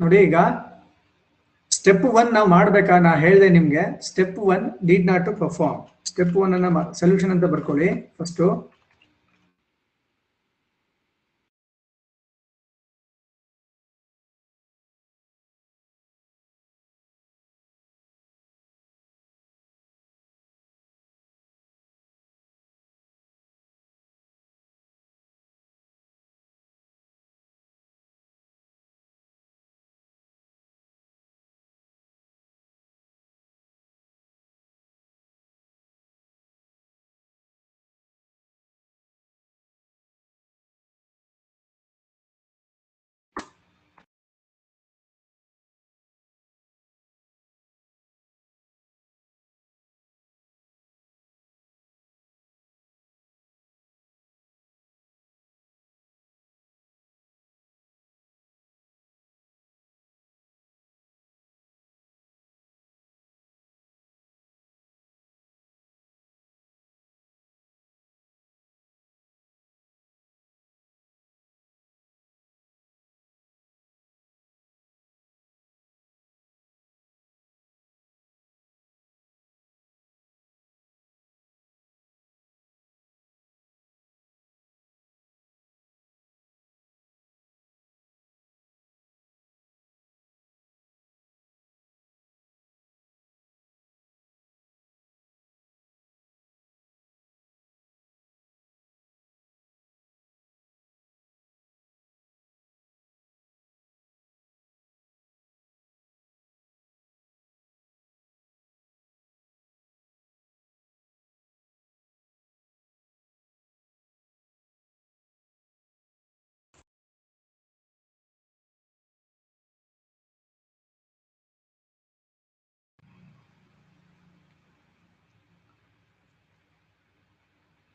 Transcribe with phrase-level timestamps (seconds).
[0.00, 0.36] ನೋಡಿ ಈಗ
[1.70, 2.98] step one ನಾವು ಮಾಡ್ಬೇಕಾ?
[2.98, 7.88] ನಾ ಹೇಳಿದೆ ನಿಮ್ಗೆ step one need not to perform step one ಅನ್ನ ಸೊಲ್ಯೂಷನ್ ಅಂತ ಬರ್ಕೊಳ್ಳಿ.
[8.18, 8.44] ಫಸ್ಟು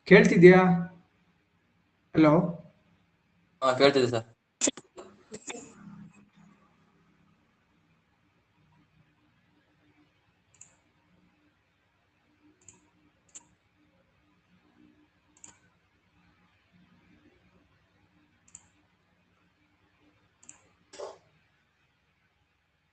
[0.08, 0.58] ಕೇಳ್ತಿದ್ಯಾ?
[2.14, 2.32] ಹಲೋ
[3.62, 4.26] ಹಾ ಕೇಳ್ತಿದೆ ಸರ್.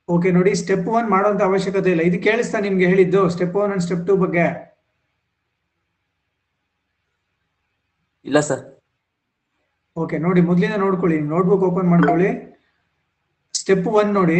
[0.09, 2.03] ಓಕೆ ನೋಡಿ ಸ್ಟೆಪ್ ಒನ್ ಮಾಡುವಂತ ಅವಶ್ಯಕತೆ ಇಲ್ಲ.
[2.09, 4.45] ಇದು ಕೇಳಿಸ್ತಾ ನಿಮ್ಗೆ ಹೇಳಿದ್ದು step one and step two ಬಗ್ಗೆ.
[8.31, 8.61] ಇಲ್ಲ ಸರ್.
[9.97, 11.19] ಓಕೆ ನೋಡಿ ಮೊದಲಿಂದ ನೋಡ್ಕೊಳ್ಳಿ.
[11.21, 12.29] ನೋಟ್ಬುಕ್ ಓಪನ್ ಮಾಡ್ಕೊಳ್ಳಿ.
[13.53, 14.37] ಸ್ಟೆಪ್ ಒನ್ ನೋಡಿ.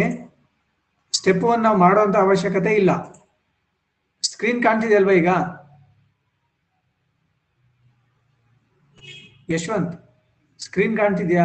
[1.12, 2.92] ಸ್ಟೆಪ್ ಒನ್ ನಾವು ಮಾಡುವಂತ ಅವಶ್ಯಕತೆ ಇಲ್ಲ.
[4.22, 5.28] ಸ್ಕ್ರೀನ್ ಕಾಣ್ತಿದೆ ಅಲ್ವಾ ಈಗ?
[9.50, 9.94] ಯಶವಂತ್
[10.58, 11.44] ಸ್ಕ್ರೀನ್ ಕಾಣ್ತಿದ್ಯಾ?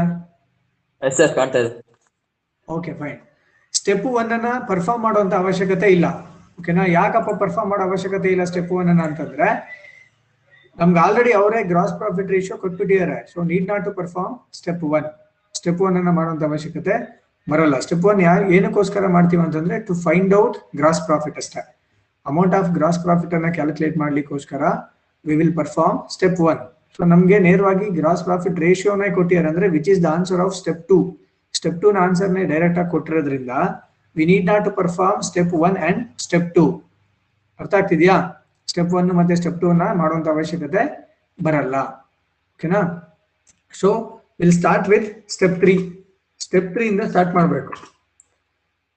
[1.18, 1.72] ಸರ್ ಕಾಣ್ತಾ ಇದೆ.
[2.70, 3.20] ಓಕೆ ಫೈನ್
[3.74, 6.06] ಸ್ಟೆಪ್ ಒನ್ ಅನ್ನ ಪರ್ಫಾರ್ಮ್ ಮಾಡುವಂತ ಅವಶ್ಯಕತೆ ಇಲ್ಲ.
[6.60, 9.50] ಓಕೆನಾ ಯಾಕಪ್ಪ ಪರ್ಫಾರ್ಮ್ ಮಾಡೋ ಅವಶ್ಯಕತೆ ಇಲ್ಲ ಸ್ಟೆಪ್ ಒನ್ ಅನ್ನ ಅಂತಂದ್ರೆ
[10.78, 13.18] ನಮ್ಗೆ ಆಲ್ರೆಡಿ ಅವರೇ gross profit ratio ಕೊಟ್ಬಿಟ್ಟಿದ್ದಾರೆ.
[13.32, 15.08] So need not to perform step one
[15.60, 16.96] step one ಅನ್ನ ಮಾಡುವಂತ ಅವಶ್ಯಕತೆ
[17.48, 17.76] ಬರಲ್ಲ.
[17.86, 21.62] ಸ್ಟೆಪ್ ಒನ್ ಯಾ ಏನಕ್ಕೋಸ್ಕರ ಮಾಡ್ತೀವಿ ಅಂತಂದ್ರೆ to find out gross profit ಅಷ್ಟೇ.
[22.26, 24.64] ಅಮೌಂಟ್ ಆಫ್ ಗ್ರಾಸ್ ಪ್ರಾಫಿಟ್ ಅನ್ನ calculate ಮಾಡ್ಲಿಕ್ಕೋಸ್ಕರ
[25.26, 26.62] we will perform step one
[26.96, 30.98] so ನಮ್ಗೆ ನೇರವಾಗಿ ಗ್ರಾಸ್ ಪ್ರಾಫಿಟ್ ರೇಷಿಯೋನೇ ಕೊಟ್ಟಿದ್ದಾರೆ ಅಂದ್ರೆ which is the answer of step two
[31.54, 33.54] step two ನ ಆನ್ಸರ್ನೇ ಡೈರೆಕ್ಟ್ ಆಗಿ ಕೊಟ್ಟಿರೋದ್ರಿಂದ
[34.16, 36.66] we need not to perform step one and step two
[37.60, 38.16] ಅರ್ಥ ಆಗ್ತಿದ್ಯಾ?
[38.72, 40.84] ಸ್ಟೆಪ್ ಒನ್ ಮತ್ತೆ ಸ್ಟೆಪ್ ಟೂ ನ ಮಾಡುವಂತ ಅವಶ್ಯಕತೆ
[41.40, 41.76] ಬರಲ್ಲ.
[42.54, 42.82] ಓಕೆನಾ
[43.74, 43.90] so
[44.40, 45.74] will start with step three
[46.46, 47.74] step three ಇಂದ ಸ್ಟಾರ್ಟ್ ಮಾಡಬೇಕು.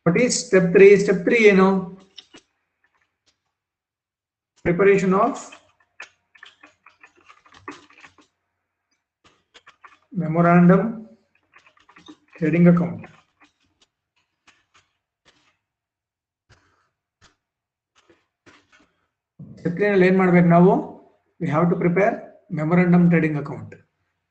[0.06, 1.68] What is step three step three ಏನು?
[4.64, 5.42] Preparation of
[10.22, 10.86] memorandum
[12.36, 13.06] trading account
[19.60, 20.72] ಸ್ಟೆಪ್ಲಿನಲ್ಲಿ ಏನ್ ಮಾಡ್ಬೇಕು ನಾವು?
[21.40, 22.14] We have to prepare
[22.58, 23.74] memorandum trading account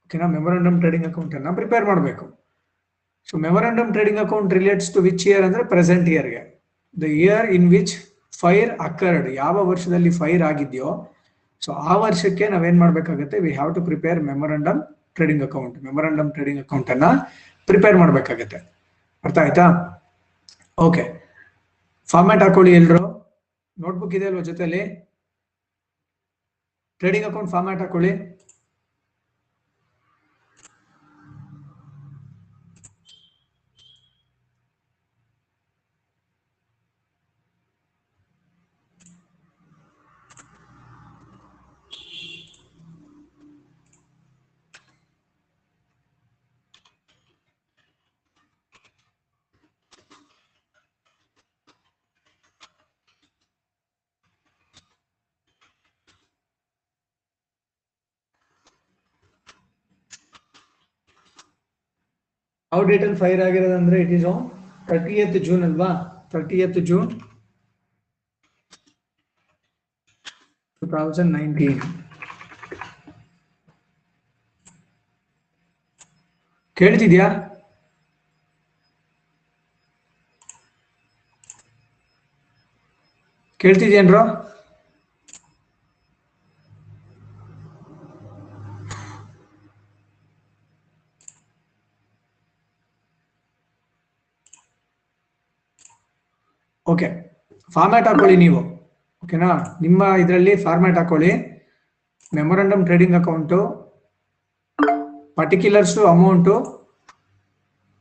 [0.05, 2.25] ಓಕೆನಾ ಮೆಮೊರಂಡಮ್ ಟ್ರೇಡಿಂಗ್ ಅಕೌಂಟ್ ಅನ್ನ ಪ್ರಿಪೇರ್ ಮಾಡಬೇಕು.
[3.29, 6.41] So memorandum trading account relates to which year ಅಂದ್ರೆ present ಇಯರ್ಗೆ
[7.01, 7.93] the year in which
[8.41, 10.91] fire occurred ಯಾವ ವರ್ಷದಲ್ಲಿ ಫೈರ್ ಆಗಿದೆಯೋ
[11.61, 13.37] ಸೊ ಆ ವರ್ಷಕ್ಕೆ ನಾವೇನ್ ಮಾಡಬೇಕಾಗುತ್ತೆ?
[13.45, 14.79] We have to prepare memorandum
[15.15, 17.05] trading account memorandum trading account ಅನ್ನ
[17.69, 18.59] ಪ್ರಿಪೇರ್ ಮಾಡ್ಬೇಕಾಗತ್ತೆ.
[19.23, 19.65] ಅರ್ಥ ಆಯ್ತಾ?
[20.77, 21.03] ಓಕೆ
[22.09, 23.03] ಫಾರ್ಮ್ಯಾಟ್ ಹಾಕೊಳ್ಳಿ ಎಲ್ರು.
[23.77, 24.81] ನೋಟ್ಬುಕ್ ಇದೆ ಅಲ್ವಾ ಜೊತೆಲಿ?
[26.99, 28.11] ಟ್ರೇಡಿಂಗ್ ಅಕೌಂಟ್ ಫಾರ್ಮ್ಯಾಟ್ ಹಾಕೊಳ್ಳಿ.
[62.79, 64.43] ಯಾವ ಅಲ್ಲಿ fire ಆಗಿರೋದಂದ್ರೆ it is on
[64.87, 65.89] thirtieth June ಅಲ್ವಾ?
[66.31, 67.09] ತರ್ಟಿಯತ್ ಜೂನ್
[70.81, 70.87] ಟೂ
[76.77, 77.27] ಕೇಳ್ತಿದ್ಯಾ?
[83.59, 84.21] ಕೇಳ್ತಿದ್ಯೇನ್ರೋ?
[96.91, 97.07] ಓಕೆ
[97.75, 98.59] ಫಾರ್ಮ್ಯಾಟ್ ಹಾಕೊಳ್ಳಿ ನೀವು.
[99.23, 99.49] ಓಕೆನಾ
[99.85, 101.31] ನಿಮ್ಮ ಇದರಲ್ಲಿ ಫಾರ್ಮ್ಯಾಟ್ ಹಾಕೊಳ್ಳಿ.
[102.37, 103.59] Memorandum trading account
[105.39, 106.55] particulars amount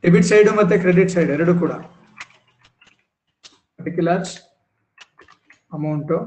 [0.03, 1.71] debit side ಮತ್ತೆ ಕ್ರೆಡಿಟ್ ಸೈಡ್ ಎರಡು ಕೂಡ.
[3.77, 4.33] Particulars
[5.77, 6.17] amount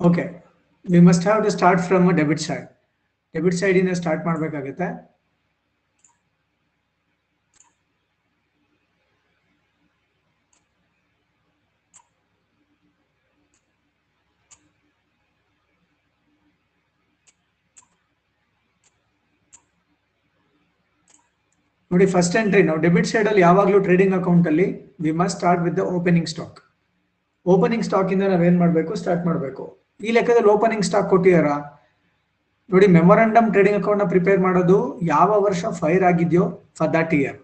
[0.00, 0.22] okay
[0.84, 2.66] we must have to start from debit side
[3.34, 4.88] debit ಸೈಡಿಂದ ಸ್ಟಾರ್ಟ್ ಮಾಡಬೇಕಾಗುತ್ತೆ.
[21.90, 24.66] ನೋಡಿ ಫಸ್ಟ್ ಎಂಟ್ರಿ ನಾವು ಡೆಬಿಟ್ ಸೈಡ್ ಅಲ್ಲಿ ಯಾವಾಗಲೂ ಟ್ರೇಡಿಂಗ್ ಅಕೌಂಟ್ ಅಲ್ಲಿ
[25.04, 26.58] we must start with the opening stock
[27.46, 28.92] opening stock ಇಂದ ನಾವೇನ್ ಮಾಡಬೇಕು?
[29.02, 29.64] ಸ್ಟಾರ್ಟ್ ಮಾಡಬೇಕು.
[30.06, 31.48] ಈ ಲೆಕ್ಕದಲ್ಲಿ ಓಪನಿಂಗ್ ಸ್ಟಾಕ್ ಕೊಟ್ಟಿದಾರ.
[32.70, 34.78] ನೋಡಿ ಮೆಮೊರಂಡಮ್ ಟ್ರೇಡಿಂಗ್ ಅಕೌಂಟ್ನ ಪ್ರಿಪೇರ್ ಮಾಡೋದು
[35.14, 36.44] ಯಾವ ವರ್ಷ ಫೈರ್ ಆಗಿದೆಯೋ
[36.78, 37.38] ಫಾರ್ ದಟ್ ಇಯರ್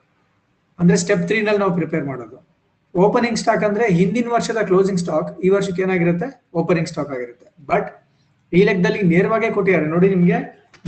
[0.78, 2.36] ಅಂದ್ರೆ ಸ್ಟೆಪ್ ತ್ರೀ ನಲ್ಲಿ ನಾವು ಪ್ರಿಪೇರ್ ಮಾಡೋದು.
[2.94, 6.28] ಓಪನಿಂಗ್ ಸ್ಟಾಕ್ ಅಂದ್ರೆ ಹಿಂದಿನ ವರ್ಷದ ಕ್ಲೋಸಿಂಗ್ ಸ್ಟಾಕ್ ಈ ವರ್ಷಕ್ಕೆ ಏನಾಗಿರುತ್ತೆ?
[6.60, 7.46] ಓಪನಿಂಗ್ ಸ್ಟಾಕ್ ಆಗಿರುತ್ತೆ.
[7.70, 7.88] ಬಟ್
[8.52, 9.86] ಈ ಲೆಕ್ಕದಲ್ಲಿ ನೇರವಾಗಿ ಕೊಟ್ಟಿದ್ದಾರೆ.
[9.94, 10.38] ನೋಡಿ, ನಿಮಗೆ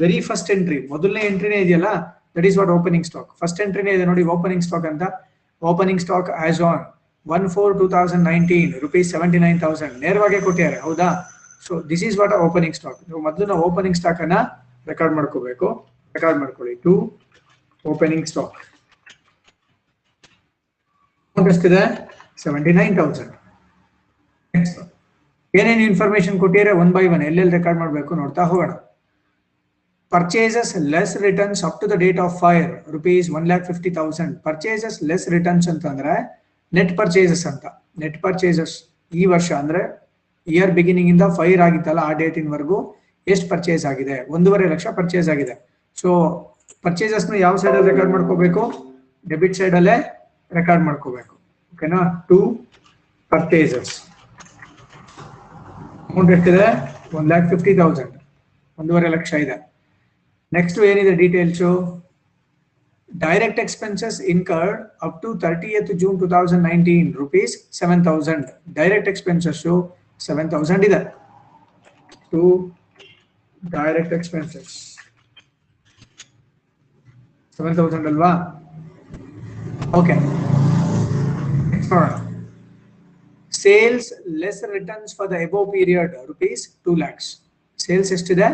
[0.03, 1.91] ವೆರಿ ಫಸ್ಟ್ ಎಂಟ್ರಿ ಮೊದಲನೇ ಎಂಟ್ರಿನೇ ಇದೆಯಲ್ಲ?
[2.37, 4.05] That is what opening stock first ಎಂಟ್ರಿನೇ ಇದೆ.
[4.11, 5.05] ನೋಡಿ ಓಪನಿಂಗ್ ಸ್ಟಾಕ್ ಅಂತ.
[5.63, 6.85] Opening stock as on
[7.27, 10.79] one four two thousand nineteen rupees seventy nine thousand ನೇರವಾಗಿ ಕೊಟ್ಟಿದ್ದಾರೆ.
[10.87, 11.09] ಹೌದಾ?
[11.67, 14.39] So this is what opening stock ನೀವು ಮೊದಲು ನಾವು ಓಪನಿಂಗ್ ಸ್ಟಾಕ್ ಅನ್ನ
[14.91, 15.69] ರೆಕಾರ್ಡ್ ಮಾಡ್ಕೋಬೇಕು.
[16.15, 16.75] ರೆಕಾರ್ಡ್ ಮಾಡ್ಕೊಳ್ಳಿ.
[16.85, 16.93] ಟು
[17.85, 18.59] ಓಪನಿಂಗ್ ಸ್ಟಾಕ್
[21.55, 21.83] ಎಷ್ಟಿದೆ
[22.45, 23.35] ಸೆವೆಂಟಿ ನೈನ್ ತೌಸಂಡ್
[25.55, 28.73] ಏನೇನು ಇನ್ಫಾರ್ಮೇಶನ್ ಕೊಟ್ಟಿದ್ರೆ ಒನ್ ಬೈ ಒನ್ ಎಲ್ಲೆಲ್ಲಿ ರೆಕಾರ್ಡ್ ಮಾಡಬೇಕು ನೋಡ್ತಾ ಹೋಗೋಣ.
[30.13, 34.97] Purchases less returns up to the date of fire rupees one lakh fifty thousand purchases
[35.11, 36.15] less returns ಅಂತಂದ್ರೆ
[36.73, 37.65] ನೆಟ್ ಪರ್ಚೇಸಸ್ ಅಂತ.
[38.03, 38.75] ನೆಟ್ ಪರ್ಚೇಸಸ್
[39.13, 39.83] ಈ ವರ್ಷ ಅಂದ್ರೆ
[40.55, 42.79] ಇಯರ್ ಬಿಗಿನಿಂಗ್ ಇಂದ ಫೈರ್ ಆಗಿತ್ತಲ್ಲ, ಆ ಡೇಟಿನವರೆಗೂ
[43.33, 44.17] ಎಷ್ಟು ಪರ್ಚೇಸ್ ಆಗಿದೆ?
[44.37, 45.55] ಒಂದೂವರೆ ಲಕ್ಷ ಪರ್ಚೇಸ್ ಆಗಿದೆ.
[46.01, 46.09] ಸೊ
[46.87, 48.63] ಪರ್ಚೇಸಸ್ನ ಯಾವ ಸೈಡ್ ರೆಕಾರ್ಡ್ ಮಾಡ್ಕೋಬೇಕು?
[49.33, 49.97] ಡೆಬಿಟ್ ಸೈಡ್ ಅಲ್ಲೇ
[50.59, 51.35] ರೆಕಾರ್ಡ್ ಮಾಡ್ಕೋಬೇಕು.
[51.75, 52.01] ಓಕೆನಾ
[52.31, 52.39] ಟು
[53.33, 53.93] ಪರ್ಚೇಸಸ್
[56.11, 56.67] ಅಮೌಂಟ್ ಎಷ್ಟಿದೆ?
[57.19, 58.15] ಒನ್ ಲ್ಯಾಕ್ ಫಿಫ್ಟಿ ತೌಸಂಡ್
[58.79, 59.57] ಒಂದೂವರೆ ಲಕ್ಷ ಇದೆ.
[60.57, 61.71] ನೆಕ್ಸ್ಟ್ ಏನಿದೆ details
[63.25, 69.63] direct expenses incurred up to thirtieth June two thousand nineteen rupees seven thousand direct expenses
[70.27, 71.01] seven thousand ಇದೆ.
[72.33, 72.43] To
[73.63, 74.75] direct expenses
[77.59, 78.33] seven thousand ಅಲ್ವಾ?
[80.01, 80.15] Okay
[81.73, 82.13] next ನೋಡೋಣ.
[83.53, 84.09] Sales
[84.43, 87.29] less returns for the above period rupees two lakhs
[87.79, 88.49] sales ಎಷ್ಟಿದೆ?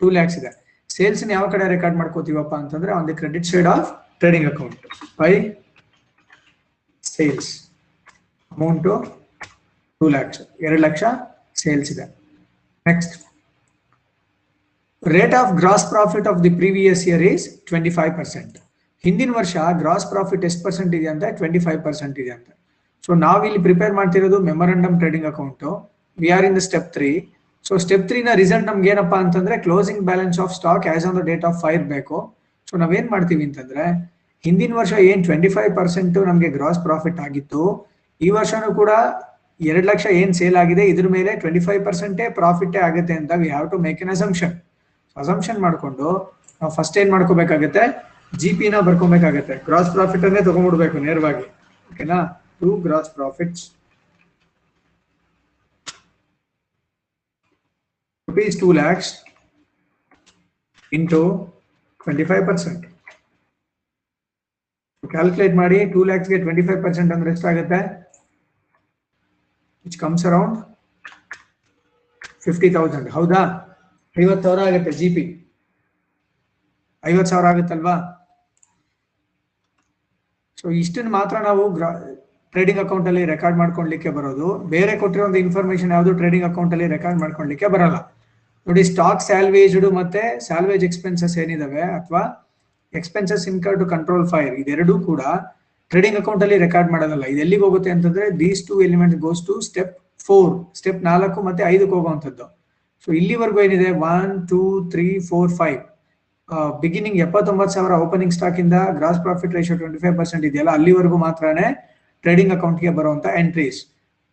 [0.00, 0.52] Two lakhs ಇದೆ.
[0.96, 3.88] Sales ಯಾವ ಕಡೆ record ಮಾಡ್ಕೋತೀವಪ್ಪ ಅಂತಂದ್ರೆ on the credit side of
[4.22, 4.82] trading account
[5.20, 5.32] by
[7.04, 7.50] sales
[8.52, 8.94] amount
[10.02, 11.02] two lakhs ಎರಡು ಲಕ್ಷ
[11.62, 12.06] ಸೇಲ್ಸ್ ಇದೆ.
[12.86, 13.14] Next
[15.02, 18.56] rate of gross profit of the previous year is twenty five percent
[19.04, 22.48] ಹಿಂದಿನ ವರ್ಷ ಗ್ರಾಸ್ ಪ್ರಾಫಿಟ್ ಎಷ್ಟು ಪರ್ಸೆಂಟ್ ಇದೆ ಅಂತ ಟ್ವೆಂಟಿ ಫೈವ್ ಪರ್ಸೆಂಟ್ ಇದೆ ಅಂತ.
[23.04, 25.70] ಸೊ ನಾವಿಲ್ಲಿ ಪ್ರಿಪೇರ್ ಮಾಡ್ತಿರೋದು memorandum trading account
[26.18, 27.10] we are in the step three
[27.64, 31.44] so step ತ್ರೀನ result ನಮ್ಗೆ ಏನಪ್ಪಾ ಅಂತಂದ್ರೆ closing balance of stock as on the date
[31.48, 32.18] of fire ಬೇಕು.
[32.68, 33.84] ಸೊ ನಾವೇನ್ ಮಾಡ್ತೀವಿ ಅಂತಂದ್ರೆ
[34.44, 37.62] ಹಿಂದಿನ ವರ್ಷ ಏನ್ ಟ್ವೆಂಟಿ ಫೈವ್ ಪರ್ಸೆಂಟ್ ನಮಗೆ ಗ್ರಾಸ್ ಪ್ರಾಫಿಟ್ ಆಗಿತ್ತು,
[38.20, 38.90] ಈ ವರ್ಷನೂ ಕೂಡ
[39.70, 43.68] ಎರಡ್ ಲಕ್ಷ ಏನ್ ಸೇಲ್ ಆಗಿದೆ, ಇದ್ರ ಮೇಲೆ ಟ್ವೆಂಟಿ ಫೈವ್ ಪರ್ಸೆಂಟೇ ಪ್ರಾಫಿಟ್ ಆಗುತ್ತೆ ಅಂತ we have
[43.74, 44.54] to make an assumption
[45.16, 46.08] assumption ಮಾಡ್ಕೊಂಡು
[46.60, 47.84] ನಾವು ಫಸ್ಟ್ ಏನ್ ಮಾಡ್ಕೋಬೇಕಾಗತ್ತೆ
[48.40, 49.54] ಜಿ ಪಿನ ಬರ್ಕೊಬೇಕಾಗತ್ತೆ.
[49.68, 51.46] ಗ್ರಾಸ್ ಪ್ರಾಫಿಟ್ ಅನ್ನೇ ತಗೊಂಡ್ಬಿಡ್ಬೇಕು ನೇರವಾಗಿ.
[51.90, 52.18] ಓಕೆನಾ
[52.60, 53.64] to gross profits
[58.28, 59.08] rupees 2 lakhs
[60.92, 61.20] into
[62.04, 62.82] 25%.
[65.02, 67.80] Calculate ಮಾಡಿ ಟೂ ಲ್ಯಾಕ್ಸ್ಗೆ ಟ್ವೆಂಟಿ ಫೈವ್ ಪರ್ಸೆಂಟ್ ಅಂದ್ರೆ ಎಷ್ಟಾಗುತ್ತೆ?
[69.84, 70.56] Which comes around
[72.46, 73.40] fifty thousand ಹೌದಾ?
[74.16, 75.24] ಐವತ್ತು ಸಾವಿರ ಆಗುತ್ತೆ ಜಿ ಪಿ
[77.04, 77.94] ಐವತ್ತು ಸಾವಿರ ಆಗುತ್ತಲ್ವಾ?
[80.60, 81.90] ಸೊ ಇಷ್ಟನ್ನ ಮಾತ್ರ ನಾವು ಗ್ರಾ
[82.54, 84.48] ಟ್ರೇಡಿಂಗ್ ಅಕೌಂಟಲ್ಲಿ ರೆಕಾರ್ಡ್ ಮಾಡ್ಕೊಳ್ಲಿಕ್ಕೆ ಬರೋದು.
[84.74, 87.98] ಬೇರೆ ಕೊಟ್ಟಿರೋ ಒಂದು ಇನ್ಫಾರ್ಮೇಶನ್ ಯಾವುದು ಟ್ರೇಡಿಂಗ್ ಅಕೌಂಟಲ್ಲಿ ರೆಕಾರ್ಡ್ ಮಾಡ್ಕೊಳ್ಲಿಕ್ಕೆ ಬರಲ್ಲ.
[88.66, 91.82] ನೋಡಿ ಸ್ಟಾಕ್ ಸ್ಯಾಲ್ವೇಜ್ಡ್ ಮತ್ತೆ ಸ್ಯಾಲ್ವೇಜ್ ಎಕ್ಸ್ಪೆನ್ಸಸ್ ಏನಿದಾವೆ?
[91.98, 92.22] ಅಥವಾ
[93.00, 95.22] expenses incur to control fire ಇದೆರಡೂ ಕೂಡ
[95.92, 97.24] ಟ್ರೇಡಿಂಗ್ ಅಕೌಂಟ್ ಅಲ್ಲಿ ರೆಕಾರ್ಡ್ ಮಾಡೋದಲ್ಲ.
[97.32, 99.94] ಇದು ಎಲ್ಲಿಗೆ ಹೋಗುತ್ತೆ ಅಂತಂದ್ರೆ these two element goes to step
[100.26, 102.44] four step ನಾಲ್ಕು ಮತ್ತೆ ಐದಕ್ಕೆ ಹೋಗುವಂಥದ್ದು.
[103.04, 103.88] ಸೊ ಇಲ್ಲಿವರೆಗೂ ಏನಿದೆ?
[104.12, 104.60] One two
[104.92, 105.80] three four five
[106.82, 111.66] beginning ಎಪ್ಪತ್ತೊಂಬತ್ತು ಸಾವಿರ ಓಪನಿಂಗ್ ಸ್ಟಾಕ್ ಇಂದ gross profit ratio twenty five percent ಇದೆಯಲ್ಲ, ಅಲ್ಲಿವರೆಗೂ ಮಾತ್ರನೇ
[112.24, 113.78] ಟ್ರೇಡಿಂಗ್ ಅಕೌಂಟ್ಗೆ ಬರುವಂತ ಎಂಟ್ರೀಸ್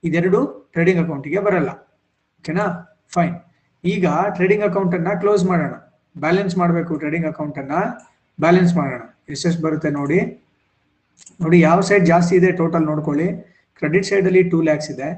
[0.03, 0.41] ಇದೆರಡು
[0.73, 1.69] ಟ್ರೇಡಿಂಗ್ ಅಕೌಂಟ್ಗೆ ಬರಲ್ಲ.
[2.41, 2.65] ಓಕೆನಾ
[3.15, 3.35] ಫೈನ್
[3.83, 4.05] ಈಗ
[4.37, 5.73] ಟ್ರೇಡಿಂಗ್ ಅಕೌಂಟ್ ಅನ್ನ ಕ್ಲೋಸ್ ಮಾಡೋಣ.
[6.15, 7.73] ಬ್ಯಾಲೆನ್ಸ್ ಮಾಡಬೇಕು ಟ್ರೇಡಿಂಗ್ ಅಕೌಂಟ್ ಅನ್ನ.
[8.39, 9.01] ಬ್ಯಾಲೆನ್ಸ್ ಮಾಡೋಣ.
[9.33, 10.19] ಎಷ್ಟೆಷ್ಟು ಬರುತ್ತೆ ನೋಡಿ.
[11.43, 13.27] ನೋಡಿ, ಯಾವ ಸೈಡ್ ಜಾಸ್ತಿ ಇದೆ ಟೋಟಲ್ ನೋಡ್ಕೊಳ್ಳಿ.
[13.79, 15.09] ಕ್ರೆಡಿಟ್ ಸೈಡ್ ಅಲ್ಲಿ ಟೂ ಲ್ಯಾಕ್ಸ್ ಇದೆ.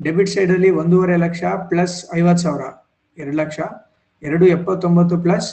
[0.00, 2.64] ಡೆಬಿಟ್ ಸೈಡ್ ಅಲ್ಲಿ ಒಂದೂವರೆ ಲಕ್ಷ ಪ್ಲಸ್ ಐವತ್ತು ಸಾವಿರ,
[3.18, 3.58] ಎರಡು ಲಕ್ಷ,
[4.22, 5.48] ಎರಡು ಎಪ್ಪತ್ತೊಂಬತ್ತು ಪ್ಲಸ್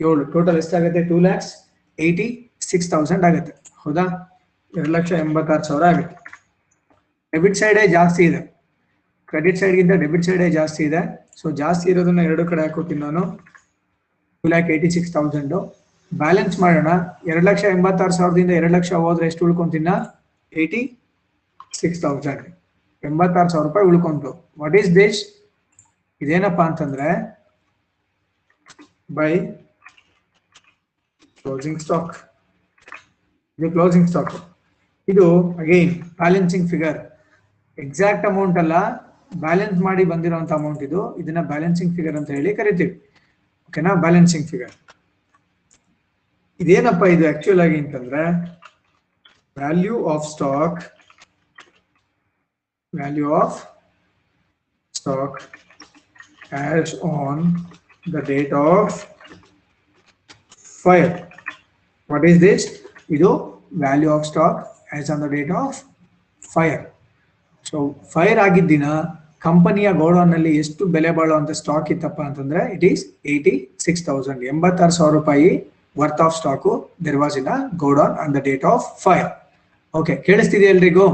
[0.00, 0.22] ಏಳು.
[0.34, 1.02] ಟೋಟಲ್ ಎಷ್ಟಾಗುತ್ತೆ?
[1.10, 1.50] Two lakhs
[1.98, 2.26] eighty
[2.70, 3.52] six thousand ಆಗುತ್ತೆ.
[3.84, 4.04] ಹೌದಾ?
[4.74, 6.16] ಎರಡು ಲಕ್ಷ ಎಂಬತ್ತಾರು ಸಾವಿರ ಆಗುತ್ತೆ.
[7.32, 8.40] ಡೆಬಿಟ್ ಸೈಡೇ ಜಾಸ್ತಿ ಇದೆ.
[9.30, 11.00] ಕ್ರೆಡಿಟ್ ಸೈಡ್ಗಿಂತ ಡೆಬಿಟ್ ಸೈಡೇ ಜಾಸ್ತಿ ಇದೆ.
[11.40, 13.22] ಸೊ ಜಾಸ್ತಿ ಇರೋದನ್ನ ಎರಡು ಕಡೆ ಹಾಕೋತೀನಿ ನಾನು.
[14.40, 15.58] Two lakh eighty six thousand
[16.12, 16.90] balance ಮಾಡೋಣ.
[17.30, 19.92] ಎರಡು ಲಕ್ಷ ಎಂಬತ್ತಾರು ಸಾವಿರದಿಂದ ಎರಡು ಲಕ್ಷ ಹೋದ್ರೆ ಎಷ್ಟು ಉಳ್ಕೊಂತೀನ
[20.52, 20.82] ಏಯ್ಟಿ
[21.80, 22.44] ಸಿಕ್ಸ್ ತೌಸಂಡ್
[23.02, 24.30] ಎಂಬತ್ತಾರು ಸಾವಿರ ರೂಪಾಯಿ ಉಳ್ಕೊಂತು
[24.62, 25.18] ವಾಟ್ ಈಸ್ ದಿಸ್
[26.20, 27.08] ಇದೇನಪ್ಪ ಅಂತಂದ್ರೆ
[29.18, 29.30] ಬೈ
[31.42, 32.14] ಕ್ಲೋಸಿಂಗ್ ಸ್ಟಾಕ್
[33.58, 34.34] ಇದು ಕ್ಲೋಸಿಂಗ್ ಸ್ಟಾಕ್
[35.08, 35.26] ಇದು
[35.64, 36.98] again balancing figure
[37.78, 38.74] exact amount ಅಲ್ಲ
[39.44, 41.00] ಬ್ಯಾಲೆನ್ಸ್ ಮಾಡಿ ಬಂದಿರೋಂಥ ಅಮೌಂಟ್ ಇದು.
[41.20, 42.92] ಇದನ್ನ ಬ್ಯಾಲೆನ್ಸಿಂಗ್ ಫಿಗರ್ ಅಂತ ಹೇಳಿ ಕರಿತೀವಿ.
[43.68, 44.74] ಓಕೆನಾ ಬ್ಯಾಲೆನ್ಸಿಂಗ್ ಫಿಗರ್
[46.60, 48.22] ಇದೇನಪ್ಪ ಇದು ಆಕ್ಚುಲ್ ಆಗಿ ಅಂತಂದ್ರೆ?
[49.56, 50.80] Value of stock
[52.92, 53.58] value of
[54.94, 55.38] stock
[56.60, 57.42] as on
[58.06, 58.96] the date of
[60.84, 61.12] fire
[62.10, 62.66] what is this
[63.10, 63.30] ಇದು
[63.78, 64.60] value of stock
[64.98, 65.78] as on the date of
[66.42, 66.82] fire
[67.66, 67.78] so
[68.12, 68.86] fire ಆಗಿದ್ದ ದಿನ
[69.38, 75.14] ಕಂಪನಿಯ ಗೋಡೌನ್ನಲ್ಲಿ ಎಷ್ಟು ಬೆಲೆ ಬಾಳುವಂತ ಸ್ಟಾಕ್ ಇತ್ತಪ್ಪ ಅಂತಂದ್ರೆ it is eighty six thousand ಎಂಬತ್ತಾರು ಸಾವಿರ
[75.14, 75.50] ರೂಪಾಯಿ
[75.96, 76.72] worth of stock
[77.06, 79.28] there was in a godown on the date of fire
[79.94, 81.06] okay ಕೇಳಿಸ್ತಿದೆ ಎಲ್ರಿಗೂ?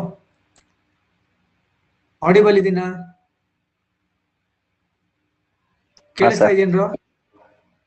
[2.22, 2.82] ಆಡಿಬಲ್ ಇದೀನ?
[6.16, 6.86] ಕೇಳಿಸ್ತಾ ಇದೀನ್ರು?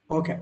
[0.10, 0.34] ಓಕೆ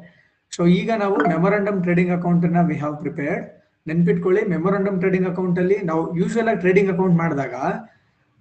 [0.56, 3.46] ಸೊ ಈಗ ನಾವು ಮೆಮೊರಾಂಡಮ್ ಟ್ರೇಡಿಂಗ್ ಅಕೌಂಟ್ ಅನ್ನ ವಿ ಹಾವ್ ಪ್ರಿಪೇರ್ಡ್
[3.88, 7.56] ನೆನ್ಪಿಟ್ಕೊಳ್ಳಿ ಮೆಮೊರಾಂಡಮ್ ಟ್ರೇಡಿಂಗ್ ಅಕೌಂಟ್ ಅಲ್ಲಿ ನಾವು ಯೂಶುವಲ್ ಆಗಿ ಟ್ರೇಡಿಂಗ್ ಅಕೌಂಟ್ ಮಾಡಿದಾಗ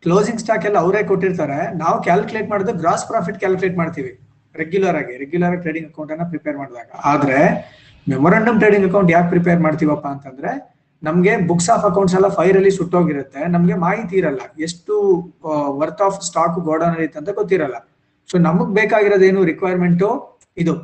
[0.05, 1.59] ಕ್ಲೋಸಿಂಗ್ ಸ್ಟಾಕ್ ಎಲ್ಲ ಅವರೇ ಕೊಟ್ಟಿರ್ತಾರೆ.
[1.83, 4.13] ನಾವು ಕ್ಯಾಲ್ಕುಲೇಟ್ ಮಾಡಿದ್ರೆ ಗ್ರಾಸ್ ಪ್ರಾಫಿಟ್ ಕ್ಯಾಲ್ಕುಲೇಟ್ ಮಾಡ್ತೀವಿ.
[4.55, 6.89] ರೆಗ್ಯುಲರ್ ಆಗಿ ರೆಗ್ಯುಲರ್ ಆಗಿ ಟ್ರೇಡಿಂಗ್ ಅಕೌಂಟ್ ಅನ್ನ ಪ್ರಿಪೇರ್ ಮಾಡಿದಾಗ.
[7.13, 7.39] ಆದ್ರೆ
[8.09, 10.51] ಮೆಮೊರಂಡಮ್ ಟ್ರೇಡಿಂಗ್ ಅಕೌಂಟ್ ಯಾಕೆ ಪ್ರಿಪೇರ್ ಮಾಡ್ತೀವಪ್ಪ ಅಂತಂದ್ರೆ,
[11.03, 13.41] ನಮ್ಗೆ ಬುಕ್ಸ್ ಆಫ್ ಅಕೌಂಟ್ಸ್ ಎಲ್ಲ ಫೈರ್ ಅಲ್ಲಿ ಸುಟ್ಟೋಗಿರುತ್ತೆ.
[13.47, 14.41] ನಮ್ಗೆ ಮಾಹಿತಿ ಇರಲ್ಲ.
[14.59, 14.95] ಎಷ್ಟು
[15.81, 17.77] ವರ್ತ್ ಆಫ್ ಸ್ಟಾಕ್ ಗೋಡೌನ್ ಐತೆ ಅಂತ ಗೊತ್ತಿರಲ್ಲ.
[18.31, 20.09] ಸೊ ನಮಗ್ ಬೇಕಾಗಿರೋದೇನು ರಿಕ್ವೈರ್ಮೆಂಟು
[20.57, 20.75] ಇದು.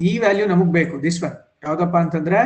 [0.00, 1.02] ಈ ವ್ಯಾಲ್ಯೂ ನಮಗ್ ಬೇಕು.
[1.02, 2.40] ದಿಸ್ ಒನ್ ಯಾವ್ದಪ್ಪ ಅಂತಂದ್ರೆ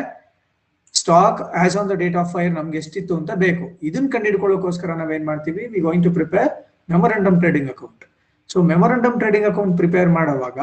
[0.95, 3.65] stock as on the date of fire ನಮ್ಗೆ ಎಷ್ಟಿತ್ತು ಅಂತ ಬೇಕು.
[3.83, 5.67] ಇದನ್ನ ಕಂಡುಹಿಡ್ಕೊಳ್ಳೋಕೋಸ್ಕರ ನಾವೇನ್ ಮಾಡ್ತೀವಿ?
[5.67, 6.51] We going to prepare
[6.91, 8.05] memorandum trading account
[8.51, 10.59] so memorandum trading account prepare ಮಾಡುವಾಗ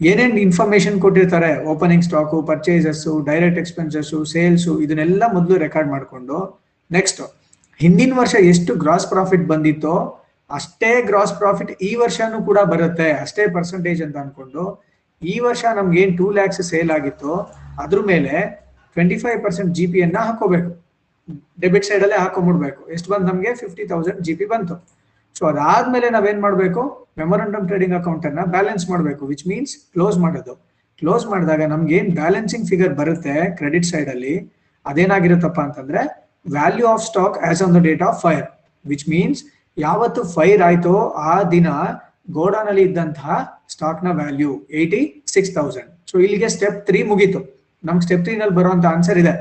[0.00, 1.50] ಏನೇನ್ ಇನ್ಫಾರ್ಮೇಶನ್ ಕೊಟ್ಟಿರ್ತಾರೆ?
[1.72, 6.36] Opening stock purchases direct expenses sales ಇದನ್ನೆಲ್ಲ ಮೊದಲು ರೆಕಾರ್ಡ್ ಮಾಡಿಕೊಂಡು
[6.96, 7.20] ನೆಕ್ಸ್ಟ್
[7.80, 9.94] ಹಿಂದಿನ ವರ್ಷ ಎಷ್ಟು ಗ್ರಾಸ್ ಪ್ರಾಫಿಟ್ ಬಂದಿತ್ತೋ,
[10.50, 13.08] ಅಷ್ಟೇ ಗ್ರಾಸ್ ಪ್ರಾಫಿಟ್ ಈ ವರ್ಷನೂ ಕೂಡ ಬರುತ್ತೆ.
[13.24, 14.64] ಅಷ್ಟೇ ಪರ್ಸೆಂಟೇಜ್ ಅಂತ ಅನ್ಕೊಂಡು,
[15.22, 17.32] ಈ ವರ್ಷ ನಮ್ಗೆ ಏನ್ ಟೂ ಲ್ಯಾಕ್ಸ್ ಸೇಲ್ ಆಗಿತ್ತು,
[17.84, 18.34] ಅದ್ರ ಮೇಲೆ
[18.96, 20.70] twenty five percent G P ಅನ್ನ ಹಾಕೋಬೇಕು.
[21.62, 23.50] ಡೆಬಿಟ್ ಸೈಡ್ ಅಲ್ಲೇ ಹಾಕೊಂಡ್ಬಿಡ್ಬೇಕು ಎಷ್ಟು ಬಂತು ನಮಗೆ?
[23.62, 24.76] ಫಿಫ್ಟಿ ತೌಸಂಡ್ ಜಿ ಪಿ ಬಂತು.
[25.38, 26.82] ಸೊ ಅದಾದ್ಮೇಲೆ ನಾವೇನ್ ಮಾಡಬೇಕು?
[27.20, 30.54] ಮೆಮೊರಂಡಮ್ ಟ್ರೇಡಿಂಗ್ ಅಕೌಂಟ್ ಅನ್ನ ಬ್ಯಾಲೆನ್ಸ್ ಮಾಡಬೇಕು ವಿಚ್ ಮೀನ್ಸ್ ಕ್ಲೋಸ್ ಮಾಡೋದು.
[31.02, 34.34] ಕ್ಲೋಸ್ ಮಾಡಿದಾಗ ನಮ್ಗೆ ಏನ್ ಬ್ಯಾಲೆನ್ಸಿಂಗ್ ಫಿಗರ್ ಬರುತ್ತೆ ಕ್ರೆಡಿಟ್ ಸೈಡ್ ಅಲ್ಲಿ,
[34.86, 36.00] ಅದೇನಾಗಿರುತ್ತಪ್ಪ ಅಂತಂದ್ರೆ
[36.46, 38.46] value of stock as on the date of fire
[38.84, 39.40] which means
[39.76, 40.94] ಯಾವತ್ತು ಫೈರ್ ಆಯ್ತೋ
[41.32, 41.68] ಆ ದಿನ
[42.38, 43.36] ಗೋಡೌನ್ ಅಲ್ಲಿ ಇದ್ದಂತಹ
[43.74, 45.02] ಸ್ಟಾಕ್ನ value eighty
[45.34, 47.40] six thousand so ಇಲ್ಲಿಗೆ ಸ್ಟೆಪ್ ತ್ರೀ ಮುಗೀತು.
[47.84, 49.34] ನಮ್ಗೆ ಸ್ಟೆಪ್ ತ್ರೀ ನಲ್ಲಿ ಬರುವಂತ ಆನ್ಸರ್ ಇದೆ.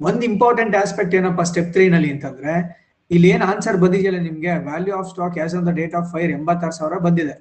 [0.00, 2.54] ಒಂದ್ ಇಂಪಾರ್ಟೆಂಟ್ ಆಸ್ಪೆಕ್ಟ್ ಏನಪ್ಪಾ ಸ್ಟೆಪ್ ತ್ರೀ ನಲ್ಲಿ ಅಂತಂದ್ರೆ
[3.14, 4.52] ಇಲ್ಲಿ ಏನ್ ಆನ್ಸರ್ ಬಂದಿದೆಯಲ್ಲ ನಿಮ್ಗೆ?
[4.68, 7.34] Value of stock as on the date of fire ಎಂಬತ್ತಾರು ಸಾವಿರ ಬಂದಿದೆ.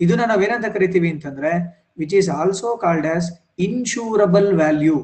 [0.00, 1.52] ಇದನ್ನ ನಾವೇನಂತ ಕರಿತೀವಿ ಅಂತಂದ್ರೆ
[2.00, 3.28] which is also called as
[3.68, 4.98] insurable value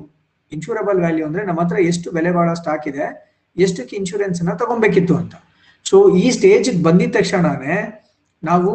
[0.53, 3.07] insurable value ಅಂದ್ರೆ ನಮ್ಮ ಹತ್ರ ಎಷ್ಟು ಬೆಲೆ ಬಾಳೋ ಸ್ಟಾಕ್ ಇದೆ,
[3.57, 5.35] ಎಷ್ಟಕ್ಕೆ ಇನ್ಶೂರೆನ್ಸ್ ಅನ್ನ ತಗೊಬೇಕಿತ್ತು ಅಂತ.
[5.87, 7.79] ಸೊ ಈ ಸ್ಟೇಜ್ ಬಂದಿದ ತಕ್ಷಣನೇ
[8.43, 8.71] ನಾವು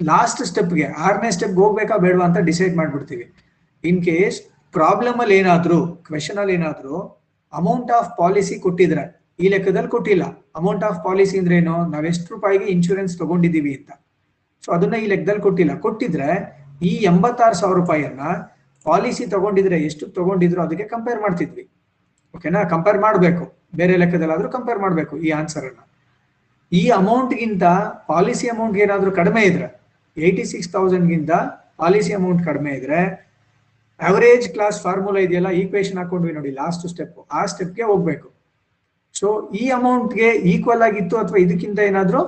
[0.00, 3.26] ಲಾಸ್ಟ್ ಸ್ಟೆಪ್ಗೆ ಆರನೇ ಸ್ಟೆಪ್ ಹೋಗ್ಬೇಕಾ ಬೇಡವಾ ಅಂತ ಡಿಸೈಡ್ ಮಾಡ್ಬಿಡ್ತೀವಿ.
[3.84, 4.38] ಇನ್ ಕೇಸ್
[4.74, 6.96] ಪ್ರಾಬ್ಲಮ್ ಅಲ್ಲಿ ಏನಾದ್ರು ಕ್ವೆಶನ್ ಅಲ್ಲಿ ಏನಾದ್ರು
[7.52, 9.04] ಅಮೌಂಟ್ ಆಫ್ ಪಾಲಿಸಿ ಕೊಟ್ಟಿದ್ರೆ
[9.42, 10.24] ಈ ಲೆಕ್ಕದಲ್ಲಿ ಕೊಟ್ಟಿಲ್ಲ.
[10.58, 13.90] ಅಮೌಂಟ್ ಆಫ್ ಪಾಲಿಸಿ ಅಂದ್ರೆ ಏನು ನಾವ್ ಎಷ್ಟು ರೂಪಾಯಿಗೆ ಇನ್ಶೂರೆನ್ಸ್ ತಗೊಂಡಿದೀವಿ ಅಂತ.
[14.64, 15.74] ಸೊ ಅದನ್ನ ಈ ಲೆಕ್ಕದಲ್ಲಿ ಕೊಟ್ಟಿಲ್ಲ.
[15.84, 16.30] ಕೊಟ್ಟಿದ್ರೆ
[16.90, 18.22] ಈ ಎಂಬತ್ತಾರು ಸಾವಿರ ರೂಪಾಯಿಯನ್ನ
[18.86, 21.64] ಪಾಲಿಸಿ ತಗೊಂಡಿದ್ರೆ ಎಷ್ಟು ತಗೊಂಡಿದ್ರು ಅದಕ್ಕೆ ಕಂಪೇರ್ ಮಾಡ್ತಿದ್ವಿ.
[22.34, 23.44] ಓಕೆನಾ ಕಂಪೇರ್ ಮಾಡಬೇಕು.
[23.78, 25.80] ಬೇರೆ ಲೆಕ್ಕದಲ್ಲಾದರೂ ಕಂಪೇರ್ ಮಾಡಬೇಕು ಈ ಆನ್ಸರ್ ಅನ್ನ.
[26.72, 27.64] ಈ ಅಮೌಂಟ್ ಗಿಂತ
[28.10, 29.68] ಪಾಲಿಸಿ ಅಮೌಂಟ್ ಏನಾದರೂ ಕಡಿಮೆ ಇದ್ರೆ
[30.16, 31.32] ಏಯ್ಟಿ ಸಿಕ್ಸ್ ತೌಸಂಡ್ಗಿಂತ
[31.82, 33.00] ಪಾಲಿಸಿ ಅಮೌಂಟ್ ಕಡಿಮೆ ಇದ್ರೆ
[34.00, 38.28] ಅವರೇಜ್ ಕ್ಲಾಸ್ ಫಾರ್ಮುಲಾ ಇದೆಯಲ್ಲ ಈಕ್ವೇಶನ್ ಹಾಕೊಂಡ್ವಿ ನೋಡಿ ಲಾಸ್ಟ್ ಸ್ಟೆಪ್ ಆ ಸ್ಟೆಪ್ಗೆ ಹೋಗ್ಬೇಕು.
[39.14, 42.20] ಸೊ ಈ ಅಮೌಂಟ್ಗೆ ಈಕ್ವಲ್ ಆಗಿತ್ತು ಅಥವಾ ಇದಕ್ಕಿಂತ ಏನಾದ್ರೂ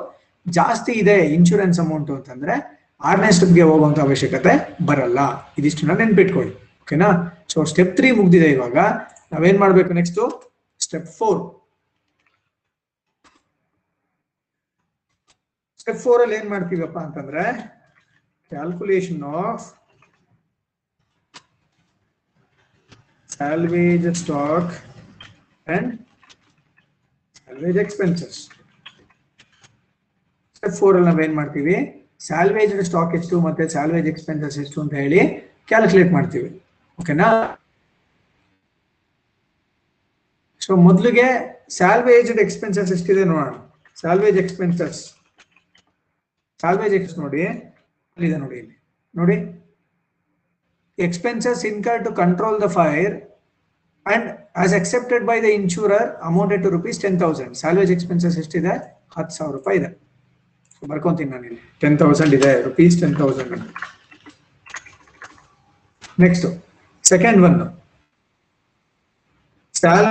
[0.46, 2.54] ಜಾಸ್ತಿ ಇದೆ ಇನ್ಶೂರೆನ್ಸ್ ಅಮೌಂಟ್ ಅಂತಂದ್ರೆ,
[3.00, 4.52] ಆರನೇ ಸ್ಟೆಪ್ಗೆ ಹೋಗುವಂತ ಅವಶ್ಯಕತೆ
[4.86, 5.20] ಬರಲ್ಲ.
[5.58, 7.08] ಇದಿಷ್ಟನ್ನ ನೆನ್ಪಿಟ್ಕೊಳ್ಳಿ ಓಕೆನಾ
[7.48, 8.76] ಸೊ ಸ್ಟೆಪ್ ತ್ರೀ ಮುಗ್ದಿದೆ ಇವಾಗ.
[9.32, 10.20] ನಾವೇನ್ ಮಾಡ್ಬೇಕು next
[10.80, 11.40] step four
[15.78, 17.44] step four ಅಲ್ಲಿ ಏನ್ ಮಾಡ್ತೀವಪ್ಪ ಅಂತಂದ್ರೆ
[18.52, 19.64] calculation of
[23.28, 23.66] stock
[24.14, 24.68] stock
[27.60, 28.38] and expenses.
[30.56, 31.98] Step four ಅಲ್ಲಿ ನಾವೇನ್ ಮಾಡ್ತೀವಿ?
[32.18, 35.20] ಸ್ಯಾಲ್ವೇಜ್ ಸ್ಟಾಕ್ ಎಷ್ಟು ಮತ್ತೆ ಸ್ಯಾಲ್ವೇಜ್ ಎಕ್ಸ್ಪೆನ್ಸಸ್ ಎಷ್ಟು ಅಂತ ಹೇಳಿ
[35.68, 36.62] ಕ್ಯಾಲ್ಕುಲೇಟ್ ಮಾಡ್ತೀವಿ.
[37.00, 37.56] ಓಕೆನಾ
[40.60, 41.26] ಸೊ ಮೊದಲಿಗೆ
[41.68, 43.54] ಸ್ಯಾಲ್ವೇಜ್ಡ್ ಎಕ್ಸ್ಪೆನ್ಸಸ್ ಎಷ್ಟಿದೆ ನೋಡೋಣ.
[43.96, 45.12] ಸ್ಯಾಲ್ವೇಜ್ ಎಕ್ಸ್ಪೆನ್ಸಸ್
[46.60, 47.46] ಸ್ಯಾಲ್ವೇಜ್ ಎಕ್ಸ್ ನೋಡಿ?
[47.46, 48.82] ಅಲ್ಲಿದೆ ನೋಡಿ ಇಲ್ಲಿ?
[49.16, 49.36] ನೋಡಿ.
[50.98, 53.31] Expenses incur to control the fire.
[54.06, 54.22] And
[54.54, 57.50] as accepted by the insurer amounted to rupees 10,000.
[57.62, 58.74] Salvage expenses ಎಷ್ಟಿದೆ
[59.16, 59.90] ಹತ್ತು ಸಾವಿರ ರೂಪಾಯಿ ಇದೆ.
[60.76, 61.44] So ಬರ್ಕೊಂತೀನಿ ನಾನು.
[61.48, 62.52] ಇಲ್ಲಿ ಟೆನ್ ತೌಸಂಡ್ ಇದೆ.
[62.68, 63.54] Rupees ten thousand
[66.24, 66.46] next
[67.04, 67.56] second one
[69.74, 70.08] ಸ್ಯಾಲ್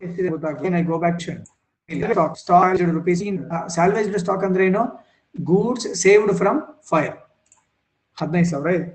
[0.00, 1.18] ಎಷ್ಟಿದೆ ಗೊತ್ತಾಗ್ತದೆ I go back
[1.90, 3.22] stock stock rupees
[3.74, 4.82] salvaged stock ಅಂದ್ರೆ ಏನು?
[5.34, 7.14] ಗೂಡ್ಸ್ ಸೇವ್ಡ್ ಫ್ರಮ್ ಫೈರ್
[8.20, 8.88] ಹದಿನೈದು ಸಾವಿರ ಇದೆ.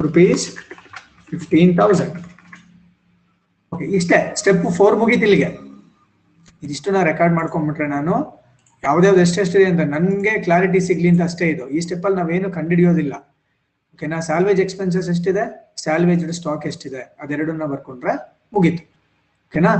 [0.00, 0.44] ರುಪೀಸ್
[1.30, 2.16] ಫಿಫ್ಟೀನ್ ತೌಸಂಡ್
[3.72, 4.18] ಓಕೆ ಇಷ್ಟೇ.
[4.40, 5.48] ಸ್ಟೆಪ್ ಫೋರ್ ಮುಗೀತು ಇಲ್ಲಿಗೆ.
[6.62, 8.14] ಇದಿಷ್ಟು ನಾ ರೆಕಾರ್ಡ್ ಮಾಡ್ಕೊಂಡ್ಬಿಟ್ರೆ ನಾನು
[8.82, 11.64] ಯಾವ್ದ್ಯಾವ್ದು ಎಷ್ಟೆಷ್ಟಿದೆ ಅಂತ ನನಗೆ ಕ್ಲಾರಿಟಿ ಸಿಗ್ಲಿ ಅಂತ ಅಷ್ಟೇ ಇದು.
[11.68, 13.14] ಈ ಸ್ಟೆಪ್ ಅಲ್ಲಿ ನಾವೇನು ಕಂಡುಹಿಡಿಯೋದಿಲ್ಲ.
[13.94, 15.44] ಓಕೆನಾ ಸ್ಯಾಲ್ವೇಜ್ ಎಕ್ಸ್ಪೆನ್ಸಸ್ ಎಷ್ಟಿದೆ?
[15.76, 17.02] ಸ್ಯಾಲ್ವೇಜ್ಡ್ ಸ್ಟಾಕ್ ಎಷ್ಟಿದೆ?
[17.20, 18.14] ಅದೆರಡನ್ನ ಬರ್ಕೊಂಡ್ರೆ
[18.52, 18.82] ಮುಗೀತು.
[19.48, 19.72] ಓಕೆನಾ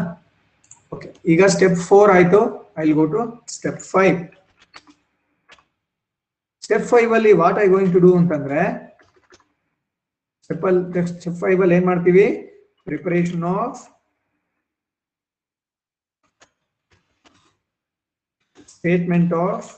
[0.93, 2.41] ಓಕೆ ಈಗ ಸ್ಟೆಪ್ ಫೋರ್ ಆಯ್ತು
[2.83, 3.23] I go to
[3.57, 4.17] step five
[6.63, 8.63] step five ಅಲ್ಲಿ what I going to do ಅಂತಂದ್ರೆ
[10.45, 12.27] ಸ್ಟೆಪ್ ಅಲ್ಲಿ ಸ್ಟೆಪ್ ಫೈವ್ ಅಲ್ಲಿ ಏನ್ ಮಾಡ್ತೀವಿ?
[12.87, 13.81] Preparation of
[18.75, 19.69] statement of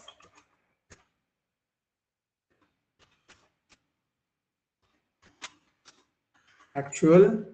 [6.76, 7.44] actual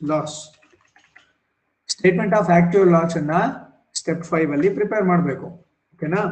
[0.00, 0.34] loss.
[2.04, 3.34] Statement of active loss ಅನ್ನ
[3.98, 5.46] ಸ್ಟೆಪ್ ಫೈವ್ ಅಲ್ಲಿ ಪ್ರಿಪೇರ್ ಮಾಡಬೇಕು.
[5.92, 6.22] ಓಕೆನಾ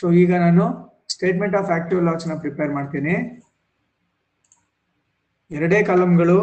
[0.00, 0.64] ಸೊ ಈಗ ನಾನು
[1.14, 3.14] ಸ್ಟೇಟ್ಮೆಂಟ್ ಆಫ್ ಆಕ್ಟಿವ್ ಲಾಸ್ನ ಪ್ರಿಪೇರ್ ಮಾಡ್ತೀನಿ.
[5.50, 6.36] ಎರಡೇ ಕಾಲಮ್ಗಳು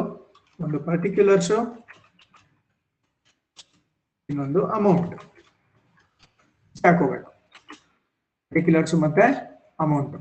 [0.60, 1.60] ಒಂದು ಪರ್ಟಿಕ್ಯುಲರ್ಸು
[4.30, 5.13] ಇನ್ನೊಂದು ಅಮೌಂಟ್
[6.88, 7.32] ಹಾಕೋಬೇಕು
[8.52, 9.26] ಪರ್ಟಿಕ್ಯುಲರ್ಸ್ ಮತ್ತೆ
[9.86, 10.18] ಅಮೌಂಟ್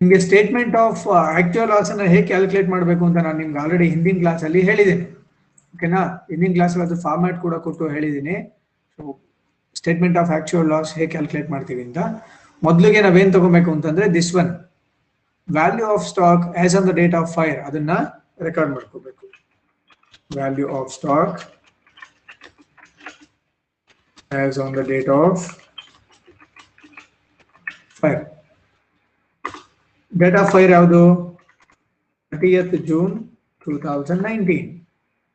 [0.00, 1.04] ನಿಮ್ಗೆ ಸ್ಟೇಟ್ಮೆಂಟ್ ಆಫ್
[1.40, 5.06] ಆಕ್ಚುಯಲ್ ಲಾಸ್ ಅನ್ನ ಹೇಗೆ ಕ್ಯಾಲ್ಕುಲೇಟ್ ಮಾಡಬೇಕು ಅಂತ ನಾನು ನಿಮ್ಗೆ ಆಲ್ರೆಡಿ ಹಿಂದಿನ ಕ್ಲಾಸ್ ಅಲ್ಲಿ ಹೇಳಿದ್ದೀನಿ.
[5.76, 6.02] ಓಕೆನಾ?
[6.32, 8.36] ಹಿಂದಿನ ಕ್ಲಾಸ್ ಅದು ಫಾರ್ಮ್ಯಾಟ್ ಕೂಡ ಕೊಟ್ಟು ಹೇಳಿದ್ದೀನಿ
[8.98, 9.02] so
[9.80, 11.98] statement of actual loss ಹೇಗೆ ಕ್ಯಾಲ್ಕುಲೇಟ್ ಮಾಡ್ತೀವಿ ಅಂತ.
[12.62, 14.50] ಮೊದಲಿಗೆ ನಾವೇನ್ ತಗೋಬೇಕು ಅಂತಂದ್ರೆ this one
[15.48, 17.90] value of stock as on the date of fire ಅದನ್ನ
[18.46, 19.24] ರೆಕಾರ್ಡ್ ಮಾಡ್ಕೋಬೇಕು.
[20.38, 21.36] Value of stock
[24.40, 25.44] as on the date of
[28.00, 28.22] fire
[30.12, 31.02] date of fire ಯಾವುದು?
[32.32, 33.14] Thirtieth June
[33.66, 34.68] two thousand nineteen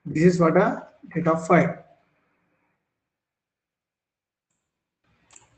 [0.06, 0.68] this is what a
[1.10, 1.72] data fire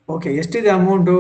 [0.10, 1.16] okay ಎಷ್ಟಿದೆ amount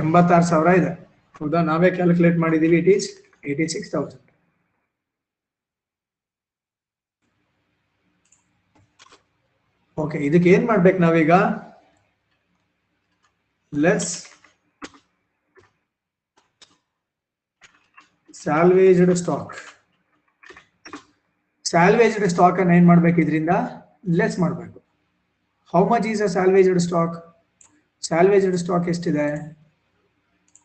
[0.00, 0.90] ಎಂಬತ್ತಾರು ಸಾವಿರ ಇದೆ.
[1.36, 1.60] ಹೌದಾ?
[1.70, 3.08] ನಾವೇ calculate ಮಾಡಿದೀವಿ it is
[3.44, 4.26] eighty six thousand
[9.98, 11.32] okay ಇದಕ್ಕೆ ಏನ್ ಮಾಡ್ಬೇಕು ನಾವೀಗ?
[13.72, 14.10] Less
[18.42, 19.54] salvaged stock.
[21.70, 23.54] Salvaged stock ಅನ್ನ ಏನ್ ಮಾಡ್ಬೇಕು ಇದರಿಂದ?
[24.18, 24.78] ಲೆಸ್ ಮಾಡಬೇಕು.
[25.72, 27.16] How much is a salvaged stock
[28.08, 29.26] salvaged stock ಎಷ್ಟಿದೆ?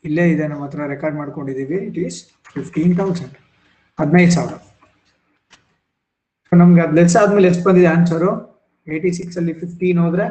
[0.07, 2.17] ಇಲ್ಲೇ ಇದೆ, ನಮ್ಮ ಹತ್ರ ರೆಕಾರ್ಡ್ ಮಾಡ್ಕೊಂಡಿದೀವಿ ಇಟ್ ಈಸ್
[2.55, 3.35] ಫಿಫ್ಟೀನ್ ತೌಸಂಡ್
[3.99, 4.55] ಹದಿನೈದು ಸಾವಿರ.
[6.51, 8.31] ನಮ್ಗೆ ಅದು ಲೆಸ್ ಆದ್ಮೇಲೆ ಎಷ್ಟು ಬಂದಿದೆ ಆನ್ಸರು
[8.87, 10.25] ಏಯ್ಟಿ ಸಿಕ್ಸ್ ಅಲ್ಲಿ ಫಿಫ್ಟೀನ್ ಹೋದ್ರೆ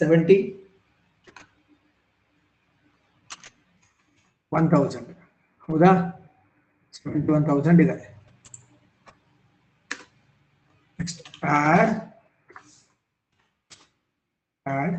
[0.00, 0.38] ಸೆವೆಂಟಿ
[4.52, 5.10] ಒನ್ ತೌಸಂಡ್
[5.68, 5.90] ಹೌದಾ
[6.94, 7.96] ಸೆವೆಂಟಿ ಒನ್ ತೌಸಂಡ್ ಇದೆ
[10.98, 11.22] next
[11.56, 11.92] add
[14.66, 14.96] add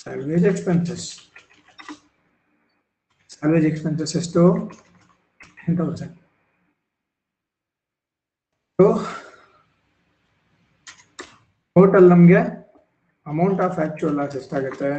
[0.00, 1.04] salvage expenses
[3.30, 4.42] salvage expenses ಎಷ್ಟು
[5.56, 6.14] ಟೆನ್ ತೌಸಂಡ್
[11.76, 12.40] ಟೋಟಲ್ ನಮಗೆ
[13.26, 14.90] ಅಮೌಂಟ್ ಆಫ್ ಆಕ್ಚುಯಲ್ ಲಾಸ್ ಎಷ್ಟಾಗುತ್ತೆ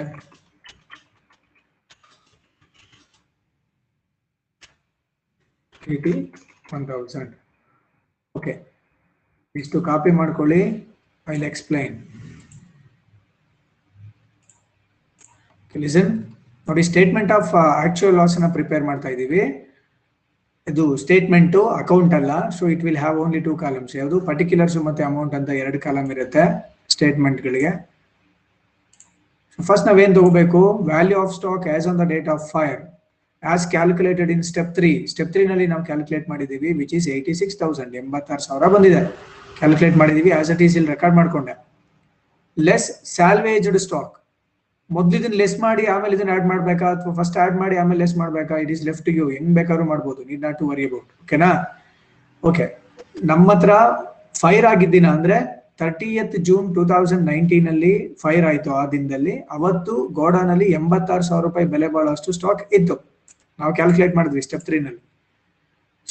[5.93, 6.13] ಏಯ್ಟಿ
[6.75, 7.33] ಒನ್ ತೌಸಂಡ್
[8.35, 8.53] ಓಕೆ
[9.55, 10.61] ಇಷ್ಟು ಕಾಪಿ ಮಾಡ್ಕೊಳ್ಳಿ.
[11.27, 11.95] ಐ ಎಕ್ಸ್ಪ್ಲೈನ್
[15.75, 16.11] ಲಿಸನ್
[16.67, 17.49] ನೋಡಿ ಸ್ಟೇಟ್ಮೆಂಟ್ ಆಫ್
[17.85, 19.41] ಆಕ್ಚುಯಲ್ ಲಾಸ್ ಅನ್ನ prepare ಮಾಡ್ತಾ ಇದ್ದೀವಿ.
[20.67, 22.31] ಇದು ಸ್ಟೇಟ್ಮೆಂಟು ಅಕೌಂಟ್ ಅಲ್ಲ.
[22.57, 24.17] So it will have only two columns ಯಾವುದು?
[24.29, 26.43] ಪರ್ಟಿಕ್ಯುಲರ್ಸ್ ಮತ್ತೆ ಅಮೌಂಟ್ ಅಂತ ಎರಡು ಕಾಲಮ್ ಇರುತ್ತೆ
[26.95, 27.71] ಸ್ಟೇಟ್ಮೆಂಟ್ಗಳಿಗೆ
[29.59, 30.61] ಫಸ್ಟ್ ನಾವೇನು ತಗೋಬೇಕು?
[30.91, 32.81] Value of stock as on the date of fire
[33.43, 37.57] as calculated in step three step three ನಲ್ಲಿ ನಾವು ಕ್ಯಾಲ್ಕುಲೇಟ್ ಮಾಡಿದೀವಿ which is eighty six
[37.63, 39.01] thousand ಎಂಬತ್ತಾರು ಸಾವಿರ ಬಂದಿದೆ.
[39.59, 41.55] ಕ್ಯಾಲ್ಕುಲೇಟ್ ಮಾಡಿದೀವಿ ಆಸ್ ಇಟ್ ಈಸ್ ಇಲ್ಲಿ ರೆಕಾರ್ಡ್ ಮಾಡ್ಕೊಂಡೆ.
[42.57, 44.13] ಲೆಸ್ ಸ್ಯಾಲ್ವೇಜ್ಡ್ ಸ್ಟಾಕ್
[44.89, 46.87] ಮೊದ್ಲು ಇದನ್ನ ಲೆಸ್ ಮಾಡಿ, ಆಮೇಲೆ ಇದನ್ನ ಆಡ್ ಮಾಡ್ಬೇಕಾ?
[46.95, 48.55] ಅಥವಾ ಫಸ್ಟ್ ಆಡ್ ಮಾಡಿ, ಆಮೇಲೆ ಲೆಸ್ ಮಾಡ್ಬೇಕಾ?
[48.63, 50.19] ಇಟ್ ಇಸ್ ಲೆಫ್ಟ್ ಯು ಹೆಂಗ್ ಬೇಕಾದ್ರೂ ಮಾಡ್ಬೋದು.
[50.29, 51.49] Need not to worry about ಓಕೆನಾ
[52.43, 52.65] ಓಕೆ
[53.31, 53.71] ನಮ್ಮ ಹತ್ರ
[54.41, 55.37] ಫೈರ್ ಆಗಿದ್ದಿನ ಅಂದ್ರೆ
[55.81, 59.35] thirtieth June two thousand nineteen ಅಲ್ಲಿ ಫೈರ್ ಆಯ್ತು ಆ ದಿನದಲ್ಲಿ.
[59.57, 62.95] ಅವತ್ತು ಗೋಡಾನಲ್ಲಿ ಎಂಬತ್ತಾರು ಸಾವಿರ ರೂಪಾಯಿ ಬೆಲೆ ಬಾಳುವಷ್ಟು ಸ್ಟಾಕ್ ಇತ್ತು.
[63.59, 65.01] ನಾವು ಕ್ಯಾಲ್ಕುಲೇಟ್ ಮಾಡಿದ್ವಿ ಸ್ಟೆಪ್ ತ್ರೀನಲ್ಲಿ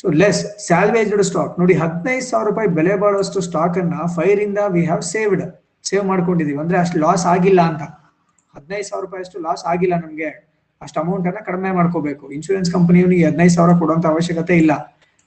[0.00, 4.82] ಸೊ ಲೆಸ್ ಸ್ಯಾಲ್ವೇಜ್ಡ್ ಸ್ಟಾಕ್ ನೋಡಿ, ಹದಿನೈದು ಸಾವಿರ ರೂಪಾಯಿ ಬೆಲೆ ಬಾಳುವಷ್ಟು ಸ್ಟಾಕ್ ಅನ್ನ ಫೈರ್ ಇಂದ ವಿ
[4.88, 5.44] ಹ್ಯಾವ್ ಸೇವ್ಡ್
[5.88, 6.59] ಸೇವ್ ಮಾಡ್ಕೊಂಡಿದೀವಿ.
[6.62, 7.85] ಅಂದ್ರೆ ಅಷ್ಟು ಲಾಸ್ ಆಗಿಲ್ಲ ಅಂತ.
[8.54, 10.28] ಹದಿನೈದು ಸಾವಿರ ರೂಪಾಯಿ ಅಷ್ಟು ಲಾಸ್ ಆಗಿಲ್ಲ ನಮಗೆ.
[10.80, 12.24] ಅಷ್ಟು ಅಮೌಂಟ್ ಅನ್ನ ಕಡಿಮೆ ಮಾಡ್ಕೋಬೇಕು.
[12.37, 14.72] ಇನ್ಶೂರೆನ್ಸ್ ಕಂಪನಿಯವನಿಗೆ ಹದಿನೈದು ಸಾವಿರ ಕೊಡುವಂತ ಅವಶ್ಯಕತೆ ಇಲ್ಲ.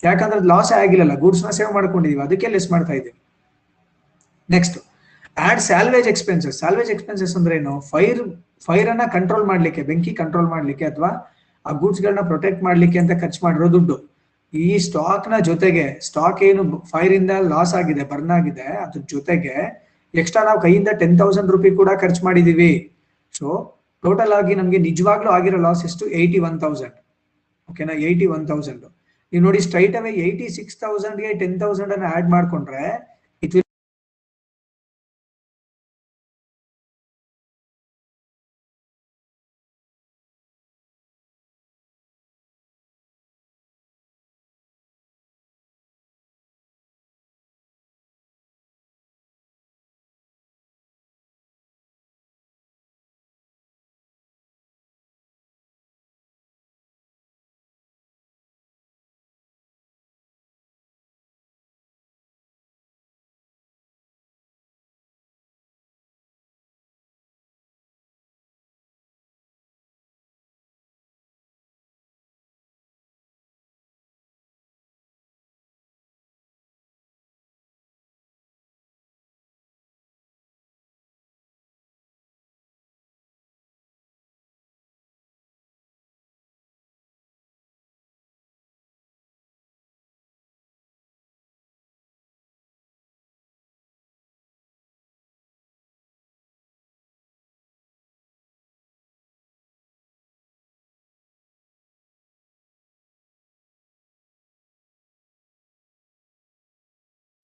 [0.03, 2.21] ಯಾಕಂದ್ರೆ ಲಾಸ್ ಆಗಿಲ್ಲಲ್ಲ ಗೂಡ್ಸ್ನ ಸೇವ್ ಮಾಡ್ಕೊಂಡಿದೀವಿ.
[2.27, 3.17] ಅದಕ್ಕೆ ಲೆಸ್ ಮಾಡ್ತಾ ಇದ್ದೀವಿ.
[4.49, 4.77] Next
[5.47, 8.21] add salvage expenses salvage expenses ಅಂದ್ರೆ ಏನು ಫೈರ್
[8.67, 11.11] ಫೈರ್ ಅನ್ನ ಕಂಟ್ರೋಲ್ ಮಾಡ್ಲಿಕ್ಕೆ, ಬೆಂಕಿ ಕಂಟ್ರೋಲ್ ಮಾಡ್ಲಿಕ್ಕೆ ಅಥವಾ
[11.65, 13.97] ಆ ಗೂಡ್ಸ್ ಗಳನ್ನ ಪ್ರೊಟೆಕ್ಟ್ ಮಾಡ್ಲಿಕ್ಕೆ ಅಂತ ಖರ್ಚು ಮಾಡಿರೋ ದುಡ್ಡು.
[14.53, 19.55] ಈ ಸ್ಟಾಕ್ನ ಜೊತೆಗೆ ಸ್ಟಾಕ್ ಏನು ಫೈರ್ ಇಂದ ಲಾಸ್ ಆಗಿದೆ ಬರ್ನ್ ಆಗಿದೆ, ಅದ್ರ ಜೊತೆಗೆ
[20.13, 22.71] ಎಕ್ಸ್ಟ್ರಾ ನಾವು ಕೈಯಿಂದ ಟೆನ್ ತೌಸಂಡ್ ರುಪಿ ಕೂಡ ಖರ್ಚು ಮಾಡಿದೀವಿ.
[23.39, 23.47] ಸೊ
[24.03, 26.05] ಟೋಟಲ್ ಆಗಿ ನಮ್ಗೆ ನಿಜವಾಗ್ಲೂ ಆಗಿರೋ ಲಾಸ್ ಎಷ್ಟು?
[26.19, 26.97] ಏಯ್ಟಿ ಒನ್ ತೌಸಂಡ್
[27.69, 28.85] ಓಕೆನಾ ಏಯ್ಟಿ ಒನ್ ತೌಸಂಡ್
[29.33, 32.85] ನೀವು ನೋಡಿ ಸ್ಟ್ರೈಟ್ ಅವೇ ಏಯ್ಟಿ ಸಿಕ್ಸ್ ತೌಸಂಡ್ಗೆ ಟೆನ್ ತೌಸಂಡ್ ಅನ್ನ ಆಡ್ ಮಾಡ್ಕೊಂಡ್ರೆ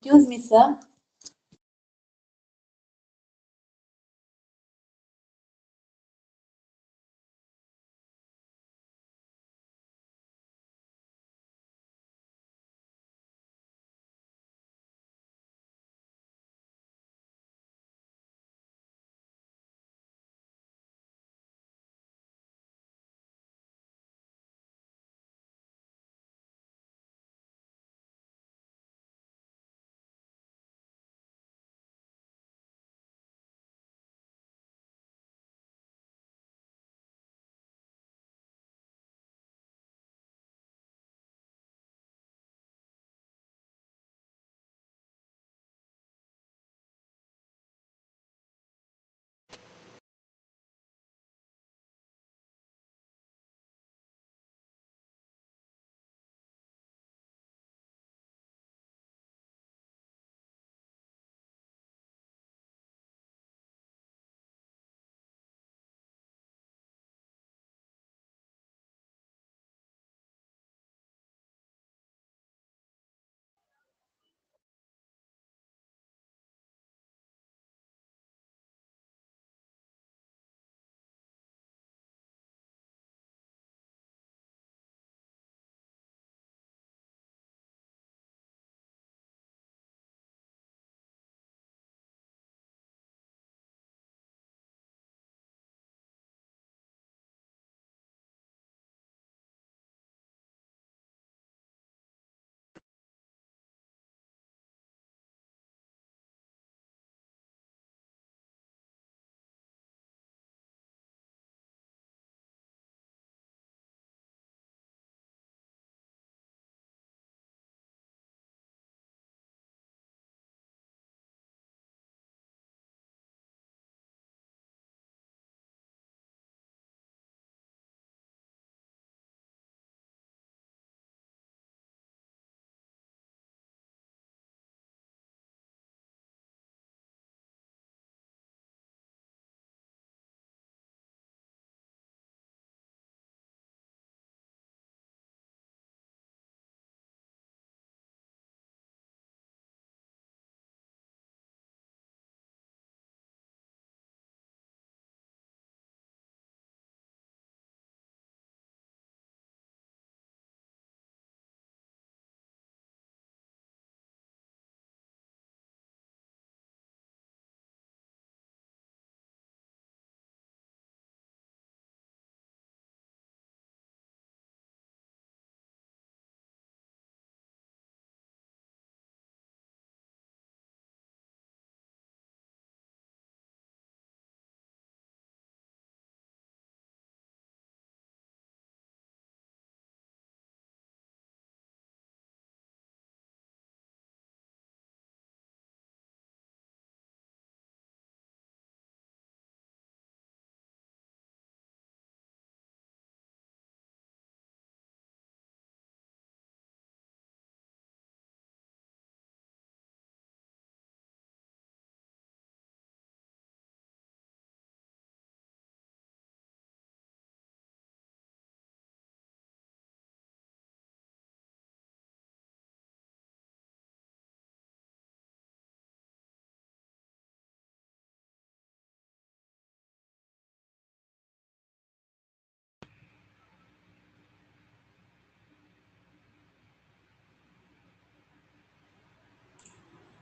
[0.06, 0.80] Excuse me, sir.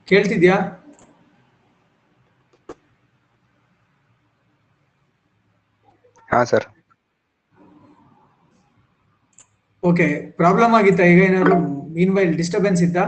[0.08, 0.56] ಕೇಳ್ತಿದ್ಯಾ?
[6.32, 6.66] ಹಾ ಸರ್.
[9.82, 10.06] ಓಕೆ
[10.40, 11.04] ಪ್ರಾಬ್ಲಮ್ ಆಗಿತ್ತಾ?
[11.12, 11.56] ಈಗ ಏನಾದ್ರು
[11.96, 13.04] ಮೀನ್ ವೈಲ್ ಡಿಸ್ಟರ್ಬೆನ್ಸ್ ಇತ್ತಾ?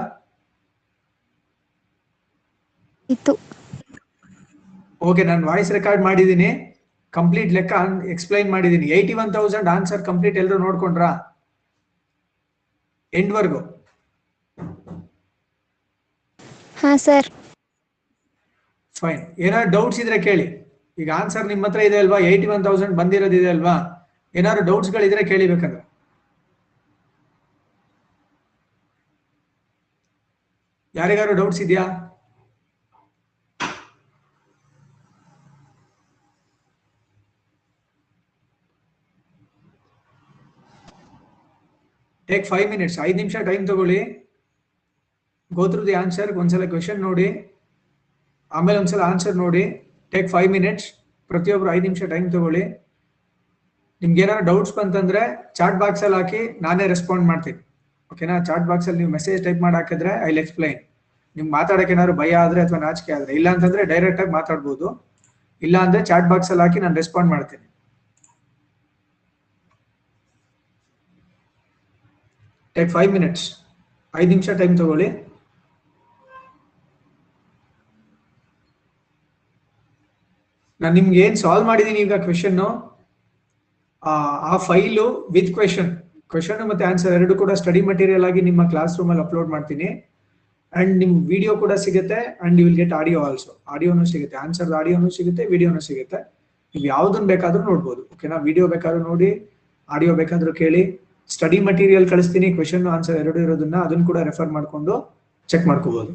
[3.14, 3.32] ಇತ್ತು.
[5.09, 6.48] ಓಕೆ ನಾನು ವಾಯ್ಸ್ ರೆಕಾರ್ಡ್ ಮಾಡಿದ್ದೀನಿ.
[7.12, 7.72] ಕಂಪ್ಲೀಟ್ ಲೆಕ್ಕ
[8.14, 8.87] ಎಕ್ಸ್ಪ್ಲೈನ್ ಮಾಡಿದ್ದೀನಿ.
[8.96, 11.11] Eighty one thousand answer complete ಎಲ್ಲರೂ ನೋಡ್ಕೊಂಡ್ರಾ?
[13.12, 13.61] ಎಂಡ್ವರೆಗೂ.
[16.80, 17.28] ಹಾ, ಸರ್.
[19.00, 20.46] ಫೈನ್ ಏನಾದ್ರು ಡೌಟ್ಸ್ ಇದ್ರೆ ಕೇಳಿ.
[20.98, 22.18] ಈಗ ಆನ್ಸರ್ ನಿಮ್ಮ ಹತ್ರ ಇದೆ ಅಲ್ವಾ?
[22.28, 23.74] ಏಯ್ಟಿ ಒನ್ ತೌಸಂಡ್ ಬಂದಿರೋದಿದೆ ಅಲ್ವಾ?
[24.34, 25.82] ಏನಾದ್ರು ಡೌಟ್ಸ್ ಗಳಿದ್ರೆ ಕೇಳಿ ಬೇಕಂದ್ರೆ.
[30.94, 31.84] ಯಾರಿಗಾರು ಡೌಟ್ಸ್ ಇದೆಯಾ?
[42.28, 43.98] ಟೇಕ್ ಫೈವ್ ಮಿನಿಟ್ಸ್ ಐದು ನಿಮಿಷ ಟೈಮ್ ತಗೊಳ್ಳಿ.
[45.58, 47.28] ಗೋತ್ರು ದಿ ಆನ್ಸರ್ ಒಂದ್ಸಲ ಕ್ವೆಶನ್ ನೋಡಿ.
[48.52, 49.62] ಆಮೇಲೆ ಒಂದ್ಸಲ ಆನ್ಸರ್ ನೋಡಿ.
[50.12, 50.86] ಟೇಕ್ ಫೈವ್ ಮಿನಿಟ್ಸ್
[51.30, 52.64] ಪ್ರತಿಯೊಬ್ರು ಐದು ನಿಮಿಷ ಟೈಮ್ ತಗೊಳ್ಳಿ.
[54.02, 55.22] ನಿಮ್ಗೆ ಏನಾದ್ರು ಡೌಟ್ಸ್ ಬಂತಂದ್ರೆ
[55.58, 57.60] ಚಾಟ್ ಬಾಕ್ಸ್ ಅಲ್ಲಿ ಹಾಕಿ ನಾನೇ ರೆಸ್ಪಾಂಡ್ ಮಾಡ್ತೀನಿ.
[58.10, 60.78] ಓಕೆನಾ ಚಾಟ್ ಬಾಕ್ಸ್ ಅಲ್ಲಿ ನೀವು ಮೆಸೇಜ್ ಟೈಪ್ ಮಾಡಿ ಹಾಕಿದ್ರೆ ಐ ಎಕ್ಸ್ಪ್ಲೈನ್
[61.36, 64.86] ನಿಮ್ಗೆ ಮಾತಾಡಕ್ಕೆ ಏನಾದ್ರು ಭಯ ಆದ್ರೆ ಅಥವಾ ನಾಚಿಕೆ ಆದ್ರೆ, ಇಲ್ಲ ಅಂತಂದ್ರೆ ಡೈರೆಕ್ಟ್ ಆಗಿ ಮಾತಾಡ್ಬೋದು.
[65.62, 67.66] ಇಲ್ಲ ಅಂದ್ರೆ ಚಾಟ್ ಬಾಕ್ಸ್ ಅಲ್ಲಿ ಹಾಕಿ ನಾನು ರೆಸ್ಪಾಂಡ್ ಮಾಡ್ತೀನಿ.
[72.76, 73.44] ಟೇಕ್ ಫೈವ್ ಮಿನಿಟ್ಸ್
[74.14, 75.08] ಐದು ನಿಮಿಷ ಟೈಮ್ ತಗೊಳ್ಳಿ.
[80.80, 82.58] ನಾನು ನಿಮ್ಗೆ ಏನ್ ಸಾಲ್ವ್ ಮಾಡಿದೀನಿ ಈಗ ಕ್ವೆಶನ್
[84.52, 85.90] ಆ ಫೈಲು ವಿತ್ ಕ್ವೆಶನ್
[86.32, 89.88] ಕ್ವೆಶನ್ ಮತ್ತೆ ಆನ್ಸರ್ ಎರಡು ಕೂಡ ಸ್ಟಡಿ ಮಟೀರಿಯಲ್ ಆಗಿ ನಿಮ್ಮ ಕ್ಲಾಸ್ ರೂಮ್ ಅಲ್ಲಿ ಅಪ್ಲೋಡ್ ಮಾಡ್ತೀನಿ.
[90.72, 94.36] ಅಂಡ್ ನಿಮ್ ವಿಡಿಯೋ ಕೂಡ ಸಿಗುತ್ತೆ and you will get audio also ಆಡಿಯೋನು ಸಿಗುತ್ತೆ.
[94.44, 96.18] ಆನ್ಸರ್ ಆಡಿಯೋನು ಸಿಗುತ್ತೆ ವಿಡಿಯೋನು ಸಿಗುತ್ತೆ.
[96.74, 98.02] ನೀವು ಯಾವ್ದನ್ ಬೇಕಾದ್ರೂ ನೋಡ್ಬೋದು.
[98.14, 99.30] ಓಕೆನಾ ವಿಡಿಯೋ ಬೇಕಾದ್ರೂ ನೋಡಿ
[99.88, 100.82] ಆಡಿಯೋ ಬೇಕಾದ್ರೂ ಕೇಳಿ.
[101.30, 104.94] ಸ್ಟಡಿ ಮಟೀರಿಯಲ್ ಕಳಿಸ್ತೀನಿ ಕ್ವೆಶನ್ ಆನ್ಸರ್ ಎರಡು ಇರೋದನ್ನ ಅದನ್ನ ಕೂಡ ರೆಫರ್ ಮಾಡಿಕೊಂಡು
[105.48, 106.12] ಚೆಕ್ ಮಾಡ್ಕೋಬಹುದು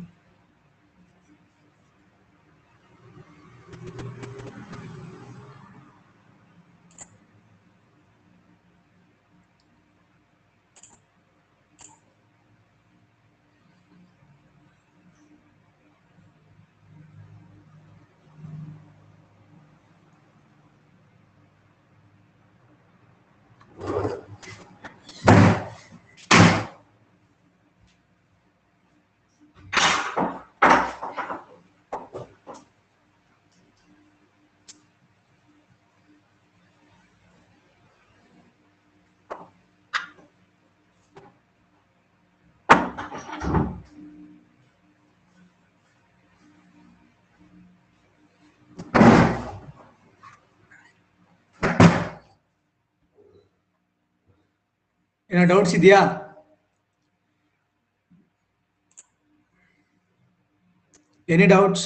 [55.31, 55.99] ಏನೋ ಡೌಟ್ಸ್ ಇದೆಯಾ?
[61.29, 61.85] ಎನಿ ಡೌಟ್ಸ್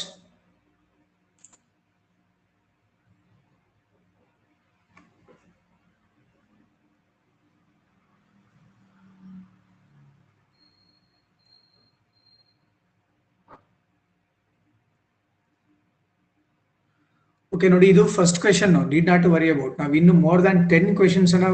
[17.53, 20.89] ಓಕೆ ನೋಡಿ ಇದು first question need not to worry about ನಾವು ಇನ್ನು ಮೋರ್ ದ್ಯಾನ್ ಟೆನ್
[20.97, 21.49] ಕ್ವೆಶನ್ಸ್ ಅನ್ನ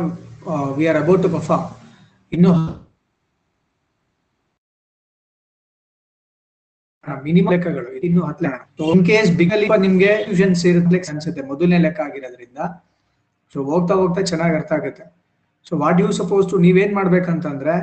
[0.78, 1.68] we are about to perform
[2.36, 2.54] ಇನ್ನು
[7.26, 10.12] ಮಿನಿಮಮ್ ಲೆಕ್ಕಗಳು, ಇನ್ನು ಹತ್ತು ಇನ್ ಕೇಸ್ ಬಿಗಲ್ಲಿ ನಿಮ್ಗೆ
[11.14, 12.60] ಅನ್ಸುತ್ತೆ, ಮೊದಲನೇ ಲೆಕ್ಕ ಆಗಿರೋದ್ರಿಂದ.
[13.54, 15.06] ಸೊ ಹೋಗ್ತಾ ಹೋಗ್ತಾ ಚೆನ್ನಾಗಿ ಅರ್ಥ ಆಗುತ್ತೆ.
[15.68, 17.76] So what you suppose to ನೀವೇನ್ ಮಾಡ್ಬೇಕಂತಂದ್ರೆ,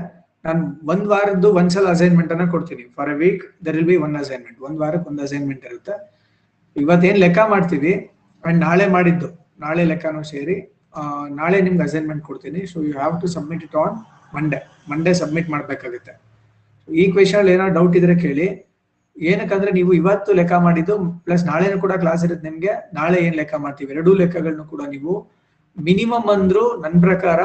[0.47, 2.85] ನಾನು ಒಂದ್ ವಾರದ್ದು ಒಂದ್ಸಲ ಅಸೈನ್ಮೆಂಟ್ ಅನ್ನ ಕೊಡ್ತೀನಿ.
[2.97, 5.95] For a week there will be one assignment ಒಂದ್ ವಾರಕ್ಕೆ ಒಂದ್ ಅಸೈನ್ಮೆಂಟ್ ಇರುತ್ತೆ.
[6.77, 7.93] ಇವತ್ತೇನ್ ಲೆಕ್ಕ ಮಾಡ್ತೀವಿ
[8.45, 9.29] ಅಂಡ್ ನಾಳೆ ಮಾಡಿದ್ದು.
[9.65, 10.57] ನಾಳೆ ಲೆಕ್ಕನೂ ಸೇರಿ
[11.41, 12.61] ನಾಳೆ ನಿಮ್ಗೆ ಅಸೈನ್ಮೆಂಟ್ ಕೊಡ್ತೀನಿ.
[12.73, 13.97] So you have to submit it on
[14.37, 14.59] Monday
[14.91, 16.13] Monday submit ಮಾಡಬೇಕಾಗುತ್ತೆ.
[16.89, 18.47] ಈ ಕ್ವೆಶನ್ ಏನಾದ್ರು ಡೌಟ್ ಇದ್ರೆ ಕೇಳಿ.
[19.17, 20.95] ಏನಕ್ಕಂದ್ರೆ ನೀವು ಇವತ್ತು ಲೆಕ್ಕ ಮಾಡಿದ್ದು
[21.27, 22.73] ಪ್ಲಸ್ ನಾಳೆನೂ ಕೂಡ ಕ್ಲಾಸ್ ಇರುತ್ತೆ ನಿಮ್ಗೆ.
[22.99, 23.91] ನಾಳೆ ಏನ್ ಲೆಕ್ಕ ಮಾಡ್ತೀವಿ?
[23.97, 25.15] ಎರಡೂ ಲೆಕ್ಕಗಳನ್ನು ಕೂಡ ನೀವು
[25.77, 27.41] ಮಿನಿಮಮ್ ಅಂದ್ರೂ ನನ್ನ ಪ್ರಕಾರ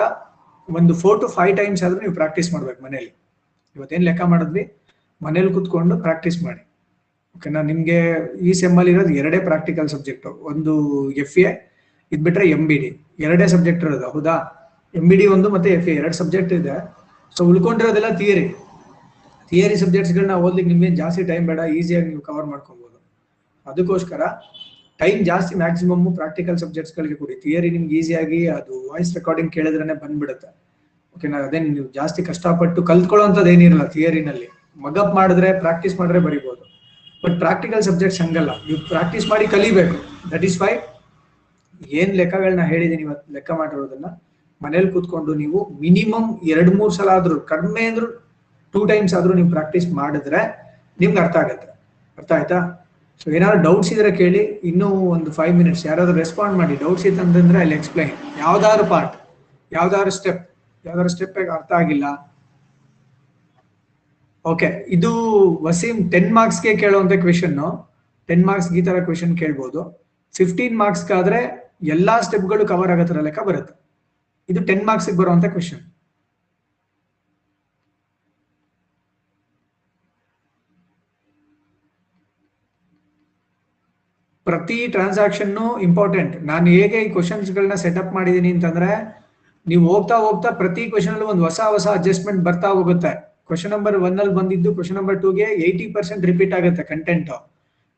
[0.67, 3.11] ಒಂದು ಫೋರ್ ಟು ಫೈವ್ ಟೈಮ್ಸ್ ಆದ್ರೂ ನೀವು ಪ್ರಾಕ್ಟೀಸ್ ಮಾಡ್ಬೇಕು ಮನೇಲಿ.
[3.75, 4.63] ಇವತ್ತೇನು ಲೆಕ್ಕ ಮಾಡಿದ್ವಿ?
[5.21, 6.61] ಮನೇಲಿ ಕುತ್ಕೊಂಡು ಪ್ರಾಕ್ಟೀಸ್ ಮಾಡಿ.
[7.35, 7.99] ಓಕೆನಾ ನಿಮ್ಗೆ
[8.47, 10.73] ಈ ಸೆಮ್ ಅಲ್ಲಿ ಇರೋದು ಎರಡೇ ಪ್ರಾಕ್ಟಿಕಲ್ ಸಬ್ಜೆಕ್ಟ್ ಒಂದು
[11.23, 11.51] ಎಫ್ ಎ
[12.11, 12.89] ಇದ್ ಬಿಟ್ರೆ ಎಂ ಬಿ ಡಿ
[13.25, 14.35] ಎರಡೇ ಸಬ್ಜೆಕ್ಟ್ ಇರೋದು, ಹೌದಾ?
[14.99, 16.75] ಎಂ ಬಿ ಡಿ ಒಂದು ಮತ್ತೆ ಎಫ್ ಎ ಎರಡು ಸಬ್ಜೆಕ್ಟ್ ಇದೆ.
[17.35, 18.45] ಸೊ ಉಳ್ಕೊಂಡಿರೋದೆಲ್ಲ ಥಿಯರಿ
[19.51, 22.97] ಥಿಯರಿ ಸಬ್ಜೆಕ್ಟ್ಸ್ಗಳನ್ನ ಓದ್ಲಿಕ್ಕೆ ನಿಮ್ಗೆ ಜಾಸ್ತಿ ಟೈಮ್ ಬೇಡ ಈಸಿಯಾಗಿ ನೀವು ಕವರ್ ಮಾಡ್ಕೊಬೋದು.
[23.65, 24.21] ಅದಕ್ಕೋಸ್ಕರ
[25.01, 27.35] ಟೈಮ್ ಜಾಸ್ತಿ ಮ್ಯಾಕ್ಸಿಮಮ್ ಪ್ರಾಕ್ಟಿಕಲ್ ಸಬ್ಜೆಕ್ಟ್ಸ್ಗಳಿಗೆ ಕೊಡಿ.
[27.43, 30.49] ಥಿಯರಿ ನಿಮ್ಗೆ ಈಸಿಯಾಗಿ ಅದು ವಾಯ್ಸ್ ರೆಕಾರ್ಡಿಂಗ್ ಕೇಳಿದ್ರೇನೆ ಬಂದ್ಬಿಡುತ್ತೆ.
[31.15, 34.47] ಓಕೆನಾ ಅದೇ ನೀವು ಜಾಸ್ತಿ ಕಷ್ಟಪಟ್ಟು ಕಲ್ತ್ಕೊಳ್ಳೋಂಥದ್ದು ಏನಿರಲ್ಲ ಥಿಯರಿನಲ್ಲಿ
[34.85, 36.63] ಮಗಪ್ ಮಾಡಿದ್ರೆ ಪ್ರಾಕ್ಟೀಸ್ ಮಾಡಿದ್ರೆ ಬರಿಬೋದು.
[37.23, 38.51] ಬಟ್ ಪ್ರಾಕ್ಟಿಕಲ್ ಸಬ್ಜೆಕ್ಟ್ಸ್ ಹಂಗಲ್ಲ.
[38.67, 39.97] ನೀವು ಪ್ರಾಕ್ಟೀಸ್ ಮಾಡಿ ಕಲಿಬೇಕು.
[40.31, 40.71] ದಟ್ ಈಸ್ ವೈ
[41.99, 44.07] ಏನು ಲೆಕ್ಕಗಳನ್ನ ಹೇಳಿದ್ದೀನಿ ಇವತ್ತು, ಲೆಕ್ಕ ಮಾಡಿರೋದನ್ನ.
[44.63, 48.07] ಮನೇಲಿ ಕೂತ್ಕೊಂಡು ನೀವು ಮಿನಿಮಮ್ ಎರಡ್ ಮೂರ್ ಸಲ ಆದ್ರೂ, ಕಡಿಮೆ ಅಂದ್ರೂ
[48.73, 50.41] ಟೂ ಟೈಮ್ಸ್ ಆದ್ರೂ ನೀವು ಪ್ರಾಕ್ಟೀಸ್ ಮಾಡಿದ್ರೆ
[51.01, 51.67] ನಿಮ್ಗೆ ಅರ್ಥ ಆಗುತ್ತೆ.
[52.17, 52.59] ಅರ್ಥ ಆಯ್ತಾ?
[53.21, 56.75] ಸೊ ಏನಾದ್ರು ಡೌಟ್ಸ್ ಇದ್ರೆ ಕೇಳಿ, ಇನ್ನೂ ಒಂದು ಫೈವ್ ಮಿನಿಟ್ಸ್ ಯಾರಾದ್ರೂ ರೆಸ್ಪಾಂಡ್ ಮಾಡಿ.
[56.75, 59.15] ಡೌಟ್ಸ್ ಇತ್ತಂದ್ರೆ ಅಲ್ಲಿ ಎಕ್ಸ್ಪ್ಲೈನ್ ಯಾವ್ದಾದ್ರು ಪಾರ್ಟ್
[59.71, 60.41] ಯಾವ್ದಾದ್ರು ಸ್ಟೆಪ್
[60.85, 62.05] ಯಾವ್ದಾದ್ರು ಸ್ಟೆಪ್ ಅರ್ಥ ಆಗಿಲ್ಲ.
[64.45, 65.11] ಓಕೆ ಇದು
[65.65, 67.59] ವಸೀಂ ಟೆನ್ ಮಾರ್ಕ್ಸ್ಗೆ ಕೇಳುವಂತ ಕ್ವೆಶನ್
[68.29, 69.81] ಟೆನ್ ಮಾರ್ಕ್ಸ್ ಈ ತರ ಕ್ವೆಶನ್ ಕೇಳ್ಬೋದು.
[70.37, 71.39] ಫಿಫ್ಟೀನ್ ಮಾರ್ಕ್ಸ್ಗಾದ್ರೆ
[71.83, 73.73] ಎಲ್ಲಾ ಸ್ಟೆಪ್ಗಳು ಕವರ್ ಆಗೋ ಲೆಕ್ಕ ಬರುತ್ತೆ.
[74.49, 75.83] ಇದು ಟೆನ್ ಮಾರ್ಕ್ಸ್ ಬರುವಂತ ಕ್ವೆಶನ್
[84.47, 85.53] ಪ್ರತಿ ಟ್ರಾನ್ಸಾಕ್ಷನ್
[85.87, 88.89] ಇಂಪಾರ್ಟೆಂಟ್ ನಾನು ಹೇಗೆ ಈ ಕ್ವಶನ್ಸ್ ಗಳನ್ನ ಸೆಟಪ್ ಮಾಡಿದೀನಿ ಅಂತಂದ್ರೆ,
[89.65, 93.11] ನೀವು ಹೋಗ್ತಾ ಹೋಗ್ತಾ ಪ್ರತಿ ಕ್ವಶನ್ ಅಲ್ಲಿ ಒಂದು ಹೊಸ ಹೊಸ ಅಡ್ಜಸ್ಟ್ಮೆಂಟ್ ಬರ್ತಾ ಹೋಗುತ್ತೆ.
[93.47, 97.31] ಕ್ವಶನ್ ನಂಬರ್ ಒನ್ ಅಲ್ಲಿ ಬಂದಿದ್ದು ಕ್ವಶನ್ ನಂಬರ್ ಟೂಗೆ ಏಯ್ಟಿ ಪರ್ಸೆಂಟ್ ರಿಪೀಟ್ ಆಗುತ್ತೆ ಕಂಟೆಂಟ್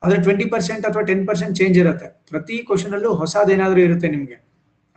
[0.03, 2.08] ಆದ್ರೆ ಟ್ವೆಂಟಿ ಪರ್ಸೆಂಟ್ ಅಥವಾ ಟೆನ್ ಪರ್ಸೆಂಟ್ ಚೇಂಜ್ ಇರುತ್ತೆ.
[2.31, 4.38] ಪ್ರತಿ ಕ್ವಶನ್ ಹೊಸದೇನಾದ್ರೂ ಇರುತ್ತೆ ನಿಮ್ಗೆ.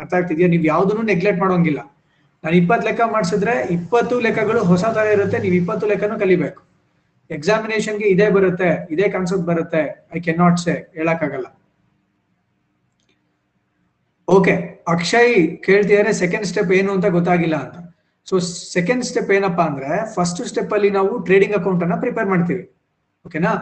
[0.00, 0.48] ಅರ್ಥ ಆಗ್ತಿದ್ಯಾ?
[0.54, 1.80] ನೀವು ಯಾವ್ದನ್ನು ನೆಗ್ಲೆಕ್ಟ್ ಮಾಡೋಂಗಿಲ್ಲ.
[2.44, 6.60] ನಾನು ಇಪ್ಪತ್ತು ಲೆಕ್ಕ ಮಾಡಿಸಿದ್ರೆ ಇಪ್ಪತ್ತು ಲೆಕ್ಕಗಳು ಹೊಸ ತರ ಇರುತ್ತೆ, ನೀವು ಇಪ್ಪತ್ತು ಲೆಕ್ಕನೂ ಕಲಿಬೇಕು.
[7.30, 9.82] ಎಕ್ಸಾಮಿನೇಷನ್ಗೆ ಇದೇ ಬರುತ್ತೆ, ಇದೇ ಕಾನ್ಸೆಪ್ಟ್ ಬರುತ್ತೆ.
[10.16, 11.46] ಐ ಕೆನ್ ನಾಟ್ ಸೇ ಹೇಳಕ್ಕಾಗಲ್ಲ.
[14.28, 14.54] ಓಕೆ
[14.94, 15.34] ಅಕ್ಷಯ್
[15.66, 17.76] ಕೇಳ್ತಿದಾರೆ ಸೆಕೆಂಡ್ ಸ್ಟೆಪ್ ಏನು ಅಂತ ಗೊತ್ತಾಗಿಲ್ಲ ಅಂತ.
[18.28, 18.38] ಸೊ
[18.76, 22.64] ಸೆಕೆಂಡ್ ಸ್ಟೆಪ್ ಏನಪ್ಪಾ ಅಂದ್ರೆ ಫಸ್ಟ್ ಸ್ಟೆಪ್ ಅಲ್ಲಿ ನಾವು ಟ್ರೇಡಿಂಗ್ ಅಕೌಂಟ್ ಅನ್ನ ಪ್ರಿಪೇರ್ ಮಾಡ್ತೀವಿ.
[23.26, 23.52] ಓಕೆನಾ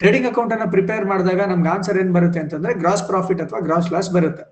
[0.00, 4.10] ಟ್ರೇಡಿಂಗ್ ಅಕೌಂಟ್ ಅನ್ನ ಪ್ರಿಪೇರ್ ಮಾಡಿದಾಗ ನಮ್ಗೆ ಆನ್ಸರ್ ಏನ್ ಬರುತ್ತೆ ಅಂತಂದ್ರೆ ಗ್ರಾಸ್ ಪ್ರಾಫಿಟ್ ಅಥವಾ ಗ್ರಾಸ್ ಲಾಸ್
[4.16, 4.44] ಬರುತ್ತೆ.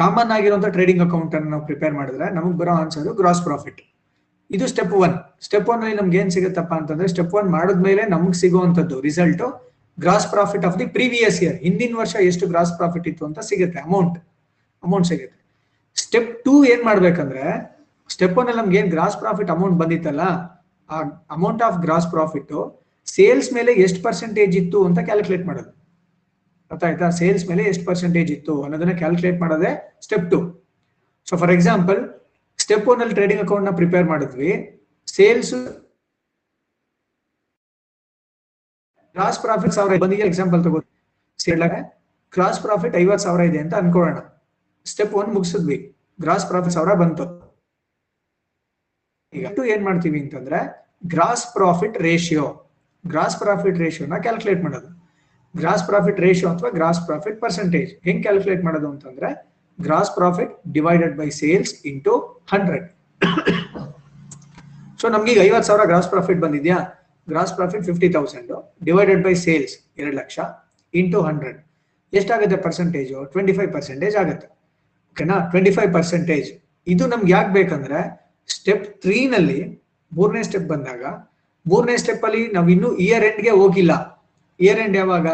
[0.00, 3.80] ಕಾಮನ್ ಆಗಿರುವಂತ ಟ್ರೇಡಿಂಗ್ ಅಕೌಂಟ್ ಅನ್ನು ನಾವು ಪ್ರಿಪೇರ್ ಮಾಡಿದ್ರೆ ನಮಗೆ ಬರೋ ಆನ್ಸರ್ ಗ್ರಾಸ್ ಪ್ರಾಫಿಟ್
[4.50, 5.14] ಇದು ಸ್ಟೆಪ್ ಒನ್
[5.46, 9.44] ಸ್ಟೆಪ್ ಒನ್ ಅಲ್ಲಿ ನಮ್ಗೆ ಏನ್ ಸಿಗುತ್ತಪ್ಪ ಅಂತಂದ್ರೆ ಸ್ಟೆಪ್ ಒನ್ ಮಾಡಿದ್ಮೇಲೆ ನಮ್ಗೆ ಸಿಗುವಂತದ್ದು result
[9.98, 14.16] gross profit of the previous year ಹಿಂದಿನ ವರ್ಷ ಎಷ್ಟು ಗ್ರಾಸ್ ಪ್ರಾಫಿಟ್ ಇತ್ತು ಅಂತ ಸಿಗುತ್ತೆ ಅಮೌಂಟ್
[14.82, 15.38] ಅಮೌಂಟ್ ಸಿಗುತ್ತೆ.
[15.96, 17.44] ಸ್ಟೆಪ್ ಟೂ ಏನ್ ಮಾಡ್ಬೇಕಂದ್ರೆ
[18.10, 20.22] ಸ್ಟೆಪ್ ಒನ್ ಅಲ್ಲಿ ನಮ್ಗೆ ಏನ್ ಗ್ರಾಸ್ ಪ್ರಾಫಿಟ್ ಅಮೌಂಟ್ ಬಂದಿತ್ತಲ್ಲ,
[20.90, 20.96] ಆ
[21.36, 22.52] amount of gross profit
[23.06, 25.70] sales ಮೇಲೆ ಎಷ್ಟು ಪರ್ಸೆಂಟೇಜ್ ಇತ್ತು ಅಂತ ಕ್ಯಾಲ್ಕುಲೇಟ್ ಮಾಡೋದು.
[26.72, 27.10] ಅರ್ಥ ಆಯ್ತಾ?
[27.10, 29.70] ಸೇಲ್ಸ್ ಮೇಲೆ ಎಷ್ಟು ಪರ್ಸೆಂಟೇಜ್ ಇತ್ತು ಅನ್ನೋದನ್ನ ಕ್ಯಾಲ್ಕುಲೇಟ್ ಮಾಡೋದೇ
[30.04, 30.38] step two
[31.28, 32.00] so for example
[32.58, 34.50] step one ಅಲ್ಲಿ ಟ್ರೇಡಿಂಗ್ ಅಕೌಂಟ್ನ ಪ್ರಿಪೇರ್ ಮಾಡಿದ್ವಿ.
[35.06, 35.54] ಸೇಲ್ಸ್
[39.14, 40.80] ಕ್ರಾಸ್ ಪ್ರಾಫಿಟ್ ಸಾವಿರ ಬಂದಿಗೆ ಎಕ್ಸಾಂಪಲ್ ತಗೋ
[42.32, 44.18] ಕ್ರಾಸ್ ಪ್ರಾಫಿಟ್ ಐವತ್ತು ಸಾವಿರ ಇದೆ ಅಂತ ಅನ್ಕೊಳ್ಳೋಣ.
[44.86, 45.76] ಸ್ಟೆಪ್ ಒನ್ ಮುಗಿಸಿದ್ವಿ.
[46.20, 47.24] ಗ್ರಾಸ್ ಪ್ರಾಫಿಟ್ ಸಾವಿರ ಬಂತು.
[49.32, 50.60] ಈಗ ಟು ಏನ್ ಮಾಡ್ತೀವಿ ಅಂತಂದ್ರೆ
[51.06, 52.46] gross profit ratio
[53.04, 55.01] gross profit ರೇಷಿಯೋನ calculate ಮಾಡೋದು.
[55.54, 59.30] ಗ್ರಾಸ್ ಪ್ರಾಫಿಟ್ ರೇಷಿಯೋ ಅಥವಾ ಗ್ರಾಸ್ ಪ್ರಾಫಿಟ್ ಪರ್ಸೆಂಟೇಜ್ ಹೆಂಗ್ ಕ್ಯಾಲ್ಕುಲೇಟ್ ಮಾಡೋದು ಅಂತಂದ್ರೆ
[59.78, 62.14] gross profit divided by sales into
[62.52, 62.86] hundred
[65.00, 66.78] so ನಮ್ಗೆ ಐವತ್ತು ಸಾವಿರ ಗ್ರಾಸ್ ಪ್ರಾಫಿಟ್ ಬಂದಿದ್ಯಾ?
[67.28, 68.50] Gross profit fifty thousand
[68.84, 70.38] divided by sales ಎರಡು ಲಕ್ಷ
[70.94, 71.58] ಇಂಟು ಹಂಡ್ರೆಡ್
[72.12, 74.46] ಎಷ್ಟಾಗುತ್ತೆ ಪರ್ಸೆಂಟೇಜು ಟ್ವೆಂಟಿ ಫೈವ್ ಪರ್ಸೆಂಟೇಜ್ ಆಗುತ್ತೆ.
[75.12, 76.48] ಓಕೆನಾ ಟ್ವೆಂಟಿ ಫೈವ್ ಪರ್ಸೆಂಟೇಜ್
[76.86, 78.00] ಇದು ನಮ್ಗೆ ಯಾಕೆ ಬೇಕಂದ್ರೆ
[78.48, 79.60] ಸ್ಟೆಪ್ ತ್ರೀನಲ್ಲಿ
[80.12, 81.02] ಮೂರನೇ ಸ್ಟೆಪ್ ಬಂದಾಗ,
[81.66, 83.92] ಮೂರನೇ ಸ್ಟೆಪ್ ಅಲ್ಲಿ ನಾವು ಇನ್ನೂ ಇಯರ್ ಎಂಡ್ಗೆ ಹೋಗಿಲ್ಲ.
[84.60, 85.26] ಇಯರ್ ಎಂಡ್ ಯಾವಾಗ?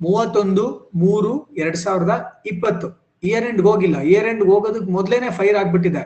[0.00, 2.88] ಮೂವತ್ತೊಂದು, ಮೂರು, ಎರಡ್ ಸಾವಿರದ ಇಪ್ಪತ್ತು.
[3.22, 4.00] ಇಯರ್ ಎಂಡ್ ಹೋಗಿಲ್ಲ.
[4.00, 6.02] ಇಯರ್ ಎಂಡ್ ಹೋಗೋದಕ್ಕೆ ಮೊದಲೇನೆ ಫೈರ್ ಆಗ್ಬಿಟ್ಟಿದೆ.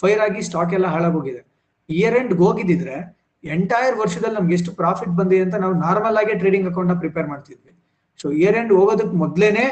[0.00, 1.42] ಫೈರ್ ಆಗಿ ಸ್ಟಾಕ್ ಎಲ್ಲ ಹಾಳಾಗೋಗಿದೆ.
[1.88, 2.96] ಇಯರ್ ಎಂಡ್ ಹೋಗಿದ್ದಿದ್ರೆ
[3.44, 7.72] ಎಂಟೈರ್ ವರ್ಷದಲ್ಲಿ ನಮ್ಗೆ ಎಷ್ಟು ಪ್ರಾಫಿಟ್ ಬಂದಿದೆ ಅಂತ ನಾವು ನಾರ್ಮಲ್ ಆಗಿ ಟ್ರೇಡಿಂಗ್ ಅಕೌಂಟ್ನ ಪ್ರಿಪೇರ್ ಮಾಡ್ತಿದ್ವಿ.
[8.18, 9.64] ಸೊ ಇಯರ್ ಎಂಡ್ ಹೋಗೋದಕ್ಕೆ ಮೊದಲೇನೆ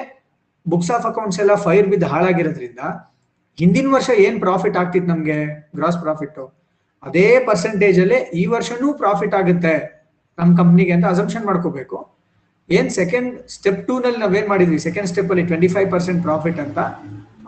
[0.66, 2.80] ಬುಕ್ಸ್ ಆಫ್ ಅಕೌಂಟ್ಸ್ ಎಲ್ಲ ಫೈರ್ ಬಿದ್ದು ಹಾಳಾಗಿರೋದ್ರಿಂದ
[3.58, 5.68] ಹಿಂದಿನ ವರ್ಷ ಏನ್ ಪ್ರಾಫಿಟ್ ಆಗ್ತಿತ್ತು ನಮ್ಗೆ?
[5.76, 6.38] ಗ್ರಾಸ್ ಪ್ರಾಫಿಟ್
[7.02, 9.74] ಅದೇ ಪರ್ಸೆಂಟೇಜ್ ಅಲ್ಲಿ ಈ ವರ್ಷನೂ ಪ್ರಾಫಿಟ್ ಆಗುತ್ತೆ
[10.38, 12.21] ನಮ್ ಕಂಪ್ನಿಗೆ ಅಂತ ಅಸಂಪ್ಷನ್ ಮಾಡ್ಕೋಬೇಕು.
[12.68, 14.78] ಏನ್ ಸೆಕೆಂಡ್ ಸ್ಟೆಪ್ ಟೂ ನಲ್ಲಿ ನಾವೇನ್ ಮಾಡಿದ್ವಿ?
[14.86, 16.78] ಸೆಕೆಂಡ್ ಸ್ಟೆಪ್ ಅಲ್ಲಿ ಟ್ವೆಂಟಿ ಫೈವ್ ಪರ್ಸೆಂಟ್ ಪ್ರಾಫಿಟ್ ಅಂತ,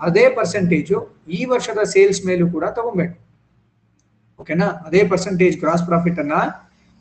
[0.06, 0.98] ಅದೇ ಪರ್ಸೆಂಟೇಜು
[1.36, 3.16] ಈ ವರ್ಷದ ಸೇಲ್ಸ್ ಮೇಲೂ ಕೂಡ ತಗೊಬೇಕು
[4.38, 6.36] ಓಕೆನಾ ಅದೇ ಪರ್ಸೆಂಟೇಜ್ ಗ್ರಾಸ್ ಪ್ರಾಫಿಟ್ ಅನ್ನ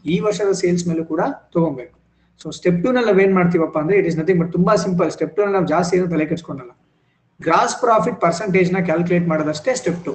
[0.06, 1.22] ಈ ವರ್ಷದ ಸೇಲ್ಸ್ ಮೇಲೂ ಕೂಡ
[1.56, 1.96] ತಗೊಬೇಕು
[2.42, 5.48] ಸೊ ಸ್ಟೆಪ್ ಟೂ ನಲ್ಲಿ ನಾವೇನ್ ಮಾಡ್ತೀವಪ್ಪ ಅಂದ್ರೆ ಇಟ್ ಇಸ್ ನಥಿಂಗ್ ಬಟ್ ತುಂಬಾ ಸಿಂಪಲ್ ಸ್ಟೆಪ್ ಟೂ
[5.56, 6.72] ನಾವು ಜಾಸ್ತಿ ಏನು ತಲೆ ಕಚ್ಕೊಂಡಲ್ಲ
[7.40, 10.14] ಗ್ರಾಸ್ ಪ್ರಾಫಿಟ್ ಪರ್ಸೆಂಟೇಜ್ನ ಕ್ಯಾಲ್ಕುಲೇಟ್ ಮಾಡೋದಷ್ಟೇ ಸ್ಟೆಪ್ ಟು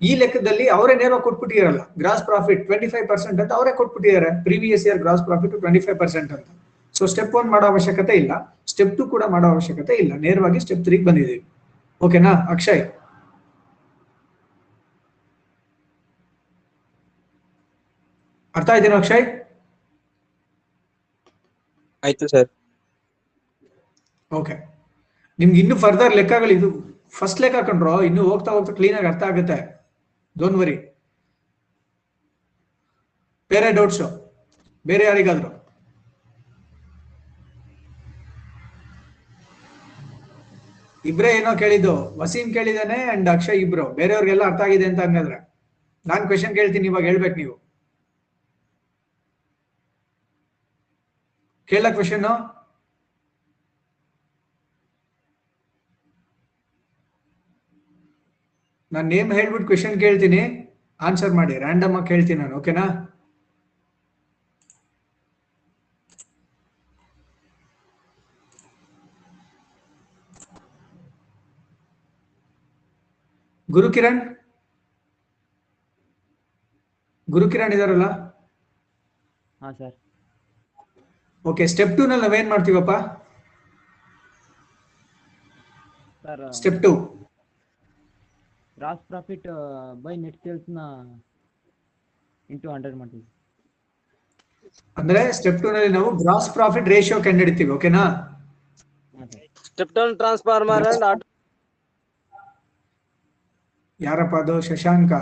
[0.00, 5.00] ಈ ಲೆಕ್ಕದಲ್ಲಿ ಅವರೇ ನೇರವಾಗಿ ಕೊಟ್ಬಿಟ್ಟಿರಲ್ಲ gross profit twenty five percent ಅಂತ ಅವರೇ ಕೊಟ್ಬಿಟ್ಟಿದ್ದಾರೆ previous year
[5.04, 6.46] gross profit twenty five percent ಅಂತ.
[6.98, 8.32] ಸೊ ಸ್ಟೆಪ್ ಒನ್ ಮಾಡೋ ಅವಶ್ಯಕತೆ ಇಲ್ಲ.
[8.72, 10.12] ಸ್ಟೆಪ್ ಟು ಕೂಡ ಮಾಡೋ ಅವಶ್ಯಕತೆ ಇಲ್ಲ.
[10.26, 11.40] ನೇರವಾಗಿ ಸ್ಟೆಪ್ ತ್ರೀ ಬಂದಿದ್ದೀವಿ.
[12.00, 12.82] ಓಕೆನಾ ಅಕ್ಷಯ್?
[18.54, 19.24] ಅರ್ಥ ಆಯ್ತೇನೋ ಅಕ್ಷಯ್?
[22.02, 22.48] ಆಯ್ತು ಸರ್.
[24.30, 24.54] ಓಕೆ
[25.38, 26.68] ನಿಮ್ಗೆ ಇನ್ನು ಫರ್ದರ್ ಲೆಕ್ಕಗಳು ಇದು
[27.18, 29.58] ಫಸ್ಟ್ ಲೆಕ್ಕ ಕಂಡ್ರೋ ಇನ್ನು ಹೋಗ್ತಾ ಹೋಗ್ತಾ ಕ್ಲೀನ್ ಆಗಿ ಅರ್ಥ ಆಗುತ್ತೆ.
[30.36, 30.76] ಡೋಂಟ್ ವರಿ
[33.50, 34.02] ಬೇರೆ ಡೌಟ್ಸ್
[34.86, 35.50] ಬೇರೆ ಯಾರಿಗಾದ್ರು?
[41.10, 41.94] ಇಬ್ರೇ ಏನೋ ಕೇಳಿದ್ದು.
[42.20, 43.84] ವಸೀಂ ಕೇಳಿದಾನೆ ಅಂಡ್ ಅಕ್ಷಯ್ ಇಬ್ರು.
[43.98, 45.38] ಬೇರೆಯವ್ರಿಗೆಲ್ಲ ಅರ್ಥ ಆಗಿದೆ ಅಂತ ಹಂಗಾದ್ರೆ.
[46.10, 47.54] ನಾನ್ ಕ್ವೆಶನ್ ಕೇಳ್ತೀನಿ, ಇವಾಗ ಹೇಳ್ಬೇಕು ನೀವು.
[51.70, 52.24] ಕೇಳ ಕ್ವೆಶನ್
[58.94, 60.42] ನಾನು ನೇಮ್ ಹೇಳ್ಬಿಟ್ಟು ಕ್ವೆಶನ್ ಕೇಳ್ತೀನಿ.
[61.00, 62.84] ಆನ್ಸರ್ ಮಾಡಿ ರ್ಯಾಂಡಮ್ ಆಗಿ ಕೇಳ್ತೀನಿ ನಾನು ಓಕೆನಾ
[73.76, 74.20] ಗುರುಕಿರಣ್
[77.28, 78.06] ಗುರುಕಿರಣ್ ಇದಾರಲ್ಲ?
[79.60, 79.94] ಹಾ ಸರ್
[81.44, 82.92] ಓಕೆ ಸ್ಟೆಪ್ ಟೂ ನಲ್ಲಿ ನಾವೇನ್ ಮಾಡ್ತೀವಪ್ಪ?
[86.24, 86.92] Sir step two
[88.76, 89.46] gross profit
[90.04, 90.78] by net ಸೇಲ್ಸ್ನ
[92.48, 93.24] into hundred ಮಾಡ್ತೀವಿ.
[94.96, 98.02] ಅಂದ್ರೆ ಸ್ಟೆಪ್ ಟೂ ನಲ್ಲಿ ನಾವು ಗ್ರಾಸ್ ಪ್ರಾಫಿಟ್ ರೇಷಿಯೋ ಕಂಡುಹಿಡಿತೀವಿ ಓಕೆನಾ
[99.68, 101.24] step down transformer and auto
[104.04, 104.54] ಯಾರಪ್ಪ ಅದು?
[104.68, 105.12] Shashanka.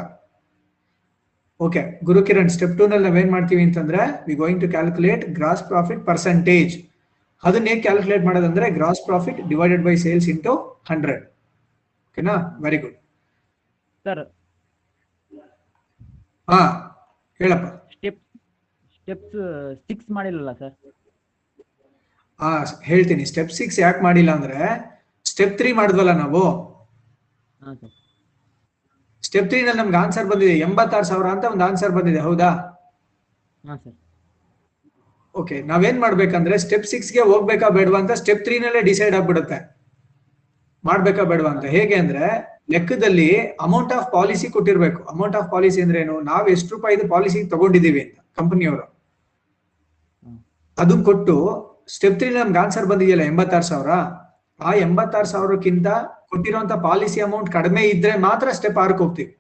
[1.61, 6.73] Okay Gurukiran step two ನಲ್ಲಿ ನಾವೇನ್ ಮಾಡ್ತೀವಿ ಅಂತಂದ್ರೆ we going to calculate gross profit percentage
[7.43, 10.53] ಅದನ್ನ ಹೇಗೆ ಕ್ಯಾಲ್ಕುಲೇಟ್ ಮಾಡೋದಂದ್ರೆ gross profit divided by sales into
[10.91, 11.23] hundred
[12.09, 12.97] ಓಕೆನಾ ವೆರಿ ಗುಡ್
[14.05, 14.23] ಸರ್
[16.49, 16.59] ಹಾ
[17.41, 17.67] ಹೇಳಪ್ಪ.
[17.95, 18.21] ಸ್ಟೆಪ್
[18.97, 19.37] ಸ್ಟೆಪ್ಸ್
[19.89, 20.75] ಸಿಕ್ಸ್ ಮಾಡಿಲ್ಲಲ್ಲ ಸರ್
[22.41, 22.51] ಹಾ
[22.91, 23.25] ಹೇಳ್ತೀನಿ.
[23.31, 24.59] ಸ್ಟೆಪ್ ಸಿಕ್ಸ್ ಯಾಕೆ ಮಾಡಿಲ್ಲ ಅಂದ್ರೆ
[25.27, 26.43] ಸ್ಟೆಪ್ ತ್ರೀ ಮಾಡಿದ್ವಲ್ಲ ನಾವು.
[27.61, 27.93] ಹಾಂ ಸರ್
[29.33, 32.49] ಸ್ಟೆಪ್ ತ್ರೀ ನಲ್ಲಿ ನಮ್ಗೆ ಆನ್ಸರ್ ಬಂದಿದೆ ಎಂಬತ್ತಾರು ಸಾವಿರ ಅಂತ ಒಂದು ಆನ್ಸರ್ ಬಂದಿದೆ ಹೌದಾ?
[35.35, 39.59] ಓಕೆ ನಾವೇನ್ ಮಾಡ್ಬೇಕಂದ್ರೆ ಸ್ಟೆಪ್ ಸಿಕ್ಸ್ಗೆ ಹೋಗ್ಬೇಕಾ ಬೇಡವಾ ಅಂತ ಸ್ಟೆಪ್ ತ್ರೀ ನಲ್ಲೇ ಡಿಸೈಡ್ ಆಗ್ಬಿಡುತ್ತೆ.
[40.85, 41.65] ಮಾಡ್ಬೇಕಾ ಬೇಡವಾ ಅಂತ.
[41.65, 42.25] ಹೇಗೆ ಅಂದ್ರೆ
[42.71, 43.29] ಲೆಕ್ಕದಲ್ಲಿ
[43.61, 45.03] ಅಮೌಂಟ್ ಆಫ್ ಪಾಲಿಸಿ ಕೊಟ್ಟಿರ್ಬೇಕು.
[45.05, 46.21] ಅಮೌಂಟ್ ಆಫ್ ಪಾಲಿಸಿ ಅಂದ್ರೆ ಏನು?
[46.21, 48.85] ನಾವ್ ಎಷ್ಟು ರೂಪಾಯಿ ಪಾಲಿಸಿ ತಗೊಂಡಿದೀವಿ ಅಂತ ಕಂಪನಿಯವರು.
[50.79, 51.37] ಅದನ್ನ ಕೊಟ್ಟು
[51.89, 53.91] ಸ್ಟೆಪ್ ತ್ರೀ ನಮ್ಗೆ ಆನ್ಸರ್ ಬಂದಿದೆಯಲ್ಲ ಎಂಬತ್ತಾರು ಸಾವಿರ?
[54.61, 55.89] ಆ ಎಂಬತ್ತಾರು ಸಾವಿರಕ್ಕಿಂತ
[56.33, 59.31] ಕೊಟ್ಟಿರುವಂತ ಪಾಲಿಸಿ ಅಮೌಂಟ್ ಕಡಿಮೆ ಇದ್ರೆ ಮಾತ್ರ ಸ್ಟೆಪ್ ಆರ್ಕ್ ಹೋಗ್ತೀವಿ.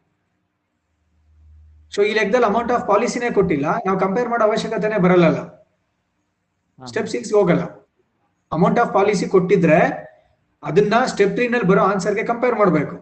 [1.92, 3.66] ಸೊ ಈ ಲೆಕ್ಕದಲ್ಲಿ ಅಮೌಂಟ್ ಆಫ್ ಪಾಲಿಸಿನೇ ಕೊಟ್ಟಿಲ್ಲ.
[3.86, 5.26] ನಾವು ಕಂಪೇರ್ ಮಾಡೋ ಅವಶ್ಯಕತೆನೇ ಬರಲ್ಲ
[6.78, 7.64] ಸ್ಟೆಪ್ ಸಿಕ್ಸ್ ಹೋಗಲ್ಲ.
[8.52, 9.78] ಅಮೌಂಟ್ ಆಫ್ ಪಾಲಿಸಿ ಕೊಟ್ಟಿದ್ರೆ
[10.62, 12.94] ಅದನ್ನ ಸ್ಟೆಪ್ ತ್ರೀ ನಲ್ಲಿ ಬರೋ ಆನ್ಸರ್ಗೆ ಕಂಪೇರ್ ಮಾಡಬೇಕು.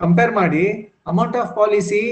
[0.00, 0.64] ಕಂಪೇರ್ ಮಾಡಿ
[1.12, 2.02] ಅಮೌಂಟ್ ಆಫ್ ಪಾಲಿಸಿ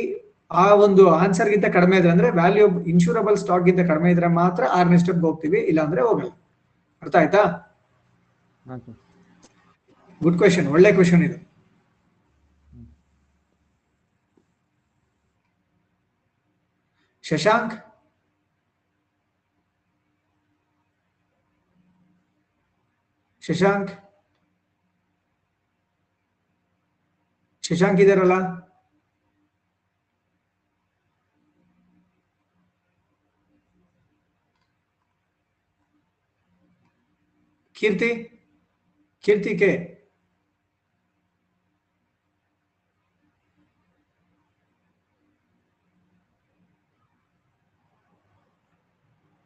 [0.62, 4.98] ಆ ಒಂದು ಆನ್ಸರ್ ಗಿಂತ ಕಡಿಮೆ ಇದ್ರೆ ಅಂದ್ರೆ ವ್ಯಾಲ್ಯೂ ಇನ್ಶೂರಬಲ್ ಸ್ಟಾಕ್ ಗಿಂತ ಕಡಿಮೆ ಇದ್ರೆ ಮಾತ್ರ ಆರನೇ
[5.04, 6.32] ಸ್ಟೆಪ್ ಹೋಗ್ತೀವಿ ಇಲ್ಲ ಅಂದ್ರೆ ಹೋಗಲ್ಲ.
[7.02, 7.42] ಅರ್ಥ ಆಯ್ತಾ?
[10.22, 11.38] ಗುಡ್ ಕ್ವಶನ್ ಒಳ್ಳೆ ಕ್ವಶನ್ ಇದು.
[17.22, 17.74] ಶಶಾಂಕ್?
[23.44, 23.92] ಶಶಾಂಕ್?
[27.64, 28.36] ಶಶಾಂಕ್ ಇದಾರಲ್ಲ?
[37.72, 38.10] ಕೀರ್ತಿ?
[39.20, 39.72] ಕೀರ್ತಿ ಕೆ?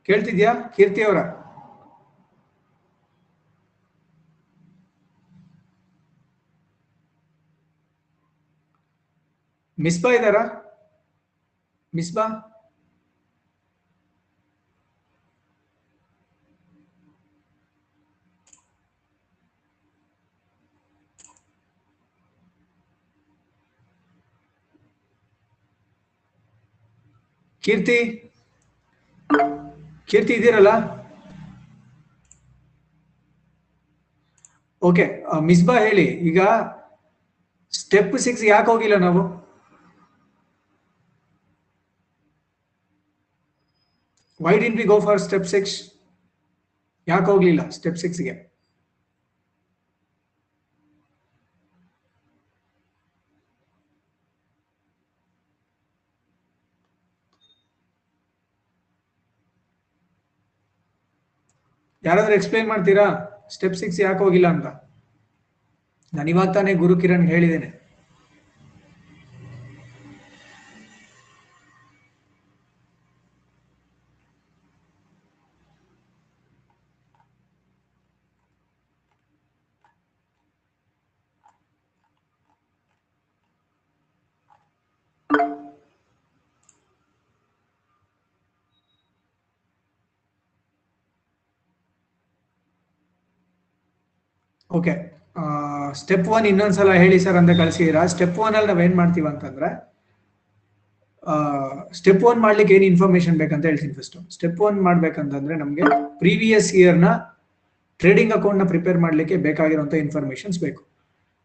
[0.07, 0.51] ಕೇಳ್ತಿದ್ಯಾ?
[0.77, 1.19] ಕೀರ್ತಿ ಅವರ.
[9.79, 10.43] ಮಿಸ್ಬಾ ಇದಾರಾ?
[11.95, 12.25] ಮಿಸ್ಬಾ
[27.65, 28.26] ಕೀರ್ತಿ?
[30.11, 30.71] ಕೀರ್ತಿ ಇದ್ದೀರಲ್ಲ?
[34.83, 35.05] ಓಕೆ
[35.49, 36.41] ಮಿಸ್ಬಾ ಹೇಳಿ, ಈಗ
[37.73, 39.23] ಸ್ಟೆಪ್ ಸಿಕ್ಸ್ ಯಾಕೆ ಹೋಗಿಲ್ಲ ನಾವು?
[44.41, 45.77] Why didn't we go for step six
[47.07, 48.35] ಯಾಕೆ ಹೋಗ್ಲಿಲ್ಲ ಸ್ಟೆಪ್ ಸಿಕ್ಸ್ಗೆ
[62.07, 63.07] ಯಾರಾದ್ರೂ ಎಕ್ಸ್ಪ್ಲೈನ್ ಮಾಡ್ತೀರಾ?
[63.51, 64.67] ಸ್ಟೆಪ್ ಸಿಕ್ಸ್ ಯಾಕೆ ಹೋಗಿಲ್ಲ ಅಂತ?
[66.15, 67.86] ನಾನು ಇವಾಗ ತಾನೇ ಗುರು ಕಿರಣ್ ಹೇಳಿದ್ದೇನೆ.
[94.79, 94.95] ಓಕೆ
[96.01, 99.69] ಸ್ಟೆಪ್ ಒನ್ ಇನ್ನೊಂದ್ಸಲ ಹೇಳಿ ಸರ್ ಅಂತ ಕಳಿಸಿದೀರಾ ಸ್ಟೆಪ್ ಒನ್ ಅಲ್ಲಿ ನಾವೇನ್ ಮಾಡ್ತೀವಿ ಅಂತಂದ್ರೆ
[101.99, 105.85] ಸ್ಟೆಪ್ ಒನ್ ಮಾಡ್ಲಿಕ್ಕೆ ಏನ್ ಇನ್ಫಾರ್ಮೇಶನ್ ಬೇಕಂತ ಹೇಳ್ತೀನಿ ಫಸ್ಟ್ ಸ್ಟೆಪ್ ಒನ್ ಮಾಡ್ಬೇಕಂತಂದ್ರೆ ನಮ್ಗೆ
[106.23, 107.09] ಪ್ರೀವಿಯಸ್ ಇಯರ್ನ
[108.01, 110.83] ಟ್ರೇಡಿಂಗ್ ಅಕೌಂಟ್ನ ಪ್ರಿಪೇರ್ ಮಾಡ್ಲಿಕ್ಕೆ ಬೇಕಾಗಿರುವಂತ ಇನ್ಫಾರ್ಮೇಷನ್ಸ್ ಬೇಕು.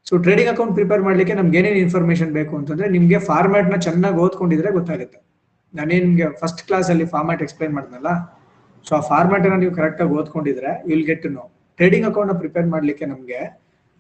[0.08, 5.20] ಸೊ ಟ್ರೇಡಿಂಗ್ ಅಕೌಂಟ್ ಪ್ರಿಪೇರ್ ಮಾಡ್ಲಿಕ್ಕೆ ನಮ್ಗೆ ಏನೇನು ಇನ್ಫಾರ್ಮೇಷನ್ ಬೇಕು ಅಂತಂದ್ರೆ ನಿಮ್ಗೆ ಫಾರ್ಮ್ಯಾಟ್ನ ಚೆನ್ನಾಗಿ ಓದ್ಕೊಂಡಿದ್ರೆ ಗೊತ್ತಾಗುತ್ತೆ.
[5.74, 8.12] ನಾನೇ ನಿಮಗೆ ಫಸ್ಟ್ ಕ್ಲಾಸ್ ಅಲ್ಲಿ ಫಾರ್ಮ್ಯಾಟ್ ಎಕ್ಸ್ಪ್ಲೈನ್ ಮಾಡಿದ್ನಲ್ಲ
[8.86, 11.44] ಸೊ ಆ ಫಾರ್ಮ್ಯಾಟ್ ಅನ್ನ ನೀವು ಕರೆಕ್ಟಾಗಿ ಓದ್ಕೊಂಡಿದ್ರೆ will get to know
[11.82, 13.38] trading account prepare ಮಾಡ್ಲಿಕ್ಕೆ ನಮಗೆ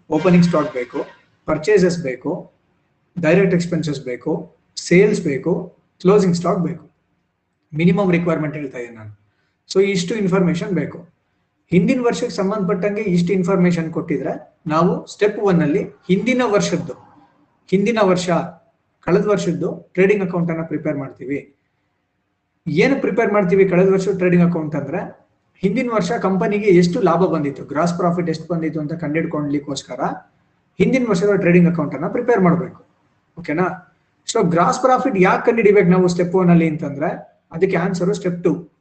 [0.09, 0.99] ಓಪನಿಂಗ್ ಸ್ಟಾಕ್ ಬೇಕು
[1.47, 2.32] ಪರ್ಚೇಸಸ್ ಬೇಕು
[3.17, 4.32] ಡೈರೆಕ್ಟ್ ಎಕ್ಸ್ಪೆನ್ಸಸ್ ಬೇಕು
[4.88, 5.53] ಸೇಲ್ಸ್ ಬೇಕು
[6.01, 6.84] ಕ್ಲೋಸಿಂಗ್ ಸ್ಟಾಕ್ ಬೇಕು.
[7.73, 9.13] ಮಿನಿಮಮ್ ರಿಕ್ವೈರ್ಮೆಂಟ್ ಹೇಳ್ತಾ ಇದ್ದೀನಿ ನಾನು.
[9.69, 10.99] ಸೊ ಇಷ್ಟು ಇನ್ಫಾರ್ಮೇಶನ್ ಬೇಕು.
[11.71, 14.34] ಹಿಂದಿನ ವರ್ಷಕ್ಕೆ ಸಂಬಂಧಪಟ್ಟಂಗೆ ಇಷ್ಟು ಇನ್ಫಾರ್ಮೇಶನ್ ಕೊಟ್ಟಿದ್ರೆ
[14.73, 16.95] ನಾವು ಸ್ಟೆಪ್ ಒನ್ ಅಲ್ಲಿ ಹಿಂದಿನ ವರ್ಷದ್ದು,
[17.69, 18.29] ಹಿಂದಿನ ವರ್ಷ,
[19.07, 21.39] ಕಳೆದ ವರ್ಷದ್ದು ಟ್ರೇಡಿಂಗ್ ಅಕೌಂಟ್ ಅನ್ನ ಪ್ರಿಪೇರ್ ಮಾಡ್ತೀವಿ.
[22.67, 25.01] ಏನು ಪ್ರಿಪೇರ್ ಮಾಡ್ತೀವಿ ಕಳೆದ ವರ್ಷ ಟ್ರೇಡಿಂಗ್ ಅಕೌಂಟ್ ಅಂದ್ರೆ
[25.64, 27.64] ಹಿಂದಿನ ವರ್ಷ ಕಂಪನಿಗೆ ಎಷ್ಟು ಲಾಭ ಬಂದಿತ್ತು?
[27.66, 30.01] ಗ್ರಾಸ್ ಪ್ರಾಫಿಟ್ ಎಷ್ಟು ಬಂದಿತ್ತು ಅಂತ ಕಂಡಿಡ್ಕೊಳ್ಲಿಕ್ಕೋಸ್ಕರ
[30.80, 32.86] ಹಿಂದಿನ ವರ್ಷದ ಟ್ರೇಡಿಂಗ್ ಅಕೌಂಟ್ ಅನ್ನ ಪ್ರಿಪೇರ್ ಮಾಡಬೇಕು.
[33.39, 33.97] ಓಕೆನಾ
[34.28, 37.09] ಸೊ ಗ್ರಾಸ್ ಪ್ರಾಫಿಟ್ ಯಾಕೆ ಕಂಡುಹಿಡಿಬೇಕು ನಾವು ಸ್ಟೆಪ್ ಒನ್ ಅಲ್ಲಿ ಅಂತಂದ್ರೆ,
[37.51, 38.72] ಅದಕ್ಕೆ answer step two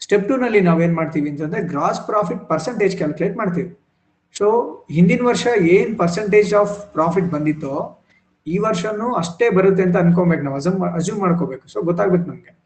[0.00, 3.78] step two ನಲ್ಲಿ ನಾವೇನ್ ಮಾಡ್ತೀವಿ ಅಂತಂದ್ರೆ ಗ್ರಾಸ್ ಪ್ರಾಫಿಟ್ ಪರ್ಸೆಂಟೇಜ್ ಕ್ಯಾಲ್ಕುಲೇಟ್ ಮಾಡ್ತೀವಿ.
[4.38, 4.46] ಸೊ
[4.90, 8.02] ಹಿಂದಿನ ವರ್ಷ ಏನ್ ಪರ್ಸೆಂಟೇಜ್ ಆಫ್ ಪ್ರಾಫಿಟ್ ಬಂದಿತ್ತೋ,
[8.46, 11.68] ಈ ವರ್ಷನೂ ಅಷ್ಟೇ ಬರುತ್ತೆ ಅಂತ ಅನ್ಕೊಬೇಕು ನಾವು, ಅಸಮ್ ಅಸ್ಯೂಮ್ ಮಾಡ್ಕೋಬೇಕು.
[11.68, 12.59] ಸೊ ಗೊತ್ತಾಗ್ಬೇಕು ನಮ್ಗೆ.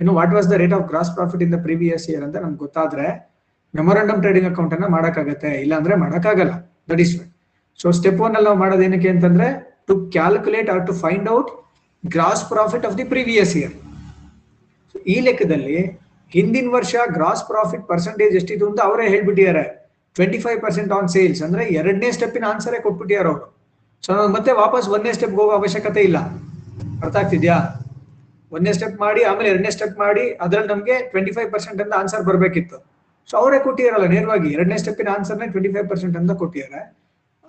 [0.00, 3.06] ಇನ್ನು what was the rate of gross profit in the previous year ಅಂತ ನಮ್ಗೆ ಗೊತ್ತಾದ್ರೆ
[3.74, 6.52] ಮೆಮೊರಾಂಡಮ್ ಟ್ರೇಡಿಂಗ್ ಅಕೌಂಟ್ ಅನ್ನ ಮಾಡಕ್ಕಾಗತ್ತೆ, ಇಲ್ಲಾಂದ್ರೆ ಮಾಡೋಕ್ಕಾಗಲ್ಲ.
[6.90, 7.14] That is
[7.80, 9.48] so step one ಅಲ್ಲಿ ನಾವು ಮಾಡೋದು ಏನಕ್ಕೆ ಅಂತಂದ್ರೆ
[9.88, 11.50] to calculate or to find out
[12.04, 13.74] gross profit of the previous year
[15.14, 15.78] ಈ ಲೆಕ್ಕದಲ್ಲಿ
[16.32, 19.64] ಹಿಂದಿನ ವರ್ಷ ಗ್ರಾಸ್ ಪ್ರಾಫಿಟ್ ಪರ್ಸೆಂಟೇಜ್ ಎಷ್ಟಿತ್ತು ಅಂತ ಅವರೇ ಹೇಳ್ಬಿಟ್ಟಿದ್ದಾರೆ.
[20.16, 23.44] Twenty five percent on sales ಅಂದ್ರೆ ಎರಡನೇ ಸ್ಟೆಪ್ಪಿನ ಆನ್ಸರೇ ಕೊಟ್ಬಿಟ್ಟಿದ್ದಾರೆ ಅವರು.
[24.04, 26.18] ಸೊ ನಾವು ಮತ್ತೆ ವಾಪಸ್ ಒಂದನೇ ಸ್ಟೆಪ್ ಹೋಗೋ ಅವಶ್ಯಕತೆ ಇಲ್ಲ.
[27.04, 27.56] ಅರ್ಥ ಆಗ್ತಿದ್ಯಾ?
[28.52, 32.78] ಒಂದನೇ ಸ್ಟೆಪ್ ಮಾಡಿ, ಆಮೇಲೆ ಎರಡನೇ ಸ್ಟೆಪ್ ಮಾಡಿ, ಅದ್ರಲ್ಲಿ ನಮಗೆ ಟ್ವೆಂಟಿ ಫೈವ್ ಪರ್ಸೆಂಟ್ ಅಂತ ಆನ್ಸರ್ ಬರಬೇಕಿತ್ತು.
[33.30, 36.96] ಸೊ ಅವರೇ ಕೊಟ್ಟಿರಲ್ಲ, ನೇರವಾಗಿ ಎರಡನೇ ಸ್ಟೆಪ್ಪಿನ ಆನ್ಸರ್ನೇ ಟ್ವೆಂಟಿ ಫೈವ್ ಪರ್ಸೆಂಟ್ ಅಂತ ಕೊಟ್ಟಿದ್ದಾರೆ.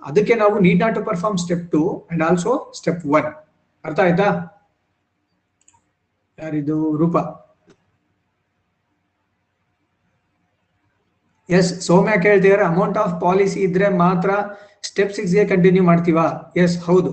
[0.02, 3.28] ಅದಕ್ಕೆ ನಾವು need not to perform step two and also step one
[3.84, 4.28] ಅರ್ಥ ಆಯ್ತಾ?
[6.38, 6.96] ಯಾರಿದು?
[6.96, 7.16] ರೂಪ.
[11.48, 14.30] ಎಸ್ ಸೌಮ್ಯ ಕೇಳ್ತಿದಾರೆ ಅಮೌಂಟ್ ಆಫ್ ಪಾಲಿಸಿ ಇದ್ರೆ ಮಾತ್ರ
[14.82, 16.52] ಸ್ಟೆಪ್ ಸಿಕ್ಸ್ಗೆ ಕಂಟಿನ್ಯೂ ಮಾಡ್ತೀವಾ?
[16.56, 17.10] ಎಸ್ ಹೌದು.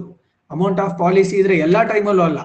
[0.52, 2.40] ಅಮೌಂಟ್ ಆಫ್ ಪಾಲಿಸಿ ಇದ್ರೆ ಎಲ್ಲಾ ಟೈಮಲ್ಲೂ ಅಲ್ಲ.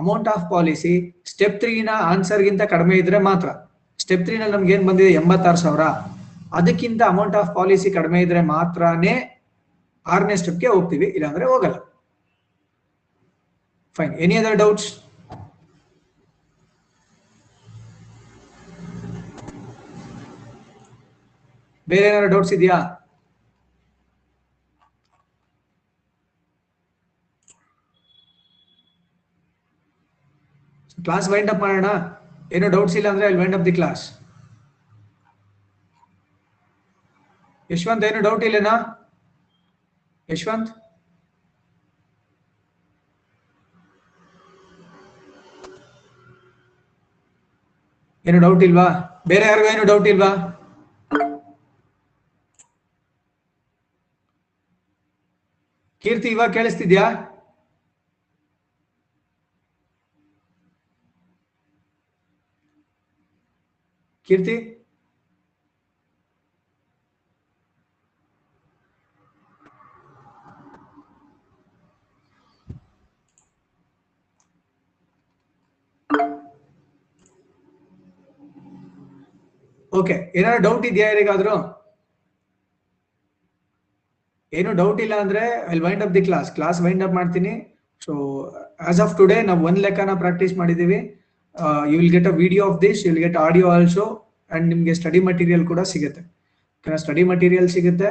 [0.00, 0.92] ಅಮೌಂಟ್ ಆಫ್ ಪಾಲಿಸಿ
[1.32, 3.48] ಸ್ಟೆಪ್ ತ್ರೀನ ಆನ್ಸರ್ ಗಿಂತ ಕಡಿಮೆ ಇದ್ರೆ ಮಾತ್ರ.
[4.02, 5.12] ಸ್ಟೆಪ್ ತ್ರೀನಲ್ಲಿ ನಮ್ಗೆ ಏನ್ ಬಂದಿದೆ?
[5.20, 5.84] ಎಂಬತ್ತಾರು ಸಾವಿರ.
[6.58, 9.14] ಅದಕ್ಕಿಂತ ಅಮೌಂಟ್ ಆಫ್ ಪಾಲಿಸಿ ಕಡಿಮೆ ಇದ್ರೆ ಮಾತ್ರನೇ
[10.06, 11.76] ಆರನೇ ಸ್ಟೆಪ್ಗೆ ಹೋಗ್ತೀವಿ, ಇಲ್ಲಾಂದ್ರೆ ಹೋಗಲ್ಲ.
[13.96, 14.88] ಫೈನ್ ಎನಿ ಅದರ್ ಡೌಟ್ಸ್
[21.90, 22.78] ಬೇರೆ ಏನಾದ್ರು ಡೌಟ್ಸ್ ಇದೆಯಾ?
[31.04, 31.88] ಕ್ಲಾಸ್ ವೈಂಡ್ ಅಪ್ ಮಾಡೋಣ?
[32.56, 34.02] ಏನು ಡೌಟ್ಸ್ ಇಲ್ಲ ಅಂದ್ರೆ ಅಲ್ಲಿ wind up the class
[37.70, 38.74] Yashwant, ಏನು ಡೌಟ್ ಇಲ್ಲನಾ?
[40.28, 40.68] ಯಶವಂತ್?
[48.28, 48.86] ಏನು ಡೌಟ್ ಇಲ್ವಾ?
[49.30, 50.30] ಬೇರೆ ಯಾರಿಗೂ ಏನು ಡೌಟ್ ಇಲ್ವಾ?
[56.04, 57.04] ಕೀರ್ತಿ, ಇವಾಗ ಕೇಳಿಸ್ತಿದ್ಯಾ?
[64.28, 64.56] ಕೀರ್ತಿ?
[79.92, 81.54] ಓಕೆ ಏನಾದ್ರು ಡೌಟ್ ಇದೆಯಾ ಯಾರಿಗಾದ್ರೂ?
[84.52, 85.42] ಏನು ಡೌಟ್ ಇಲ್ಲ ಅಂದ್ರೆ
[85.74, 87.52] I wind up the class class wind up ಮಾಡ್ತೀನಿ.
[88.04, 88.12] ಸೊ
[88.90, 90.98] ಆಸ್ ಆಫ್ ಟುಡೇ ನಾವು ಒಂದ್ ಲೆಕ್ಕನ ಪ್ರಾಕ್ಟೀಸ್ ಮಾಡಿದೀವಿ
[91.90, 94.04] you will get a video of this you will get audio also
[94.50, 96.22] and ನಿಮ್ಗೆ ಸ್ಟಡಿ ಮಟೀರಿಯಲ್ ಕೂಡ ಸಿಗುತ್ತೆ.
[97.04, 98.08] ಸ್ಟಡಿ ಮಟೀರಿಯಲ್ ಸಿಗುತ್ತೆ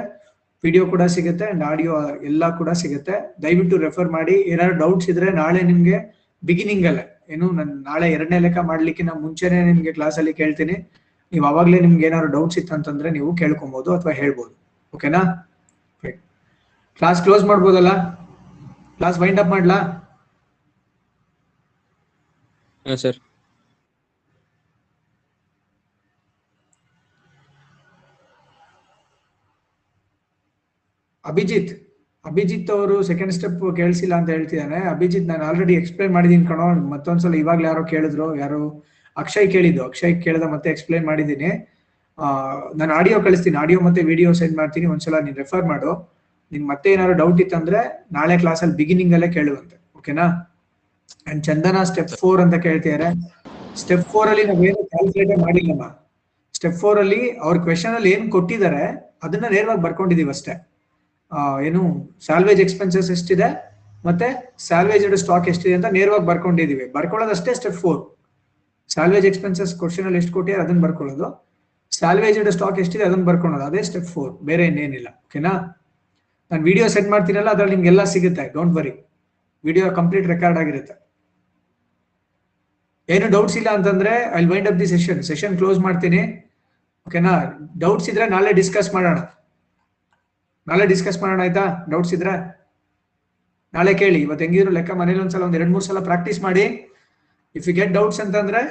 [0.63, 1.95] ವಿಡಿಯೋ ಕೂಡ ಸಿಗುತ್ತೆ ಅಂಡ್ ಆಡಿಯೋ
[2.29, 3.15] ಎಲ್ಲ ಕೂಡ ಸಿಗುತ್ತೆ.
[3.43, 5.97] ದಯವಿಟ್ಟು ರೆಫರ್ ಮಾಡಿ, ಏನಾದ್ರು ಡೌಟ್ಸ್ ಇದ್ರೆ ನಾಳೆ ನಿಮ್ಗೆ
[6.43, 7.03] ಬಿಗಿನಿಂಗ್ ಅಲ್ಲೇ.
[7.33, 10.75] ಏನು, ನಾನು ನಾಳೆ ಎರಡನೇ ಲೆಕ್ಕ ಮಾಡ್ಲಿಕ್ಕಿಂತ ಮುಂಚೆನೆ ನಿಮ್ಗೆ ಕ್ಲಾಸ್ ಅಲ್ಲಿ ಕೇಳ್ತೀನಿ.
[11.31, 14.53] ನೀವು ಅವಾಗ್ಲೇ ನಿಮ್ಗೆ ಏನಾದ್ರು ಡೌಟ್ಸ್ ಇತ್ತು ಅಂತಂದ್ರೆ ನೀವು ಕೇಳ್ಕೊಬಹುದು ಅಥವಾ ಹೇಳ್ಬೋದು.
[14.95, 15.21] ಓಕೆನಾ
[16.99, 17.91] ಕ್ಲಾಸ್ ಕ್ಲೋಸ್ ಮಾಡ್ಬೋದಲ್ಲ?
[18.97, 19.77] ಕ್ಲಾಸ್ ವೈಂಡ್ ಅಪ್ ಮಾಡ್ಲಾ?
[22.85, 23.17] ಸರ್
[31.31, 31.73] ಅಭಿಜಿತ್
[32.25, 37.67] ಅಭಿಜಿತ್ ಅವರು ಸೆಕೆಂಡ್ ಸ್ಟೆಪ್ ಕೇಳಿಸಿಲ್ಲ ಅಂತ ಹೇಳ್ತಿದ್ದಾನೆ ಅಭಿಜಿತ್ ನಾನು ಆಲ್ರೆಡಿ ಎಕ್ಸ್ಪ್ಲೈನ್ ಮಾಡಿದೀನಿ ಕಣೋ, ಮತ್ತೊಂದ್ಸಲ ಇವಾಗ್ಲೇ
[37.71, 38.59] ಯಾರೋ ಕೇಳಿದ್ರು, ಯಾರು
[39.21, 39.81] ಅಕ್ಷಯ್ ಕೇಳಿದ್ದು.
[39.89, 41.49] ಅಕ್ಷಯ್ ಕೇಳಿದ ಮತ್ತೆ ಎಕ್ಸ್ಪ್ಲೈನ್ ಮಾಡಿದ್ದೀನಿ
[42.79, 45.91] ನಾನು ಆಡಿಯೋ ಕಳಿಸ್ತೀನಿ ಆಡಿಯೋ ಮತ್ತೆ ವಿಡಿಯೋ ಸೆಂಡ್ ಮಾಡ್ತೀನಿ, ಒಂದ್ಸಲ ನೀನ್ ರೆಫರ್ ಮಾಡು.
[46.51, 47.79] ನಿನ್ ಮತ್ತೆ ಏನಾದ್ರು ಡೌಟ್ ಇತ್ತಂದ್ರೆ
[48.17, 50.25] ನಾಳೆ ಕ್ಲಾಸಲ್ಲಿ ಬಿಗಿನಿಂಗ್ ಅಲ್ಲೇ ಕೇಳುವಂತೆ ಓಕೆನಾ
[51.29, 53.09] ಅಂಡ್ ಚಂದನ ಸ್ಟೆಪ್ ಫೋರ್ ಅಂತ ಕೇಳ್ತಿದ್ದಾರೆ
[53.81, 55.85] ಸ್ಟೆಪ್ ಫೋರ್ ಅಲ್ಲಿ ನಾವೇನು ಕ್ಯಾಲ್ಕುಲೇಟರ್ ಮಾಡಿಲ್ಲಮ್ಮ.
[56.57, 58.83] ಸ್ಟೆಪ್ ಫೋರ್ ಅಲ್ಲಿ ಅವ್ರ ಕ್ವೆಶನ್ ಅಲ್ಲಿ ಏನ್ ಕೊಟ್ಟಿದ್ದಾರೆ
[59.25, 60.53] ಅದನ್ನ ನೇರವಾಗಿ ಬರ್ಕೊಂಡಿದೀವಿ ಅಷ್ಟೇ.
[61.67, 61.81] ಏನು
[62.25, 63.47] ಸ್ಯಾಲ್ವೇಜ್ ಎಕ್ಸ್ಪೆನ್ಸಸ್ ಎಷ್ಟಿದೆ
[64.07, 64.27] ಮತ್ತೆ
[64.67, 66.85] ಸ್ಯಾಲ್ವೇಜ್ ಸ್ಟಾಕ್ ಎಷ್ಟಿದೆ ಅಂತ ನೇರವಾಗಿ ಬರ್ಕೊಂಡಿದೀವಿ.
[66.97, 68.01] ಬರ್ಕೊಳ್ಳೋದಷ್ಟೇ step four
[68.93, 71.27] salvage expenses question ಅಲ್ಲಿ ಎಷ್ಟು ಕೊಟ್ಟಿದ್ದಾರೆ ಅದನ್ನ ಬರ್ಕೊಳ್ಳೋದು.
[71.91, 73.65] ಸ್ಯಾಲ್ವೇಜ್ ಸ್ಟಾಕ್ ಎಷ್ಟಿದೆ ಅದನ್ನ ಬರ್ಕೊಳ್ಳೋದು.
[73.69, 75.09] ಅದೇ ಸ್ಟೆಪ್ ಫೋರ್ ಬೇರೆ ಇನ್ನೇನಿಲ್ಲ.
[75.25, 75.53] ಓಕೆನಾ
[76.51, 78.43] ನಾನು ವಿಡಿಯೋ ಸೆಂಡ್ ಮಾಡ್ತೀನಲ್ಲ, ಅದ್ರಲ್ಲಿ ನಿಮ್ಗೆಲ್ಲ ಸಿಗುತ್ತೆ.
[78.55, 78.93] Don't worry
[79.63, 80.95] video complete record ಆಗಿರುತ್ತೆ.
[83.09, 86.21] ಏನು ಡೌಟ್ಸ್ ಇಲ್ಲ ಅಂತಂದ್ರೆ I wind up the session session close ಮಾಡ್ತೀನಿ.
[87.07, 87.33] ಓಕೆನಾ
[87.83, 89.17] ಡೌಟ್ಸ್ ಇದ್ರೆ ನಾಳೆ ಡಿಸ್ಕಸ್ ಮಾಡೋಣ.
[90.67, 91.63] ನಾಳೆ ಡಿಸ್ಕಸ್ ಮಾಡೋಣ ಆಯ್ತಾ?
[91.91, 92.33] ಡೌಟ್ಸ್ ಇದ್ರೆ?
[93.73, 94.19] ನಾಳೆ ಕೇಳಿ.
[94.25, 94.91] ಇವತ್ತು ಹೆಂಗಿದ್ರು ಲೆಕ್ಕ?
[95.01, 96.65] ಮನೇಲಿ ಒಂದ್ಸಲ ಒಂದ್ ಎರಡು ಮೂರು ಸಲ ಪ್ರಾಕ್ಟೀಸ್ ಮಾಡಿ.
[97.55, 98.61] ಇಫ್ ಯು ಗೆಟ್ ಡೌಟ್ಸ್ ಅಂತಂದ್ರೆ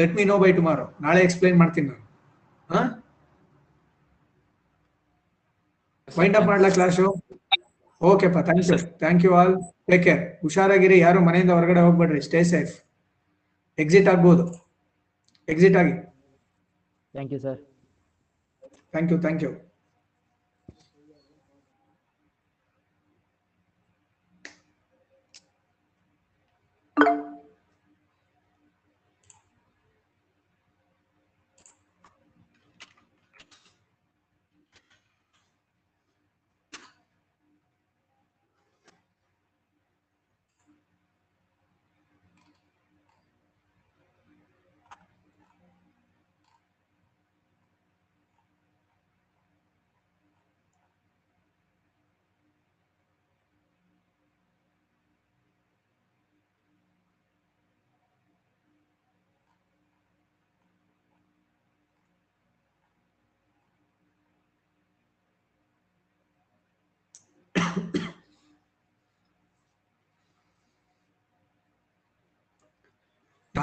[0.00, 2.02] let me know by tomorrow ನಾಳೆ ಎಕ್ಸ್ಪ್ಲೈನ್ ಮಾಡ್ತೀನಿ ನಾನು.
[2.70, 2.82] ಹಾ?
[6.08, 7.06] ವೈಂಡ್ ಅಪ್ ಮಾಡ್ಲಾ class
[8.00, 9.54] ಓಕೆಪ್ಪ thank you thank you all
[9.90, 10.96] take care ಹುಷಾರಾಗಿರಿ.
[11.06, 12.20] ಯಾರು ಮನೆಯಿಂದ ಹೊರಗಡೆ ಹೋಗ್ಬೇಡ್ರಿ.
[12.28, 12.72] ಸ್ಟೇ ಸೇಫ್
[13.78, 14.44] ಎಕ್ಸಿಟ್ ಆಗ್ಬೋದು.
[15.48, 15.94] ಎಕ್ಸಿಟ್ ಆಗಿ.
[17.14, 17.60] Thank you sir
[18.92, 19.50] thank you thank you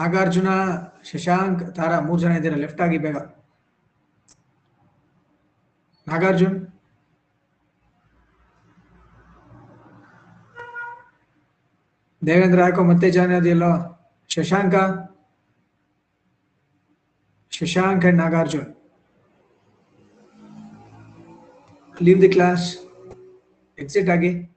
[0.01, 0.47] Nagarjuna,
[1.03, 3.17] Shashank, Tara ಮೂರ್ ಜನ ಇದ್ದೀರಾ ಲೆಫ್ಟ್ ಆಗಿ ಬೇಗ.
[6.07, 6.67] ನಾಗಾರ್ಜುನ್.
[12.25, 14.01] ದೇವೇಂದ್ರ ಯಾಕೋ ಮತ್ತೆ join ಆದಿಯಲ್ಲೋ?
[14.27, 14.75] Shashanka.
[17.51, 18.75] Shashank and Nagarjun.
[22.01, 22.77] Leave the class
[23.79, 24.50] exit ಆಗಿ.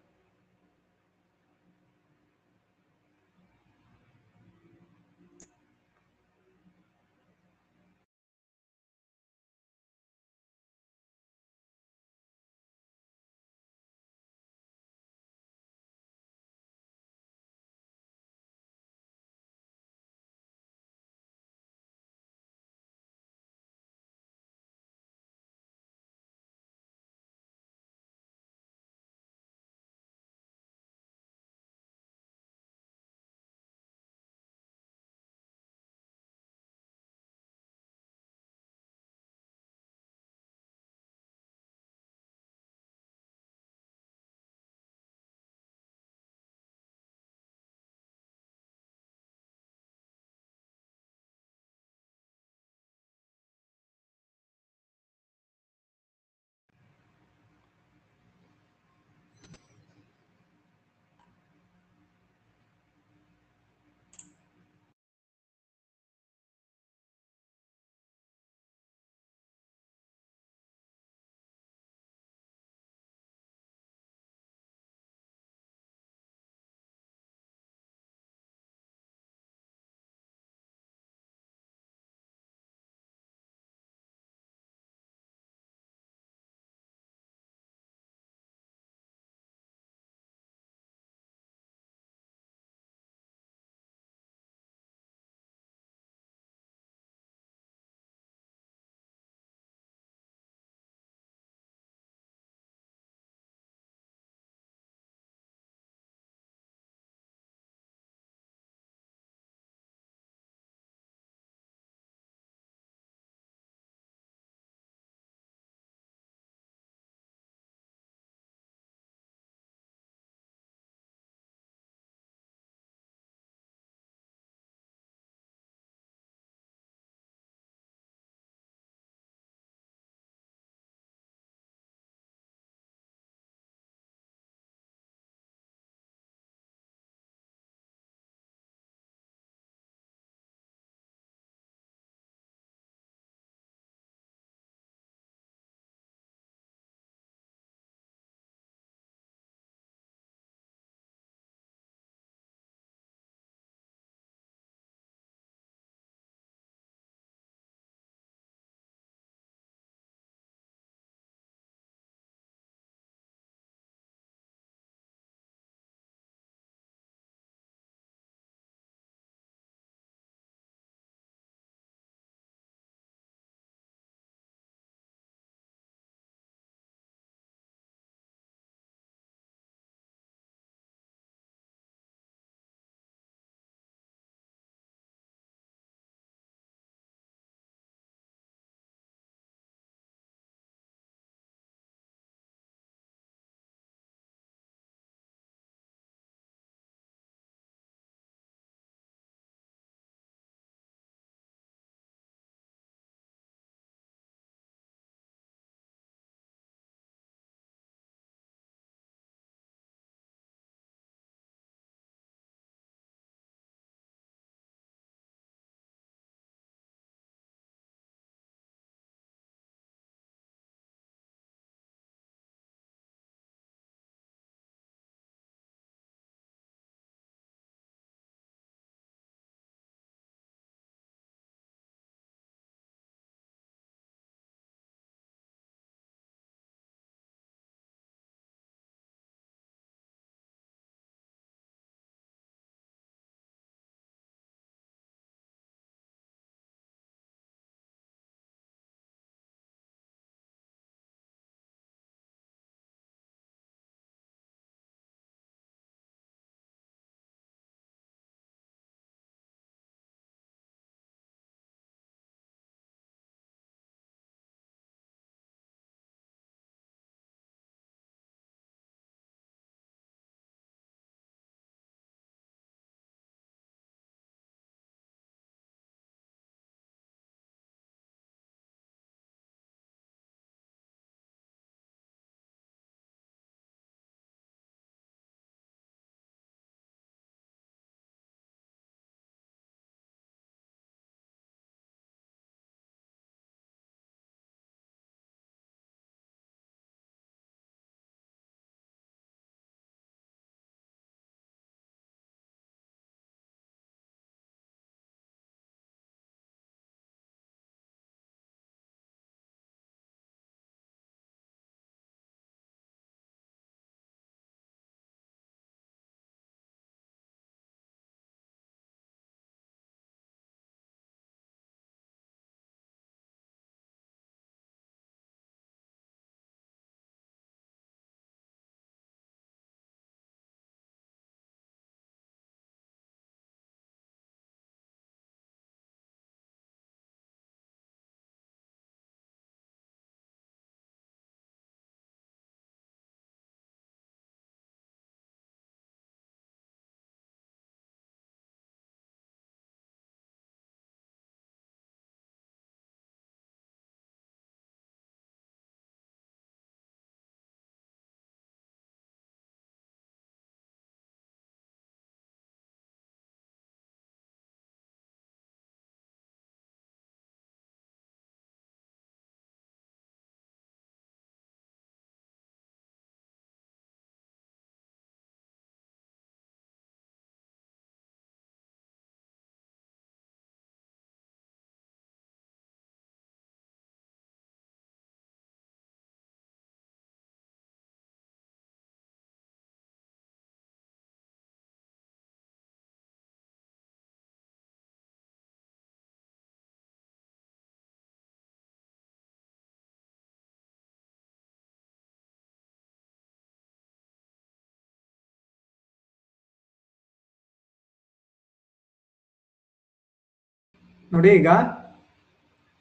[411.13, 411.49] ನೋಡಿ ಈಗ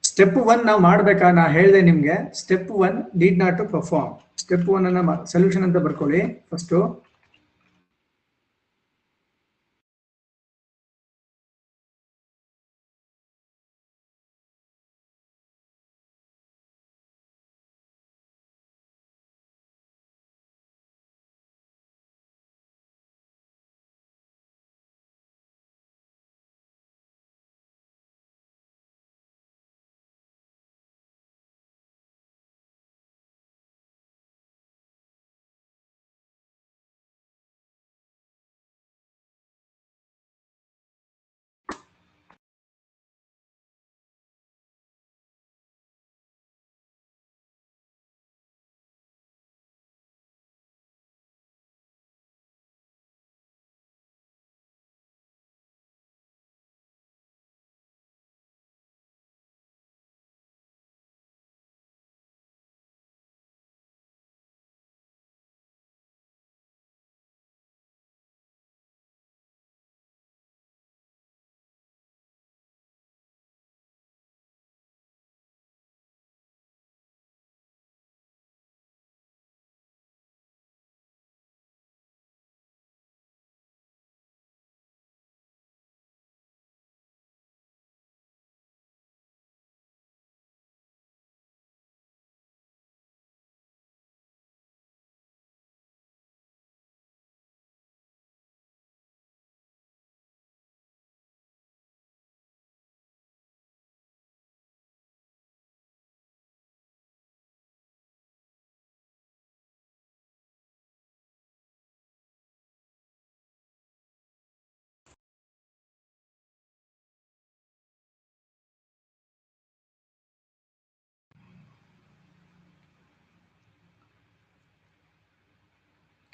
[0.04, 4.86] ಸ್ಟೆಪ್ ಒನ್ ನಾವು ಮಾಡ್ಬೇಕಾ ನಾ ಹೇಳಿದೆ ನಿಮ್ಗೆ step one need not to perform step one
[4.86, 6.20] ಅನ್ನ ಸೊಲ್ಯೂಷನ್ ಅಂತ ಬರ್ಕೊಳ್ಳಿ
[6.50, 6.78] ಫಸ್ಟು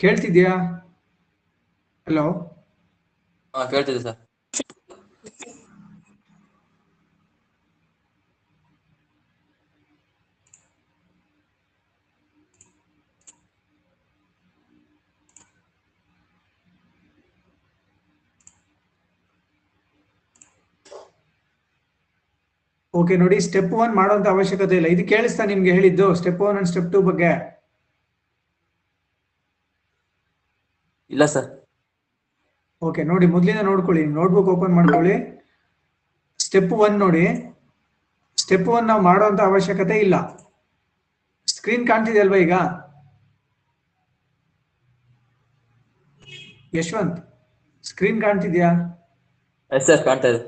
[0.00, 0.52] ಕೇಳ್ತಿದ್ಯಾ?
[2.06, 2.26] ಹಲೋ?
[3.54, 4.18] ಹಾ ಕೇಳ್ತಿದೆ ಸರ್.
[22.94, 24.86] ಓಕೆ ನೋಡಿ ಸ್ಟೆಪ್ ಒನ್ ಮಾಡುವಂತ ಅವಶ್ಯಕತೆ ಇಲ್ಲ.
[24.86, 27.59] ಇದು ಕೇಳಿಸ್ತಾ ನಿಮ್ಗೆ ಹೇಳಿದ್ದು step one and step two ಬಗ್ಗೆ.
[31.20, 31.48] ಇಲ್ಲ ಸರ್.
[32.82, 35.14] ಓಕೆ ನೋಡಿ ಮೊದಲಿಂದ ನೋಡ್ಕೊಳ್ಳಿ ನೋಟ್ಬುಕ್ ಓಪನ್ ಮಾಡ್ಕೊಳ್ಳಿ.
[36.38, 37.24] ಸ್ಟೆಪ್ ಒನ್ ನೋಡಿ.
[38.38, 40.16] ಸ್ಟೆಪ್ ಒನ್ ನಾವು ಮಾಡುವಂತ ಅವಶ್ಯಕತೆ ಇಲ್ಲ.
[41.48, 42.54] ಸ್ಕ್ರೀನ್ ಕಾಣ್ತಿದೆ ಅಲ್ವಾ ಈಗ?
[46.78, 47.18] ಯಶವಂತ್
[47.84, 48.70] ಸ್ಕ್ರೀನ್ ಕಾಣ್ತಿದ್ಯಾ?
[49.86, 50.40] ಸರ್ ಕಾಣ್ತಾ ಇದೆ.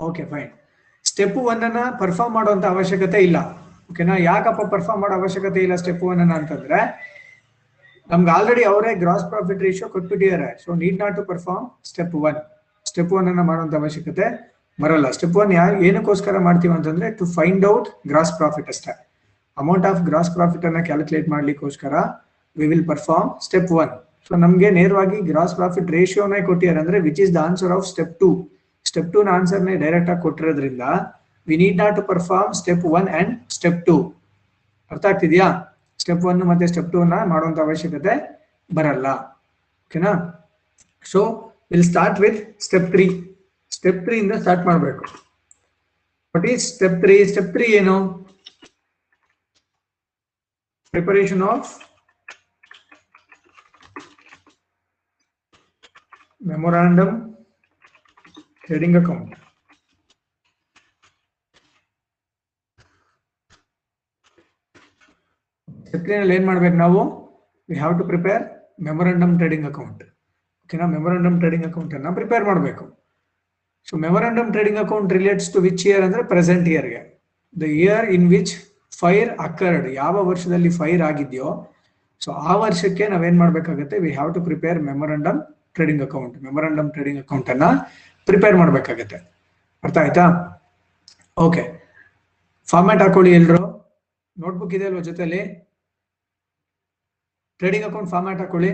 [0.00, 0.50] ಓಕೆ ಫೈನ್
[1.04, 3.38] ಸ್ಟೆಪ್ ಒನ್ ಅನ್ನ ಪರ್ಫಾರ್ಮ್ ಮಾಡುವಂತ ಅವಶ್ಯಕತೆ ಇಲ್ಲ.
[3.90, 6.80] ಓಕೆನಾ ಯಾಕಪ್ಪ ಪರ್ಫಾರ್ಮ್ ಮಾಡೋ ಅವಶ್ಯಕತೆ ಇಲ್ಲ ಸ್ಟೆಪ್ ಒನ್ ಅನ್ನ ಅಂತಂದ್ರೆ
[8.10, 10.48] ನಮ್ಗೆ ಆಲ್ರೆಡಿ ಅವರೇ gross profit ratio ಕೊಟ್ಬಿಟ್ಟಿದ್ದಾರೆ.
[10.62, 12.38] So need not to perform step one
[12.86, 14.26] step one ಅನ್ನ ಮಾಡುವಂತ ಅವಶ್ಯಕತೆ
[14.78, 15.06] ಬರಲ್ಲ.
[15.16, 18.92] ಸ್ಟೆಪ್ ಒನ್ ಯಾ ಏನಕ್ಕೋಸ್ಕರ ಮಾಡ್ತೀವಿ ಅಂತಂದ್ರೆ to find out gross profit ಅಷ್ಟೇ.
[19.56, 21.94] ಅಮೌಂಟ್ ಆಫ್ ಗ್ರಾಸ್ ಪ್ರಾಫಿಟ್ ಅನ್ನ calculate ಮಾಡ್ಲಿಕ್ಕೋಸ್ಕರ
[22.56, 23.92] we will perform step one
[24.26, 28.28] so ನಮ್ಗೆ ನೇರವಾಗಿ ಗ್ರಾಸ್ ಪ್ರಾಫಿಟ್ ರೇಷಿಯೋನೇ ಕೊಟ್ಟಿದ್ದಾರೆ ಅಂದ್ರೆ which is the answer of step two
[28.86, 30.84] step two ನ ಆನ್ಸರ್ನೇ ಡೈರೆಕ್ಟ್ ಆಗಿ ಕೊಟ್ಟಿರೋದ್ರಿಂದ
[31.46, 33.96] we need not to perform step one and step two
[34.90, 35.46] ಅರ್ಥ ಆಗ್ತಿದ್ಯಾ?
[35.98, 38.14] ಸ್ಟೆಪ್ ಒನ್ ಮತ್ತೆ ಸ್ಟೆಪ್ ಟೂ ನ ಮಾಡುವಂತ ಅವಶ್ಯಕತೆ
[38.74, 39.06] ಬರಲ್ಲ.
[39.86, 40.12] ಓಕೆನಾ
[41.04, 41.20] so
[41.70, 43.06] will start with step three
[43.70, 45.04] step three ಇಂದ ಸ್ಟಾರ್ಟ್ ಮಾಡಬೇಕು.
[46.34, 47.96] What is step three step three ಏನು?
[50.94, 51.70] Preparation of
[56.46, 57.34] memorandum
[58.64, 59.41] trading account
[65.92, 67.00] ಸ್ಟೆಪ್ನಲ್ಲಿ ಏನು ಮಾಡ್ಬೇಕು ನಾವು?
[67.68, 68.42] We have to prepare
[68.86, 70.02] memorandum trading account
[70.64, 72.84] ಓಕೆನಾ ಮೆಮೊರಾಂಡಮ್ ಟ್ರೇಡಿಂಗ್ ಅಕೌಂಟ್ ಅನ್ನ ಪ್ರಿಪೇರ್ ಮಾಡಬೇಕು.
[73.88, 77.00] So memorandum trading account relates to which year ಅಂದ್ರೆ present ಇಯರ್ಗೆ
[77.60, 78.52] the year in which
[79.00, 81.50] fire occurred ಯಾವ ವರ್ಷದಲ್ಲಿ ಫೈರ್ ಆಗಿದೆಯೋ
[82.20, 83.98] ಸೊ ಆ ವರ್ಷಕ್ಕೆ ನಾವೇನ್ ಮಾಡ್ಬೇಕಾಗತ್ತೆ?
[83.98, 85.40] We have to prepare memorandum
[85.74, 87.64] trading account memorandum trading account ಅನ್ನ
[88.28, 89.18] ಪ್ರಿಪೇರ್ ಮಾಡ್ಬೇಕಾಗತ್ತೆ.
[89.84, 90.24] ಅರ್ಥ ಆಯ್ತಾ?
[91.36, 91.62] ಓಕೆ
[92.68, 93.62] ಫಾರ್ಮ್ಯಾಟ್ ಹಾಕೊಳ್ಳಿ ಎಲ್ರು.
[94.38, 95.42] ನೋಟ್ಬುಕ್ ಇದೆ ಅಲ್ವಾ ಜೊತೆಲಿ?
[97.62, 98.70] ಟ್ರೇಡಿಂಗ್ ಅಕೌಂಟ್ ಫಾರ್ಮ್ಯಾಟ್ ಹಾಕೊಳ್ಳಿ.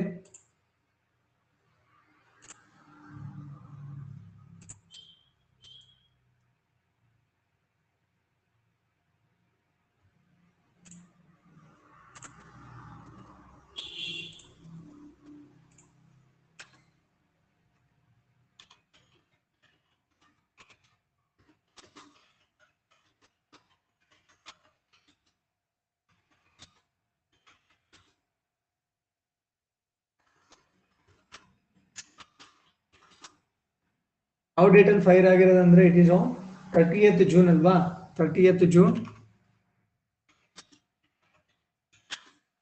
[34.66, 36.28] ಡೇಟಲ್ಲಿ fire ಆಗಿರೋದಂದ್ರೆ it is on
[36.74, 37.74] thirtieth June ಅಲ್ವಾ?
[38.18, 38.94] Thirtieth June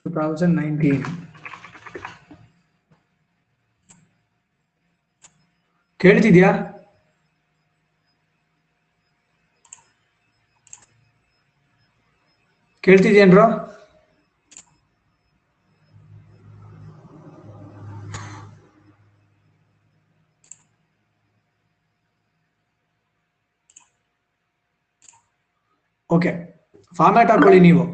[0.07, 1.03] two thousand nineteen
[6.01, 6.51] ಕೇಳ್ತಿದ್ಯಾ?
[12.85, 13.47] ಕೇಳ್ತಿದ್ಯೇನ್ರೋ?
[26.17, 26.33] ಓಕೆ
[26.99, 27.85] ಫಾರ್ಮ್ಯಾಟ್ ಹಾಕೊಳ್ಳಿ ನೀವು.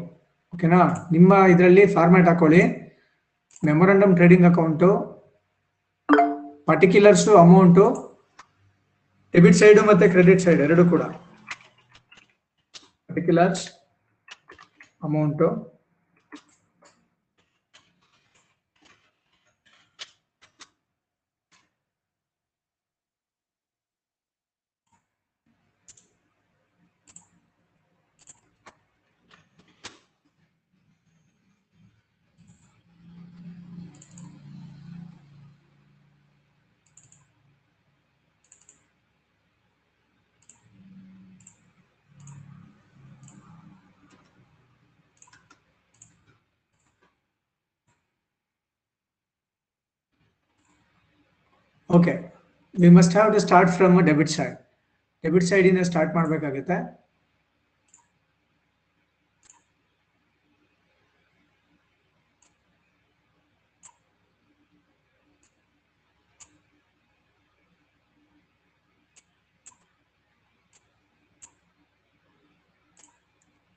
[0.53, 0.79] ಓಕೆನಾ
[1.15, 2.61] ನಿಮ್ಮ ಇದರಲ್ಲಿ ಫಾರ್ಮ್ಯಾಟ್ ಹಾಕೊಳ್ಳಿ.
[3.63, 4.89] Memorandum trading account
[6.69, 7.85] particulars amount
[9.33, 11.03] debit side ಮತ್ತೆ ಕ್ರೆಡಿಟ್ ಸೈಡ್ ಎರಡು ಕೂಡ.
[13.07, 13.63] Particulars
[15.07, 15.47] amount
[51.97, 52.13] okay
[52.75, 54.55] we must have to start from debit side
[55.23, 56.77] debit side ಇಂದ ಸ್ಟಾರ್ಟ್ ಮಾಡಬೇಕಾಗುತ್ತೆ.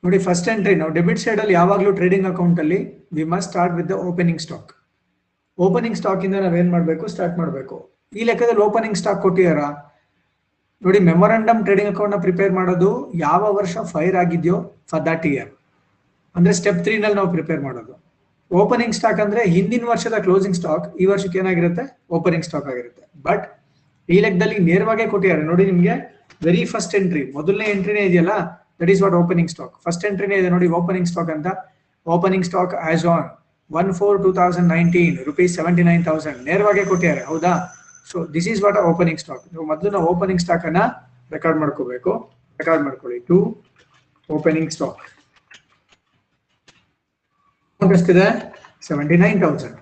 [0.02, 2.78] ನೋಡಿ ಫಸ್ಟ್ ಎಂಟ್ರಿ ನಾವು ಡೆಬಿಟ್ ಸೈಡ್ ಅಲ್ಲಿ ಯಾವಾಗಲೂ ಟ್ರೇಡಿಂಗ್ ಅಕೌಂಟ್ ಅಲ್ಲಿ
[3.18, 4.72] we must start with the opening stock
[5.58, 7.04] opening stock ಇಂದ ನಾವೇನ್ ಮಾಡಬೇಕು?
[7.14, 7.76] ಸ್ಟಾರ್ಟ್ ಮಾಡಬೇಕು.
[8.12, 9.60] ಈ ಲೆಕ್ಕದಲ್ಲಿ ಓಪನಿಂಗ್ ಸ್ಟಾಕ್ ಕೊಟ್ಟಿದಾರ?
[10.82, 12.90] ನೋಡಿ ಮೆಮೊರಾಂಡಮ್ ಟ್ರೇಡಿಂಗ್ ಅಕೌಂಟ್ನ ಪ್ರಿಪೇರ್ ಮಾಡೋದು
[13.26, 14.56] ಯಾವ ವರ್ಷ ಫೈರ್ ಆಗಿದೆಯೋ
[14.90, 15.50] ಫಾರ್ ದಟ್ ಇಯರ್
[16.34, 17.94] ಅಂದ್ರೆ ಸ್ಟೆಪ್ ತ್ರೀ ನಲ್ಲಿ ನಾವು ಪ್ರಿಪೇರ್ ಮಾಡೋದು.
[18.50, 21.84] ಓಪನಿಂಗ್ ಸ್ಟಾಕ್ ಅಂದ್ರೆ ಹಿಂದಿನ ವರ್ಷದ ಕ್ಲೋಸಿಂಗ್ ಸ್ಟಾಕ್ ಈ ವರ್ಷಕ್ಕೆ ಏನಾಗಿರುತ್ತೆ?
[22.16, 23.04] ಓಪನಿಂಗ್ ಸ್ಟಾಕ್ ಆಗಿರುತ್ತೆ.
[23.26, 23.44] ಬಟ್
[24.08, 25.42] ಈ ಲೆಕ್ಕದಲ್ಲಿ ನೇರವಾಗಿ ಕೊಟ್ಟಿದ್ದಾರೆ.
[25.50, 25.94] ನೋಡಿ, ನಿಮಗೆ
[26.46, 28.34] ವೆರಿ ಫಸ್ಟ್ ಎಂಟ್ರಿ ಮೊದಲನೇ ಎಂಟ್ರಿನೇ ಇದೆಯಲ್ಲ
[28.80, 31.48] that is what opening stock first ಎಂಟ್ರಿನೇ ಇದೆ ನೋಡಿ ಓಪನಿಂಗ್ ಸ್ಟಾಕ್ ಅಂತ.
[32.06, 33.26] Opening stock as on
[33.70, 37.52] one four two thousand nineteen rupees seventy nine thousand ನೇರವಾಗಿ ಕೊಟ್ಟಿದ್ದಾರೆ, ಹೌದಾ?
[38.10, 40.80] So this is what opening stock ನೀವು ಮೊದಲು ನಾವು ಓಪನಿಂಗ್ ಸ್ಟಾಕ್ ಅನ್ನ
[41.34, 42.12] ರೆಕಾರ್ಡ್ ಮಾಡ್ಕೋಬೇಕು.
[42.60, 43.18] ರೆಕಾರ್ಡ್ ಮಾಡ್ಕೊಳ್ಳಿ.
[43.30, 43.38] ಟು
[44.30, 45.02] ಓಪನಿಂಗ್ ಸ್ಟಾಕ್
[47.96, 48.26] ಎಷ್ಟಿದೆ
[48.88, 49.78] ಸೆವೆಂಟಿ ನೈನ್ ತೌಸಂಡ್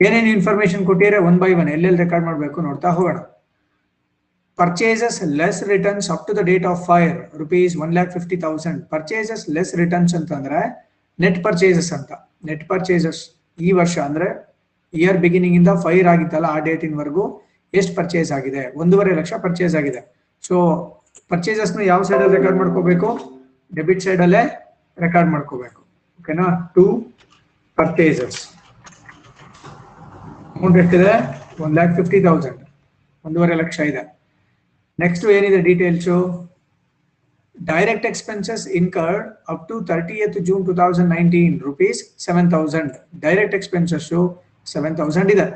[0.00, 3.18] ಏನೇನು ಇನ್ಫಾರ್ಮೇಶನ್ ಕೊಟ್ಟಿದ್ರೆ ಒನ್ ಬೈ ಒನ್ ಎಲ್ಲೆಲ್ಲಿ ರೆಕಾರ್ಡ್ ಮಾಡಬೇಕು ನೋಡ್ತಾ ಹೋಗೋಣ.
[4.58, 9.44] Purchases less returns up to the date of fire rupees one lakh fifty thousand purchases
[9.56, 10.60] less returns ಅಂತಂದ್ರೆ
[11.18, 12.10] ನೆಟ್ ಪರ್ಚೇಸಸ್ ಅಂತ.
[12.48, 13.20] ನೆಟ್ ಪರ್ಚೇಸಸ್
[13.58, 14.28] ಈ ವರ್ಷ ಅಂದ್ರೆ
[14.94, 17.24] ಇಯರ್ ಬಿಗಿನಿಂಗ್ ಇಂದ ಫೈರ್ ಆಗಿತ್ತಲ್ಲ, ಆ ಡೇಟಿನವರೆಗೂ
[17.78, 18.62] ಎಷ್ಟು ಪರ್ಚೇಸ್ ಆಗಿದೆ?
[18.82, 20.00] ಒಂದೂವರೆ ಲಕ್ಷ ಪರ್ಚೇಸ್ ಆಗಿದೆ.
[20.48, 20.56] ಸೊ
[21.32, 23.08] ಪರ್ಚೇಸಸ್ನ ಯಾವ ಸೈಡ್ ಅಲ್ಲಿ ರೆಕಾರ್ಡ್ ಮಾಡ್ಕೋಬೇಕು?
[23.78, 24.42] ಡೆಬಿಟ್ ಸೈಡ್ ಅಲ್ಲೇ
[25.04, 25.80] ರೆಕಾರ್ಡ್ ಮಾಡ್ಕೋಬೇಕು.
[26.20, 26.84] ಓಕೆನಾ ಟು
[27.78, 28.38] ಪರ್ಚೇಸಸ್
[30.56, 31.12] ಅಮೌಂಟ್ ಎಷ್ಟಿದೆ?
[31.64, 32.62] ಒನ್ ಲ್ಯಾಕ್ ಫಿಫ್ಟಿ ತೌಸಂಡ್
[33.24, 34.02] ಒಂದೂವರೆ ಲಕ್ಷ ಇದೆ.
[34.98, 36.16] ನೆಕ್ಸ್ಟ್ ಏನಿದೆ details
[37.56, 42.92] direct expenses incurred up to thirtieth June two thousand nineteen rupees seven thousand
[43.24, 44.20] direct expenses
[44.72, 45.46] 7000 ಇದೆ.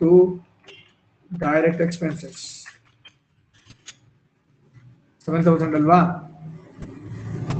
[0.00, 0.10] To
[1.30, 2.42] direct expenses
[5.24, 6.00] seven thousand ಅಲ್ವಾ?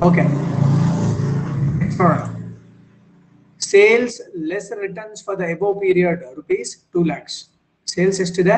[0.09, 0.23] ಓಕೆ
[1.81, 2.21] ನೆಕ್ಸ್ಟ್ ನೋಡೋಣ
[3.61, 4.17] sales
[4.51, 7.37] less returns for the above period rupees two lakhs
[7.95, 8.57] sales ಎಷ್ಟಿದೆ?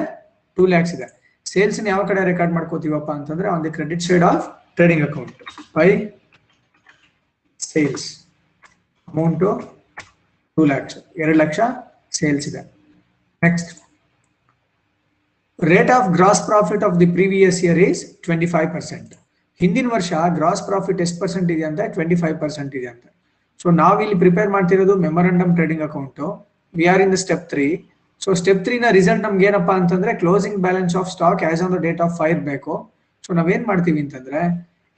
[0.59, 1.07] Two lakhs ಇದೆ.
[1.47, 4.45] Sales ಯಾವ ಕಡೆ record ಮಾಡ್ಕೋತೀವಪ್ಪ ಅಂತಂದ್ರೆ on the credit side of
[4.79, 5.33] trading account
[5.77, 5.89] by
[7.61, 8.07] sales
[9.09, 9.51] amount
[10.57, 11.61] two lakhs ಎರಡು ಲಕ್ಷ
[12.19, 12.63] ಸೇಲ್ಸ್ ಇದೆ.
[13.43, 13.71] Next
[15.73, 19.13] rate of gross profit of the previous year is twenty five percent
[19.61, 23.05] ಹಿಂದಿನ ವರ್ಷ ಗ್ರಾಸ್ ಪ್ರಾಫಿಟ್ ಎಷ್ಟು ಪರ್ಸೆಂಟ್ ಇದೆ ಅಂತ ಟ್ವೆಂಟಿ ಫೈವ್ ಪರ್ಸೆಂಟ್ ಇದೆ ಅಂತ.
[23.63, 26.27] ಸೊ ನಾವಿಲ್ಲಿ ಪ್ರಿಪೇರ್ ಮಾಡ್ತಿರೋದು memorandum trading account
[26.75, 27.67] we are in the step three
[28.25, 32.01] so step ತ್ರೀನ result ನಮ್ಗೆ ಏನಪ್ಪಾ ಅಂತಂದ್ರೆ closing balance of stock as on the date
[32.07, 32.75] of fire ಬೇಕು.
[33.25, 34.41] ಸೊ ನಾವೇನ್ ಮಾಡ್ತೀವಿ ಅಂತಂದ್ರೆ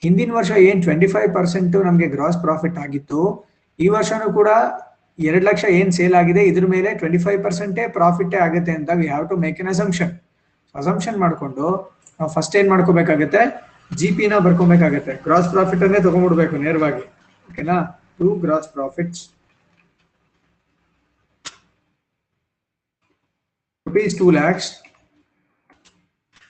[0.02, 3.20] ಹಿಂದಿನ ವರ್ಷ ಏನ್ ಟ್ವೆಂಟಿ ಫೈವ್ ಪರ್ಸೆಂಟ್ ನಮಗೆ ಗ್ರಾಸ್ ಪ್ರಾಫಿಟ್ ಆಗಿತ್ತು,
[3.78, 4.48] ಈ ವರ್ಷನೂ ಕೂಡ
[5.18, 9.26] ಎರಡ್ ಲಕ್ಷ ಏನ್ ಸೇಲ್ ಆಗಿದೆ, ಇದ್ರ ಮೇಲೆ ಟ್ವೆಂಟಿ ಫೈವ್ ಪರ್ಸೆಂಟೇ ಪ್ರಾಫಿಟ್ ಆಗುತ್ತೆ ಅಂತ we have
[9.32, 10.12] to make an assumption
[10.74, 11.66] assumption ಮಾಡಿಕೊಂಡು
[12.18, 13.42] ನಾವು ಫಸ್ಟ್ ಏನ್ ಮಾಡ್ಕೋಬೇಕಾಗತ್ತೆ
[14.00, 15.14] ಜಿ ಪಿನ ಬರ್ಕೊಬೇಕಾಗತ್ತೆ.
[15.26, 17.04] ಗ್ರಾಸ್ ಪ್ರಾಫಿಟ್ ಅನ್ನೇ ತಗೊಂಡ್ಬಿಡ್ಬೇಕು ನೇರವಾಗಿ.
[17.50, 17.78] ಓಕೆನಾ
[18.18, 19.22] to gross profits
[23.86, 24.66] rupees 2 lakhs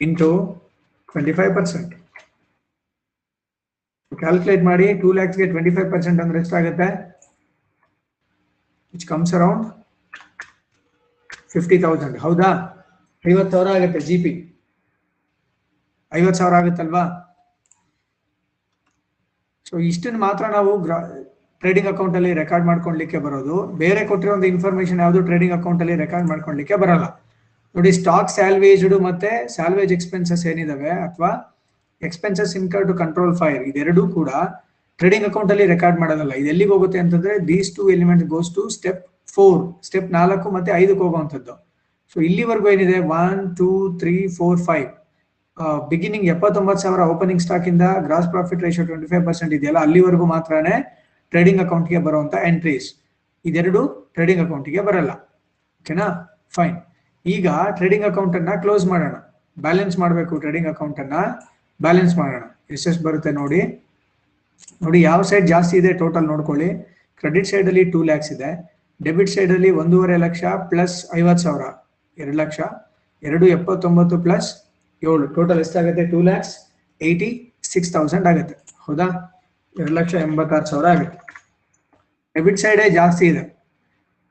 [0.00, 0.28] into
[1.14, 1.90] 25%.
[4.12, 6.88] Calculate ಮಾಡಿ ಟೂ ಲ್ಯಾಕ್ಸ್ಗೆ ಟ್ವೆಂಟಿ ಫೈವ್ ಪರ್ಸೆಂಟ್ ಅಂದ್ರೆ ಎಷ್ಟಾಗುತ್ತೆ?
[9.10, 9.64] ಕಮ್ಸ್ ಅರೌಂಡ್
[11.54, 12.48] ಫಿಫ್ಟಿ ತೌಸಂಡ್ ಹೌದಾ?
[13.24, 14.32] ಐವತ್ತು ಸಾವಿರ ಆಗುತ್ತೆ ಜಿ ಪಿ
[16.12, 17.04] ಐವತ್ತು ಸಾವಿರ ಆಗುತ್ತಲ್ವಾ?
[19.68, 20.72] ಸೊ ಇಷ್ಟನ್ನು ಮಾತ್ರ ನಾವು
[21.62, 23.56] ಟ್ರೇಡಿಂಗ್ ಅಕೌಂಟ್ ಅಲ್ಲಿ ರೆಕಾರ್ಡ್ ಮಾಡ್ಕೊಳ್ಲಿಕ್ಕೆ ಬರೋದು.
[23.82, 27.06] ಬೇರೆ ಕೊಟ್ಟಿರೋ ಒಂದು ಇನ್ಫಾರ್ಮೇಶನ್ ಯಾವುದು ಟ್ರೇಡಿಂಗ್ ಅಕೌಂಟ್ ಅಲ್ಲಿ ರೆಕಾರ್ಡ್ ಮಾಡ್ಕೊಳ್ಲಿಕ್ಕೆ ಬರಲ್ಲ.
[27.74, 30.92] ನೋಡಿ ಸ್ಟಾಕ್ ಸ್ಯಾಲ್ವೇಜ್ಡ್ ಮತ್ತೆ ಸ್ಯಾಲ್ವೇಜ್ ಎಕ್ಸ್ಪೆನ್ಸಸ್ ಏನಿದಾವೆ?
[31.06, 31.30] ಅಥವಾ
[32.02, 34.30] expenses incur to control fire ಇದೆರಡೂ ಕೂಡ
[35.00, 39.02] ಟ್ರೇಡಿಂಗ್ ಅಕೌಂಟ್ ಅಲ್ಲಿ ರೆಕಾರ್ಡ್ ಮಾಡೋದಲ್ಲ ಇದು ಎಲ್ಲಿಗೆ ಹೋಗುತ್ತೆ ಅಂತಂದ್ರೆ these two element goes to step
[39.34, 41.54] four step ನಾಲ್ಕು ಮತ್ತೆ ಐದಕ್ಕೆ ಹೋಗುವಂಥದ್ದು.
[42.12, 42.98] ಸೊ ಇಲ್ಲಿವರೆಗೂ ಏನಿದೆ?
[43.20, 43.68] One two
[44.00, 44.88] three four five
[45.90, 50.74] beginning ಎಪ್ಪತ್ತೊಂಬತ್ತು ಸಾವಿರ ಓಪನಿಂಗ್ ಸ್ಟಾಕ್ ಇಂದ gross profit ratio twenty five percent ಇದೆಯಲ್ಲ, ಅಲ್ಲಿವರೆಗೂ ಮಾತ್ರನೇ
[51.32, 52.88] ಟ್ರೇಡಿಂಗ್ ಅಕೌಂಟ್ಗೆ ಬರುವಂತ ಎಂಟ್ರೀಸ್
[53.44, 53.82] ಇದೆರಡು
[54.16, 55.12] ಟ್ರೇಡಿಂಗ್ ಅಕೌಂಟ್ಗೆ ಬರಲ್ಲ.
[55.80, 56.06] ಓಕೆನಾ
[56.56, 56.76] ಫೈನ್
[57.24, 59.14] ಈಗ ಟ್ರೇಡಿಂಗ್ ಅಕೌಂಟ್ ಅನ್ನ ಕ್ಲೋಸ್ ಮಾಡೋಣ.
[59.56, 61.14] ಬ್ಯಾಲೆನ್ಸ್ ಮಾಡಬೇಕು ಟ್ರೇಡಿಂಗ್ ಅಕೌಂಟ್ ಅನ್ನ.
[61.80, 62.44] ಬ್ಯಾಲೆನ್ಸ್ ಮಾಡೋಣ.
[62.74, 63.60] ಎಷ್ಟೆಷ್ಟು ಬರುತ್ತೆ ನೋಡಿ.
[64.84, 66.68] ನೋಡಿ, ಯಾವ ಸೈಡ್ ಜಾಸ್ತಿ ಇದೆ ಟೋಟಲ್ ನೋಡ್ಕೊಳ್ಳಿ.
[67.20, 68.50] ಕ್ರೆಡಿಟ್ ಸೈಡ್ ಅಲ್ಲಿ ಟೂ ಲ್ಯಾಕ್ಸ್ ಇದೆ.
[69.00, 71.64] ಡೆಬಿಟ್ ಸೈಡ್ ಅಲ್ಲಿ ಒಂದೂವರೆ ಲಕ್ಷ ಪ್ಲಸ್ ಐವತ್ತು ಸಾವಿರ,
[72.18, 72.58] ಎರಡು ಲಕ್ಷ.
[73.22, 74.48] ಎರಡು ಎಪ್ಪತ್ತೊಂಬತ್ತು ಪ್ಲಸ್
[75.02, 76.04] ಏಳು ಟೋಟಲ್ ಎಷ್ಟಾಗುತ್ತೆ?
[76.12, 76.54] Two lakhs
[77.00, 77.28] eighty
[77.72, 78.56] six thousand ಆಗುತ್ತೆ.
[78.86, 79.06] ಹೌದಾ?
[79.76, 81.18] ಎರಡು ಲಕ್ಷ ಎಂಬತ್ತಾರು ಸಾವಿರ ಆಗುತ್ತೆ.
[82.36, 83.42] ಡೆಬಿಟ್ ಸೈಡೇ ಜಾಸ್ತಿ ಇದೆ.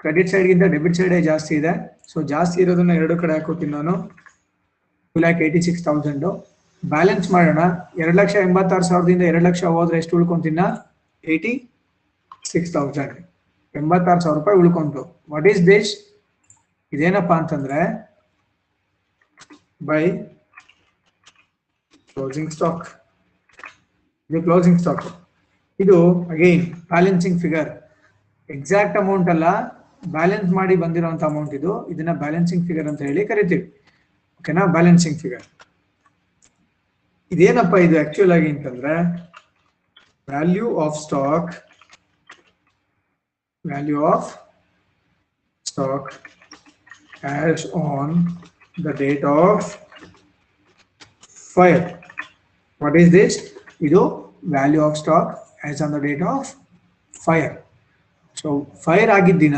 [0.02, 1.74] ಕ್ರೆಡಿಟ್ ಸೈಡ್ಗಿಂತ ಡೆಬಿಟ್ ಸೈಡೇ ಜಾಸ್ತಿ ಇದೆ.
[2.12, 3.94] ಸೊ ಜಾಸ್ತಿ ಇರೋದನ್ನ ಎರಡು ಕಡೆ ಹಾಕೋತೀನಿ ನಾನು.
[5.12, 6.32] Two lakh eighty six thousand
[6.86, 7.60] balance ಮಾಡೋಣ.
[7.98, 10.60] ಎರಡು ಲಕ್ಷ ಎಂಬತ್ತಾರು ಸಾವಿರದಿಂದ ಎರಡು ಲಕ್ಷ ಹೋದ್ರೆ ಎಷ್ಟು ಉಳ್ಕೊಂತೀನ?
[11.26, 11.72] ಏಯ್ಟಿ
[12.52, 13.14] ಸಿಕ್ಸ್ ತೌಸಂಡ್
[13.76, 15.24] ಎಂಬತ್ತಾರು ಸಾವಿರ ರೂಪಾಯಿ ಉಳ್ಕೊಂತು.
[15.32, 15.92] ವಾಟ್ ಈಸ್ ದಿಸ್
[16.94, 17.80] ಇದೇನಪ್ಪ ಅಂತಂದ್ರೆ,
[19.86, 20.12] ಬೈ
[22.14, 22.86] ಕ್ಲೋಸಿಂಗ್ ಸ್ಟಾಕ್
[24.30, 25.04] ಇದು ಕ್ಲೋಸಿಂಗ್ ಸ್ಟಾಕ್
[25.80, 27.70] ಇದು again balancing figure
[28.50, 29.44] exact amount ಅಲ್ಲ
[30.12, 31.88] ಬ್ಯಾಲೆನ್ಸ್ ಮಾಡಿ ಬಂದಿರುವಂತ ಅಮೌಂಟ್ ಇದು.
[31.88, 33.82] ಇದನ್ನ ಬ್ಯಾಲೆನ್ಸಿಂಗ್ ಫಿಗರ್ ಅಂತ ಹೇಳಿ ಕರಿತೀವಿ.
[34.40, 35.44] ಓಕೆನಾ ಬ್ಯಾಲೆನ್ಸಿಂಗ್ ಫಿಗರ್
[37.34, 38.96] ಇದೇನಪ್ಪ ಇದು ಆಕ್ಚುಯಲ್ ಆಗಿ ಅಂತಂದ್ರೆ?
[40.28, 41.52] Value of stock
[43.66, 44.30] value of
[45.66, 46.10] stock
[47.32, 48.14] as on
[48.86, 49.68] the date of
[51.56, 51.84] fire
[52.82, 53.38] what is this
[53.82, 54.02] ಇದು
[54.56, 55.32] value of stock
[55.70, 56.52] as on the date of
[57.14, 57.52] fire
[58.38, 58.50] so
[58.86, 59.58] fire ಆಗಿದ್ದ ದಿನ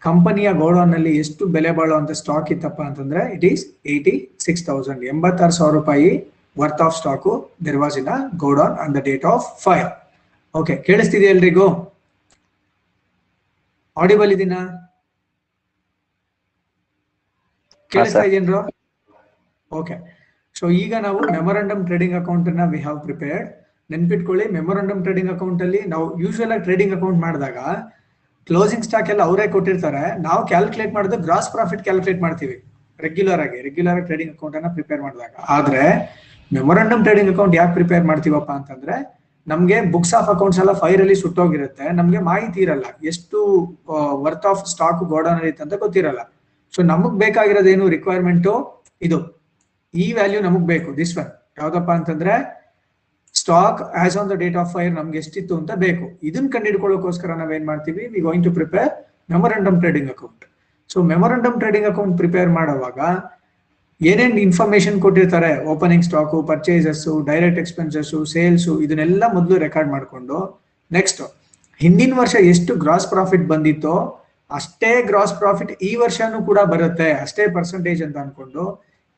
[0.00, 4.14] ಕಂಪನಿಯ ಗೋಡೌನ್ನಲ್ಲಿ ಎಷ್ಟು ಬೆಲೆ ಬಾಳುವಂತ ಸ್ಟಾಕ್ ಇತ್ತಪ್ಪ ಅಂತಂದ್ರೆ it is eighty
[4.44, 6.08] six thousand ಎಂಬತ್ತಾರು ಸಾವಿರ ರೂಪಾಯಿ.
[6.56, 7.32] Worth of stock
[7.66, 8.08] there was in
[8.44, 9.88] godown on the date of fire
[10.54, 11.66] okay ಕೇಳಿಸ್ತಿದೆ ಎಲ್ರಿಗೂ?
[13.96, 14.60] ಆಡಿಬಲ್ ಇದೀನಾ?
[17.92, 18.60] ಕೇಳಿಸ್ತಾ ಇದೆಯೇನ್ರು
[19.70, 19.96] ಓಕೆ
[20.56, 23.48] ಸೊ ಈಗ ನಾವು ಮೆಮೊರಾಂಡಮ್ ಟ್ರೇಡಿಂಗ್ ಅಕೌಂಟ್ ಅನ್ನ ವಿ ಹಾವ್ ಪ್ರಿಪೇರ್ಡ್
[23.90, 27.58] ನೆನ್ಪಿಟ್ಕೊಳ್ಳಿ ಮೆಮೊರಂಡಮ್ ಟ್ರೇಡಿಂಗ್ ಅಕೌಂಟ್ ಅಲ್ಲಿ ನಾವು ಯೂಶುವಲ್ ಆಗಿ ಟ್ರೇಡಿಂಗ್ ಅಕೌಂಟ್ ಮಾಡಿದಾಗ
[28.48, 30.04] ಕ್ಲೋಸಿಂಗ್ ಸ್ಟಾಕ್ ಎಲ್ಲ ಅವರೇ ಕೊಟ್ಟಿರ್ತಾರೆ.
[30.26, 32.56] ನಾವು ಕ್ಯಾಲ್ಕುಲೇಟ್ ಮಾಡೋದು ಗ್ರಾಸ್ ಪ್ರಾಫಿಟ್ ಕ್ಯಾಲ್ಕುಲೇಟ್ ಮಾಡ್ತೀವಿ.
[33.00, 35.34] ರೆಗ್ಯುಲರ್ ಆಗಿ ರೆಗ್ಯುಲರ್ ಆಗಿ ಟ್ರೇಡಿಂಗ್ ಅಕೌಂಟ್ ಅನ್ನ ಪ್ರಿಪೇರ್ ಮಾಡಿದಾಗ.
[35.56, 35.82] ಆದ್ರೆ
[36.52, 38.96] ಮೆಮೊರಂಡಮ್ ಟ್ರೇಡಿಂಗ್ ಅಕೌಂಟ್ ಯಾಕೆ ಪ್ರಿಪೇರ್ ಮಾಡ್ತೀವಪ್ಪ ಅಂತಂದ್ರೆ,
[39.46, 41.92] ನಮ್ಗೆ ಬುಕ್ಸ್ ಆಫ್ ಅಕೌಂಟ್ಸ್ ಎಲ್ಲ ಫೈರ್ ಅಲ್ಲಿ ಸುಟ್ಟೋಗಿರುತ್ತೆ.
[41.92, 42.84] ನಮ್ಗೆ ಮಾಹಿತಿ ಇರಲ್ಲ.
[43.04, 43.38] ಎಷ್ಟು
[44.22, 46.18] ವರ್ತ್ ಆಫ್ ಸ್ಟಾಕ್ ಗೋಡೌನ್ ಅಲ್ಲಿ ಅಂತ ಗೊತ್ತಿರಲ್ಲ.
[46.76, 48.48] ಸೊ ನಮಗ್ ಬೇಕಾಗಿರೋದೇನು ರಿಕ್ವೈರ್ಮೆಂಟ್
[49.02, 49.18] ಇದು.
[49.94, 50.96] ಈ ವ್ಯಾಲ್ಯೂ ನಮಗ್ ಬೇಕು.
[50.96, 51.30] ದಿಸ್ ಒನ್
[51.62, 52.34] ಯಾವ್ದಪ್ಪ ಅಂತಂದ್ರೆ
[53.34, 56.20] stock as on the date of fire ನಮ್ಗೆ ಎಷ್ಟಿತ್ತು ಅಂತ ಬೇಕು.
[56.22, 58.06] ಇದನ್ನ ಕಂಡುಹಿಡ್ಕೊಳ್ಳೋಕೋಸ್ಕರ ನಾವೇನ್ ಮಾಡ್ತೀವಿ?
[58.06, 58.90] We going to prepare
[59.30, 60.44] memorandum trading account
[60.92, 62.98] so memorandum trading account prepare ಮಾಡುವಾಗ
[64.10, 65.50] ಏನೇನ್ ಇನ್ಫಾರ್ಮೇಶನ್ ಕೊಟ್ಟಿರ್ತಾರೆ?
[65.72, 70.38] Opening stock purchases direct expenses sales ಇದನ್ನೆಲ್ಲ ಮೊದಲು ರೆಕಾರ್ಡ್ ಮಾಡಿಕೊಂಡು
[70.96, 71.20] ನೆಕ್ಸ್ಟ್
[71.80, 73.94] ಹಿಂದಿನ ವರ್ಷ ಎಷ್ಟು ಗ್ರಾಸ್ ಪ್ರಾಫಿಟ್ ಬಂದಿತ್ತೋ,
[74.58, 77.08] ಅಷ್ಟೇ ಗ್ರಾಸ್ ಪ್ರಾಫಿಟ್ ಈ ವರ್ಷನೂ ಕೂಡ ಬರುತ್ತೆ.
[77.24, 78.64] ಅಷ್ಟೇ ಪರ್ಸೆಂಟೇಜ್ ಅಂತ ಅನ್ಕೊಂಡು,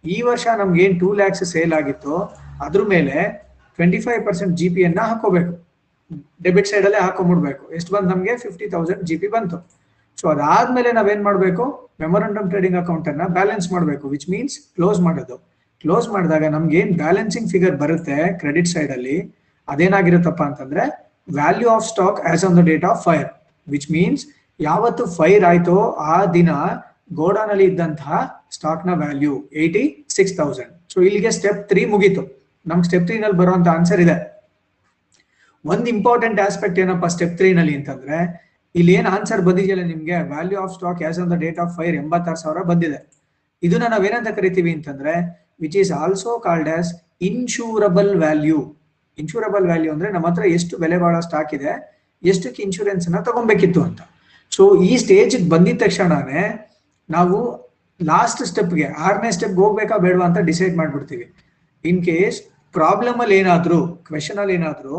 [0.05, 2.17] ಈ ವರ್ಷ ನಮ್ಗೆ ಏನು ಟೂ ಲ್ಯಾಕ್ಸ್ ಸೇಲ್ ಆಗಿತ್ತು,
[2.67, 3.17] ಅದ್ರ ಮೇಲೆ
[3.79, 5.55] twenty five percent G P ಅನ್ನ ಹಾಕೋಬೇಕು.
[6.47, 7.65] ಡೆಬಿಟ್ ಸೈಡ್ ಅಲ್ಲೇ ಹಾಕೊಂಡ್ಬಿಡ್ಬೇಕು.
[7.79, 8.35] ಎಷ್ಟು ಬಂದು ನಮಗೆ?
[8.45, 9.59] ಫಿಫ್ಟಿ ತೌಸಂಡ್ ಜಿ ಪಿ ಬಂತು.
[10.21, 11.65] ಸೊ ಅದಾದ್ಮೇಲೆ ನಾವೇನ್ ಮಾಡಬೇಕು?
[12.03, 15.37] ಮೆಮೊರಂಡಮ್ ಟ್ರೇಡಿಂಗ್ ಅಕೌಂಟ್ ಅನ್ನ ಬ್ಯಾಲೆನ್ಸ್ ಮಾಡಬೇಕು ವಿಚ್ ಮೀನ್ಸ್ ಕ್ಲೋಸ್ ಮಾಡೋದು.
[15.85, 19.17] ಕ್ಲೋಸ್ ಮಾಡಿದಾಗ ನಮ್ಗೆ ಏನ್ ಬ್ಯಾಲೆನ್ಸಿಂಗ್ ಫಿಗರ್ ಬರುತ್ತೆ ಕ್ರೆಡಿಟ್ ಸೈಡ್ ಅಲ್ಲಿ,
[19.69, 20.85] ಅದೇನಾಗಿರುತ್ತಪ್ಪ ಅಂತಂದ್ರೆ
[21.29, 23.29] value of stock as on the date of fire
[23.67, 24.23] which means
[24.61, 25.77] ಯಾವತ್ತು ಫೈರ್ ಆಯ್ತೋ
[26.15, 26.51] ಆ ದಿನ
[27.21, 28.19] ಗೋಡೌನ್ ಅಲ್ಲಿ ಇದ್ದಂತಹ
[28.57, 29.85] ಸ್ಟಾಕ್ನ value eighty
[30.17, 32.23] six thousand so ಇಲ್ಲಿಗೆ ಸ್ಟೆಪ್ ತ್ರೀ ಮುಗೀತು.
[32.67, 34.17] ನಮ್ ಸ್ಟೆಪ್ ತ್ರೀ ನಲ್ಲಿ ಬರುವಂತ ಆನ್ಸರ್ ಇದೆ.
[35.65, 38.19] ಒಂದ್ ಇಂಪಾರ್ಟೆಂಟ್ ಆಸ್ಪೆಕ್ಟ್ ಏನಪ್ಪಾ ಸ್ಟೆಪ್ ತ್ರೀ ನಲ್ಲಿ ಅಂತಂದ್ರೆ
[38.79, 40.17] ಇಲ್ಲಿ ಏನ್ ಆನ್ಸರ್ ಬಂದಿದೆಯಲ್ಲ ನಿಮ್ಗೆ?
[40.33, 42.99] Value of stock as on the date of fire ಎಂಬತ್ತಾರು ಸಾವಿರ ಬಂದಿದೆ.
[43.63, 45.13] ಇದನ್ನ ನಾವೇನಂತ ಕರಿತೀವಿ ಅಂತಂದ್ರೆ
[45.65, 46.91] which is also called as
[47.29, 48.61] insurable value
[49.19, 51.73] insurable value ಅಂದ್ರೆ ನಮ್ಮ ಹತ್ರ ಎಷ್ಟು ಬೆಲೆ ಬಾಳೋ ಸ್ಟಾಕ್ ಇದೆ,
[52.23, 54.01] ಎಷ್ಟಕ್ಕೆ ಇನ್ಶೂರೆನ್ಸ್ ಅನ್ನ ತಗೊಬೇಕಿತ್ತು ಅಂತ.
[54.53, 56.43] ಸೊ ಈ ಸ್ಟೇಜ್ ಬಂದಿದ ತಕ್ಷಣನೇ
[57.09, 57.39] ನಾವು
[58.01, 61.27] ಲಾಸ್ಟ್ ಸ್ಟೆಪ್ಗೆ ಆರನೇ ಸ್ಟೆಪ್ ಹೋಗ್ಬೇಕಾ ಬೇಡವಾ ಅಂತ ಡಿಸೈಡ್ ಮಾಡ್ಬಿಡ್ತೀವಿ.
[61.85, 62.39] ಇನ್ ಕೇಸ್
[62.75, 63.79] ಪ್ರಾಬ್ಲಮ್ ಅಲ್ಲಿ ಏನಾದ್ರು
[64.09, 64.97] ಕ್ವೆಶನ್ ಅಲ್ಲಿ ಏನಾದ್ರು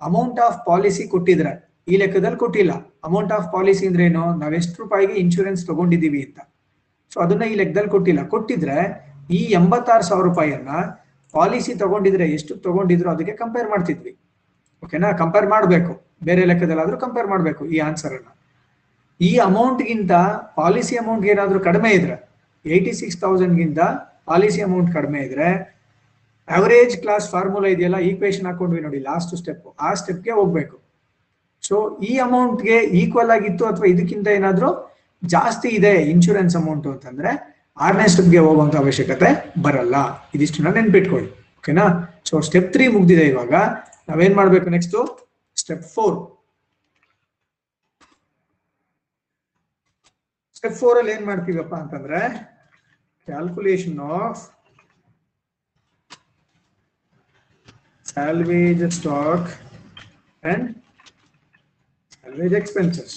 [0.00, 1.52] ಅಮೌಂಟ್ ಆಫ್ ಪಾಲಿಸಿ ಕೊಟ್ಟಿದ್ರೆ
[1.88, 2.72] ಈ ಲೆಕ್ಕದಲ್ಲಿ ಕೊಟ್ಟಿಲ್ಲ.
[3.04, 4.24] ಅಮೌಂಟ್ ಆಫ್ ಪಾಲಿಸಿ ಅಂದ್ರೆ ಏನು?
[4.40, 6.38] ನಾವ್ ಎಷ್ಟು ರೂಪಾಯಿಗೆ ಇನ್ಶೂರೆನ್ಸ್ ತಗೊಂಡಿದೀವಿ ಅಂತ.
[7.12, 8.28] ಸೊ ಅದನ್ನ ಈ ಲೆಕ್ಕದಲ್ಲಿ ಕೊಟ್ಟಿಲ್ಲ.
[8.28, 8.76] ಕೊಟ್ಟಿದ್ರೆ
[9.30, 10.70] ಈ ಎಂಬತ್ತಾರು ಸಾವಿರ ರೂಪಾಯಿಯನ್ನ
[11.34, 14.18] ಪಾಲಿಸಿ ತಗೊಂಡಿದ್ರೆ ಎಷ್ಟು ತಗೊಂಡಿದ್ರು ಅದಕ್ಕೆ ಕಂಪೇರ್ ಮಾಡ್ತಿದ್ವಿ.
[14.84, 15.92] ಓಕೆನಾ ಕಂಪೇರ್ ಮಾಡಬೇಕು.
[16.24, 18.28] ಬೇರೆ ಲೆಕ್ಕದಲ್ಲಾದ್ರೂ ಕಂಪೇರ್ ಮಾಡಬೇಕು ಈ ಆನ್ಸರ್ ಅನ್ನ.
[19.20, 20.12] ಈ ಅಮೌಂಟ್ ಗಿಂತ
[20.56, 22.16] ಪಾಲಿಸಿ ಅಮೌಂಟ್ ಏನಾದರೂ ಕಡಿಮೆ ಇದ್ರೆ
[22.64, 23.80] ಏಯ್ಟಿ ಸಿಕ್ಸ್ ತೌಸಂಡ್ಗಿಂತ
[24.26, 25.48] ಪಾಲಿಸಿ ಅಮೌಂಟ್ ಕಡಿಮೆ ಇದ್ರೆ
[26.48, 30.81] ಅವರೇಜ್ ಕ್ಲಾಸ್ ಫಾರ್ಮುಲಾ ಇದೆಯಲ್ಲ ಈಕ್ವೇಶನ್ ಹಾಕೊಂಡ್ವಿ ನೋಡಿ ಲಾಸ್ಟ್ ಸ್ಟೆಪ್ ಆ ಸ್ಟೆಪ್ಗೆ ಹೋಗ್ಬೇಕು.
[31.62, 34.70] ಸೊ ಈ ಅಮೌಂಟ್ಗೆ ಈಕ್ವಲ್ ಆಗಿತ್ತು ಅಥವಾ ಇದಕ್ಕಿಂತ ಏನಾದರೂ
[35.22, 37.30] ಜಾಸ್ತಿ ಇದೆ ಇನ್ಶೂರೆನ್ಸ್ ಅಮೌಂಟ್ ಅಂತಂದ್ರೆ
[37.76, 39.28] ಆರನೇ ಸ್ಟೆಪ್ಗೆ ಹೋಗುವಂತ ಅವಶ್ಯಕತೆ
[39.62, 39.96] ಬರಲ್ಲ.
[40.34, 41.30] ಇದಿಷ್ಟನ್ನ ನೆನ್ಪಿಟ್ಕೊಳ್ಳಿ.
[41.58, 41.84] ಓಕೆನಾ
[42.28, 43.54] ಸೊ ಸ್ಟೆಪ್ ತ್ರೀ ಮುಗ್ದಿದೆ ಇವಾಗ.
[44.08, 44.96] ನಾವೇನ್ ಮಾಡ್ಬೇಕು next
[45.56, 46.16] step four
[50.56, 52.20] step four ಅಲ್ಲಿ ಏನ್ ಮಾಡ್ತೀವಪ್ಪ ಅಂತಂದ್ರೆ
[53.28, 54.42] calculation of
[58.06, 59.50] salvage stock
[60.42, 60.64] and
[62.32, 63.14] salvage expenses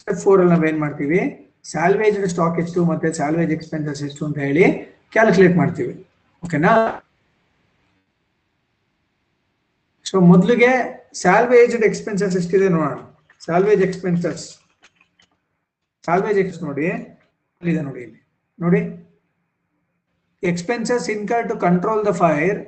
[0.00, 1.20] step four ಅಲ್ಲಿ ನಾವೇನ್ ಮಾಡ್ತೀವಿ?
[1.64, 4.64] ಸ್ಯಾಲ್ವೇಜ್ ಸ್ಟಾಕ್ ಎಷ್ಟು ಮತ್ತೆ ಸ್ಯಾಲ್ವೇಜ್ ಎಕ್ಸ್ಪೆನ್ಸಸ್ ಎಷ್ಟು ಅಂತ ಹೇಳಿ
[5.14, 6.06] ಕ್ಯಾಲ್ಕುಲೇಟ್ ಮಾಡ್ತೀವಿ.
[6.44, 6.72] ಓಕೆನಾ
[10.04, 10.70] ಸೊ ಮೊದಲಿಗೆ
[11.14, 12.98] ಸ್ಯಾಲ್ವೇಜ್ಡ್ ಎಕ್ಸ್ಪೆನ್ಸಸ್ ಎಷ್ಟಿದೆ ನೋಡೋಣ.
[13.44, 14.44] ಸ್ಯಾಲ್ವೇಜ್ ಎಕ್ಸ್ಪೆನ್ಸಸ್
[16.04, 16.88] ಸ್ಯಾಲ್ವೇಜ್ ಎಕ್ಸ್ ನೋಡಿ
[17.82, 18.20] ನೋಡಿ ಇಲ್ಲಿ.
[18.60, 18.82] ನೋಡಿ.
[20.42, 22.58] Expenses incur to control the fire.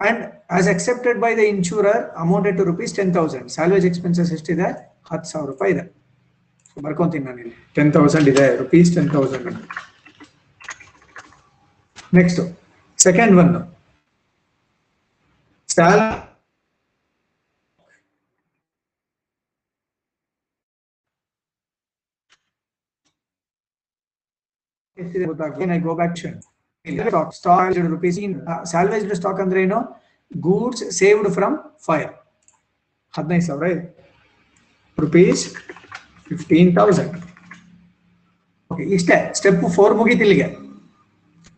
[0.00, 0.18] And
[0.50, 3.48] as accepted by the insurer amounted to rupees 10,000.
[3.50, 4.68] Salvage expenses ಎಷ್ಟಿದೆ
[5.10, 5.84] ಹತ್ತು ಸಾವಿರ ರೂಪಾಯಿ ಇದೆ
[6.70, 9.48] ಸೊ ಬರ್ಕೊಂತೀನಿ ನಾನು ಇಲ್ಲಿ ಟೆನ್ ತೌಸಂಡ್ ಇದೆ rupees ten thousand
[12.12, 12.40] next
[12.98, 13.52] second one
[15.68, 16.04] ಸ್ಯಾಲ್
[24.98, 26.16] ಎಷ್ಟಿದೆ ಗೊತ್ತಾಗ್ತದೆ I go back
[26.86, 27.74] stock stock
[28.70, 29.80] salvaged stock ಅಂದ್ರೆ ಏನು?
[30.46, 32.10] ಗೂಡ್ಸ್ ಸೇವ್ಡ್ ಫ್ರಮ್ ಫೈರ್
[33.16, 33.84] ಹದಿನೈದು ಸಾವಿರ ಇದೆ.
[34.98, 35.42] ರುಪೀಸ್
[36.28, 37.16] ಫಿಫ್ಟೀನ್ ತೌಸಂಡ್
[38.70, 39.16] ಓಕೆ ಇಷ್ಟೇ.
[39.34, 40.48] ಸ್ಟೆಪ್ ಫೋರ್ ಮುಗೀತು ಇಲ್ಲಿಗೆ.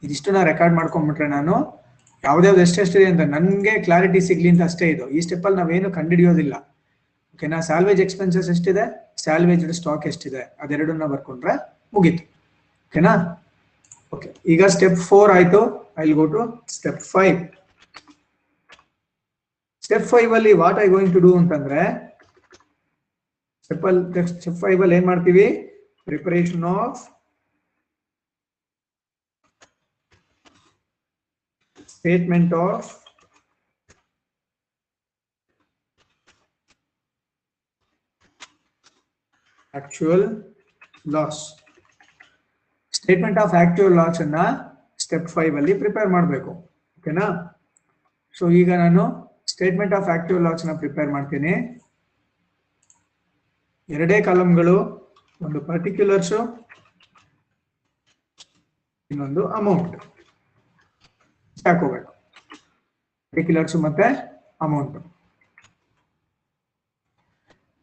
[0.03, 1.55] ಇದಿಷ್ಟು ನಾ ರೆಕಾರ್ಡ್ ಮಾಡ್ಕೊಂಡ್ಬಿಟ್ರೆ ನಾನು
[2.25, 5.05] ಯಾವ್ದ್ಯಾವ್ದು ಎಷ್ಟೆಷ್ಟಿದೆ ಅಂತ ನನಗೆ ಕ್ಲಾರಿಟಿ ಸಿಗ್ಲಿ ಅಂತ ಅಷ್ಟೇ ಇದು.
[5.09, 6.55] ಈ ಸ್ಟೆಪ್ಪಲ್ಲಿ ನಾವೇನು ಕಂಡುಹಿಡಿಯೋದಿಲ್ಲ.
[7.35, 9.15] ಓಕೆನಾ ಸ್ಯಾಲ್ವೇಜ್ ಎಕ್ಸ್ಪೆನ್ಸಸ್ ಎಷ್ಟಿದೆ?
[9.23, 10.43] ಸ್ಯಾಲ್ವೇಜ್ಡ್ ಸ್ಟಾಕ್ ಎಷ್ಟಿದೆ?
[10.61, 11.55] ಅದೆರಡನ್ನ ಬರ್ಕೊಂಡ್ರೆ
[11.95, 12.25] ಮುಗೀತು.
[12.89, 13.13] ಓಕೆನಾ
[14.13, 15.61] ಓಕೆ ಈಗ ಸ್ಟೆಪ್ ಫೋರ್ ಆಯ್ತು
[15.99, 17.39] I go to step five
[19.83, 21.81] step five ಅಲ್ಲಿ what I going to do ಅಂತಂದ್ರೆ
[23.65, 24.03] ಸ್ಟೆಪ್ ಅಲ್ಲಿ
[24.33, 25.47] ಸ್ಟೆಪ್ ಫೈವ್ ಅಲ್ಲಿ ಏನ್ ಮಾಡ್ತೀವಿ?
[26.07, 27.01] Preparation of
[31.89, 32.91] statement of
[39.75, 40.25] actual
[41.09, 41.43] loss
[42.99, 44.41] statement of active loss ಅನ್ನ
[45.05, 46.53] ಸ್ಟೆಪ್ ಫೈವ್ ಅಲ್ಲಿ ಪ್ರಿಪೇರ್ ಮಾಡಬೇಕು.
[46.99, 47.27] ಓಕೆನಾ
[48.39, 49.05] ಸೊ ಈಗ ನಾನು
[49.53, 51.55] ಸ್ಟೇಟ್ಮೆಂಟ್ ಆಫ್ ಆಕ್ಟಿವ್ ಲಾಸ್ನ ಪ್ರಿಪೇರ್ ಮಾಡ್ತೀನಿ.
[53.89, 54.77] ಎರಡೇ ಕಾಲಮ್ಗಳು
[55.41, 56.35] ಒಂದು ಪರ್ಟಿಕ್ಯುಲರ್ಸ್
[59.11, 59.97] ಇನ್ನೊಂದು ಅಮೌಂಟ್
[61.67, 62.11] ಹಾಕೋಬೇಕು
[63.33, 64.07] ಪರ್ಟಿಕ್ಯುಲರ್ಸ್ ಮತ್ತೆ
[64.67, 64.97] ಅಮೌಂಟ್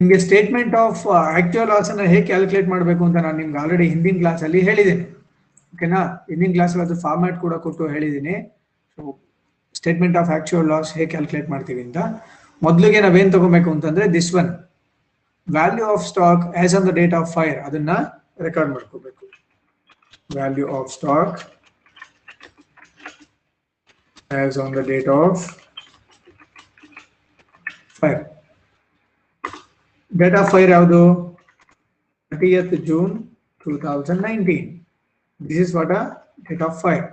[0.02, 1.00] ನಿಮಗೆ ಸ್ಟೇಟ್ಮೆಂಟ್ ಆಫ್
[1.40, 5.06] ಆಕ್ಚುಯಲ್ ಲಾಸ್ ಅನ್ನ ಹೇಗೆ ಕ್ಯಾಲ್ಕುಲೇಟ್ ಮಾಡಬೇಕು ಅಂತ ನಾನು ನಿಮ್ಗೆ ಆಲ್ರೆಡಿ ಹಿಂದಿನ ಕ್ಲಾಸ್ ಅಲ್ಲಿ ಹೇಳಿದ್ದೀನಿ.
[5.74, 6.02] ಓಕೆನಾ
[6.32, 8.36] ಹಿಂದಿನ ಕ್ಲಾಸ್ ಅದು ಫಾರ್ಮ್ಯಾಟ್ ಕೂಡ ಕೊಟ್ಟು ಹೇಳಿದ್ದೀನಿ.
[8.96, 9.02] So
[9.80, 12.00] statement of actual loss ಹೇಗೆ ಕ್ಯಾಲ್ಕುಲೇಟ್ ಮಾಡ್ತೀವಿ ಅಂತ.
[12.62, 14.50] ಮೊದಲಿಗೆ ನಾವೇನು ತಗೋಬೇಕು ಅಂತಂದ್ರೆ this one
[15.48, 17.92] value of stock as on the date of fire ಅದನ್ನ
[18.48, 19.24] ರೆಕಾರ್ಡ್ ಮಾಡ್ಕೋಬೇಕು.
[20.38, 21.38] Value of stock
[24.40, 25.44] as on the date of
[28.02, 28.22] fire
[30.12, 31.02] date of fire ಯಾವುದು?
[32.32, 33.14] Thirtieth June
[33.66, 34.68] two thousand nineteen
[35.40, 36.02] this is what a
[36.50, 37.06] date of fire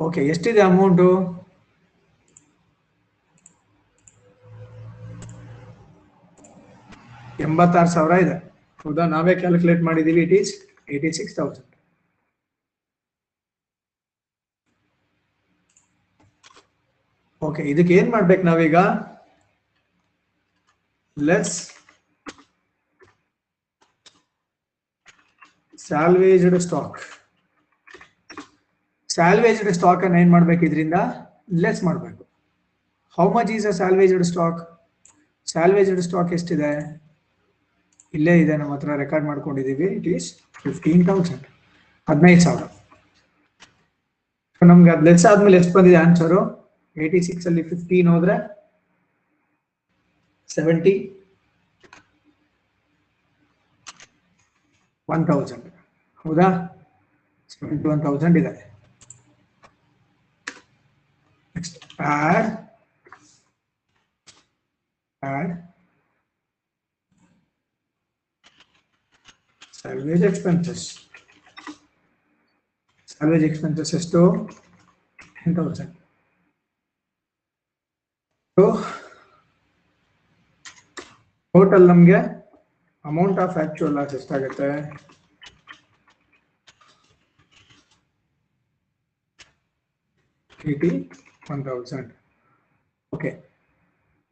[0.00, 1.08] okay ಎಷ್ಟಿದೆ amount
[7.46, 8.36] ಎಂಬತ್ತಾರು ಸಾವಿರ ಇದೆ.
[8.84, 9.04] ಹೌದಾ?
[9.14, 10.52] ನಾವೇ calculate ಮಾಡಿದ್ದೀವಿ it is
[10.92, 11.67] eighty six thousand
[17.48, 18.76] okay ಇದಕ್ಕೆ ಏನ್ ಮಾಡ್ಬೇಕು ನಾವೀಗ?
[21.16, 21.54] Less
[25.86, 26.98] salvaged stock
[29.10, 30.96] salvaged stock ಅನ್ನ ಏನ್ ಮಾಡ್ಬೇಕು ಇದರಿಂದ?
[31.62, 32.22] ಲೆಸ್ ಮಾಡಬೇಕು.
[33.18, 34.58] How much is a salvaged stock
[35.52, 36.72] salvaged stock ಎಷ್ಟಿದೆ?
[38.14, 39.88] ಇಲ್ಲೇ ಇದೆ, ನಮ್ಮ ಹತ್ರ ರೆಕಾರ್ಡ್ ಮಾಡ್ಕೊಂಡಿದೀವಿ.
[39.98, 40.26] ಇಟ್ ಈಸ್
[40.64, 41.46] ಫಿಫ್ಟೀನ್ ತೌಸಂಡ್
[42.08, 42.64] ಹದಿನೈದು ಸಾವಿರ.
[44.62, 46.40] ನಮ್ಗೆ ಅದು ಲೆಸ್ ಆದ್ಮೇಲೆ ಎಷ್ಟು ಬಂದಿದೆ ಆನ್ಸರು
[46.98, 48.36] ಏಯ್ಟಿ ಸಿಕ್ಸ್ ಅಲ್ಲಿ ಫಿಫ್ಟೀನ್ ಹೋದ್ರೆ
[50.50, 50.94] ಸೆವೆಂಟಿ
[55.08, 55.66] ಒನ್ ತೌಸಂಡ್
[56.24, 56.48] ಹೌದಾ?
[57.50, 58.52] ಸೆವೆಂಟಿ ಒನ್ ತೌಸಂಡ್ ಇದೆ
[61.56, 61.78] next
[62.12, 62.48] add
[65.22, 65.54] add
[69.80, 70.80] salvage expenses.
[73.08, 74.20] Salvage expenses ಎಷ್ಟು?
[75.36, 75.94] ಟೆನ್ ತೌಸಂಡ್
[81.54, 82.18] ಟೋಟಲ್ ನಮಗೆ
[83.04, 84.68] ಅಮೌಂಟ್ ಆಫ್ ಆಕ್ಚುಯಲ್ ಲಾಸ್ ಎಷ್ಟಾಗುತ್ತೆ?
[90.70, 90.90] ಏಯ್ಟಿ
[91.52, 92.10] ಒನ್ ತೌಸಂಡ್
[93.12, 93.30] ಓಕೆ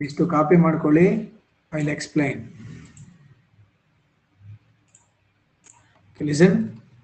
[0.01, 1.07] ಇಷ್ಟು ಕಾಪಿ ಮಾಡ್ಕೊಳ್ಳಿ.
[1.73, 2.41] ಐ ವಿಲ್ ಎಕ್ಸ್ಪ್ಲೈನ್
[6.21, 6.57] ಲಿಸನ್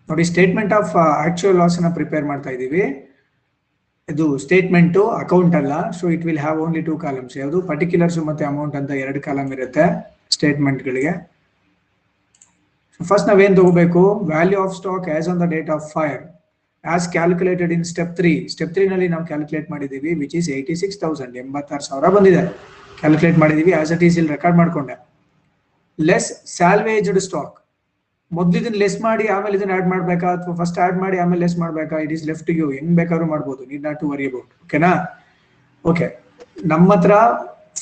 [0.09, 0.93] ನೋಡಿ ಸ್ಟೇಟ್ಮೆಂಟ್ ಆಫ್
[1.27, 2.85] ಆಕ್ಚುಯಲ್ ಲಾಸ್ ಅನ್ನ prepare ಮಾಡ್ತಾ ಇದ್ದೀವಿ
[4.13, 8.77] ಇದು ಸ್ಟೇಟ್ಮೆಂಟ್ ಅಕೌಂಟ್ ಅಲ್ಲ so it will have only two columns ಯಾವುದು ಪರ್ಟಿಕ್ಯುಲರ್ಸ್ ಮತ್ತೆ ಅಮೌಂಟ್
[8.81, 9.85] ಅಂತ ಎರಡು ಕಾಲಮ್ ಇರುತ್ತೆ
[10.37, 11.13] ಸ್ಟೇಟ್ಮೆಂಟ್ಗಳಿಗೆ
[13.01, 14.03] ಫಸ್ಟ್ ನಾವೇನು ತಗೋಬೇಕು?
[14.33, 16.21] Value of stock as on the date of fire
[16.85, 21.37] as calculated in step three step ತ್ರೀನಲ್ಲಿ ನಾವು ಕ್ಯಾಲ್ಕುಲೇಟ್ ಮಾಡಿದೀವಿ which is eighty six thousand
[21.43, 22.43] ಎಂಬತ್ತಾರು ಸಾವಿರ ಬಂದಿದೆ.
[23.01, 24.97] ಕ್ಯಾಲ್ಕುಲೇಟ್ ಮಾಡಿದೀವಿ ಆಸ್ ಅಟ್ ಈಸ್ ಇಲ್ಲಿ ರೆಕಾರ್ಡ್ ಮಾಡಿಕೊಂಡೆ.
[25.99, 27.55] ಲೆಸ್ ಸ್ಯಾಲ್ವೇಜ್ಡ್ ಸ್ಟಾಕ್
[28.37, 30.29] ಮೊದ್ಲು ಇದನ್ನ ಲೆಸ್ ಮಾಡಿ, ಆಮೇಲೆ ಇದನ್ನ ಆಡ್ ಮಾಡ್ಬೇಕಾ?
[30.37, 31.97] ಅಥವಾ ಫಸ್ಟ್ ಆಡ್ ಮಾಡಿ, ಆಮೇಲೆ ಲೆಸ್ ಮಾಡ್ಬೇಕಾ?
[32.05, 33.63] ಇಟ್ ಈಸ್ ಲೆಫ್ಟ್ ಯು ಹೆಂಗ್ ಬೇಕಾದ್ರೂ ಮಾಡ್ಬೋದು.
[33.71, 34.93] Need not to worry about ಓಕೆನಾ
[35.85, 36.09] ಓಕೆ
[36.73, 37.13] ನಮ್ಮ ಹತ್ರ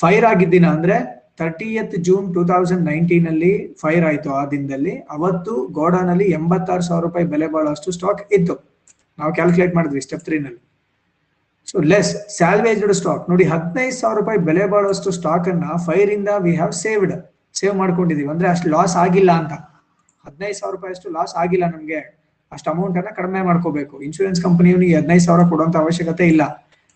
[0.01, 0.97] ಫೈರ್ ಆಗಿದ್ದಿನ ಅಂದ್ರೆ
[1.41, 3.53] thirtieth June two thousand nineteen ಅಲ್ಲಿ
[3.83, 4.95] ಫೈರ್ ಆಯ್ತು ಆ ದಿನದಲ್ಲಿ.
[5.17, 8.57] ಅವತ್ತು ಗೋಡಾನ್ ಅಲ್ಲಿ ಎಂಬತ್ತಾರು ಸಾವಿರ ರೂಪಾಯಿ ಬೆಲೆ ಬಾಳಷ್ಟು ಸ್ಟಾಕ್ ಇತ್ತು.
[9.19, 10.61] ನಾವು ಕ್ಯಾಲ್ಕುಲೇಟ್ ಮಾಡಿದ್ವಿ ಸ್ಟೆಪ್ ತ್ರೀನಲ್ಲಿ
[11.71, 16.53] ಸೊ ಲೆಸ್ ಸ್ಯಾಲ್ವೇಜ್ಡ್ ಸ್ಟಾಕ್ ನೋಡಿ, ಹದಿನೈದು ಸಾವಿರ ರೂಪಾಯಿ ಬೆಲೆ ಬಾಳುವಷ್ಟು ಸ್ಟಾಕ್ ಅನ್ನ ಫೈರ್ ಇಂದ ವಿ
[16.61, 17.13] ಹ್ಯಾವ್ ಸೇವ್ಡ್
[17.59, 18.29] ಸೇವ್ ಮಾಡ್ಕೊಂಡಿದೀವಿ.
[18.35, 19.55] ಅಂದ್ರೆ ಅಷ್ಟು ಲಾಸ್ ಆಗಿಲ್ಲ ಅಂತ.
[20.27, 22.01] ಹದಿನೈದು ಸಾವಿರ ರೂಪಾಯಿ ಅಷ್ಟು ಲಾಸ್ ಆಗಿಲ್ಲ ನಮ್ಗೆ.
[22.53, 23.95] ಅಷ್ಟು ಅಮೌಂಟ್ ಅನ್ನ ಕಡಿಮೆ ಮಾಡ್ಕೋಬೇಕು.
[24.07, 26.43] ಇನ್ಶೂರೆನ್ಸ್ ಕಂಪನಿಯವನಿಗೆ ಹದಿನೈದು ಸಾವಿರ ಕೊಡುವಂತ ಅವಶ್ಯಕತೆ ಇಲ್ಲ.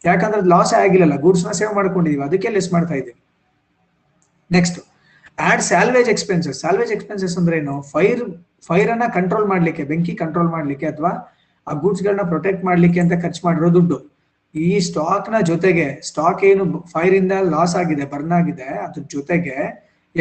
[0.05, 2.23] ಯಾಕಂದ್ರೆ ಲಾಸ್ ಆಗಿಲ್ಲಲ್ಲ ಗೂಡ್ಸ್ನ ಸೇವ್ ಮಾಡ್ಕೊಂಡಿದೀವಿ.
[2.29, 3.21] ಅದಕ್ಕೆ ಲೆಸ್ ಮಾಡ್ತಾ ಇದೀವಿ
[4.51, 4.79] next
[5.51, 7.75] add salvage expenses salvage expenses ಅಂದ್ರೆ ಏನು?
[7.93, 8.23] ಫೈರ್
[8.67, 11.13] ಫೈರ್ ಅನ್ನ ಕಂಟ್ರೋಲ್ ಮಾಡ್ಲಿಕ್ಕೆ, ಬೆಂಕಿ ಕಂಟ್ರೋಲ್ ಮಾಡ್ಲಿಕ್ಕೆ ಅಥವಾ
[11.67, 13.99] ಆ ಗೂಡ್ಸ್ ಗಳನ್ನ ಪ್ರೊಟೆಕ್ಟ್ ಮಾಡ್ಲಿಕ್ಕೆ ಅಂತ ಖರ್ಚು ಮಾಡಿರೋ ದುಡ್ಡು.
[14.55, 19.57] ಈ ಸ್ಟಾಕ್ನ ಜೊತೆಗೆ ಸ್ಟಾಕ್ ಏನು ಫೈರ್ ಇಂದ ಲಾಸ್ ಆಗಿದೆ ಬರ್ನ್ ಆಗಿದೆ, ಅದ್ರ ಜೊತೆಗೆ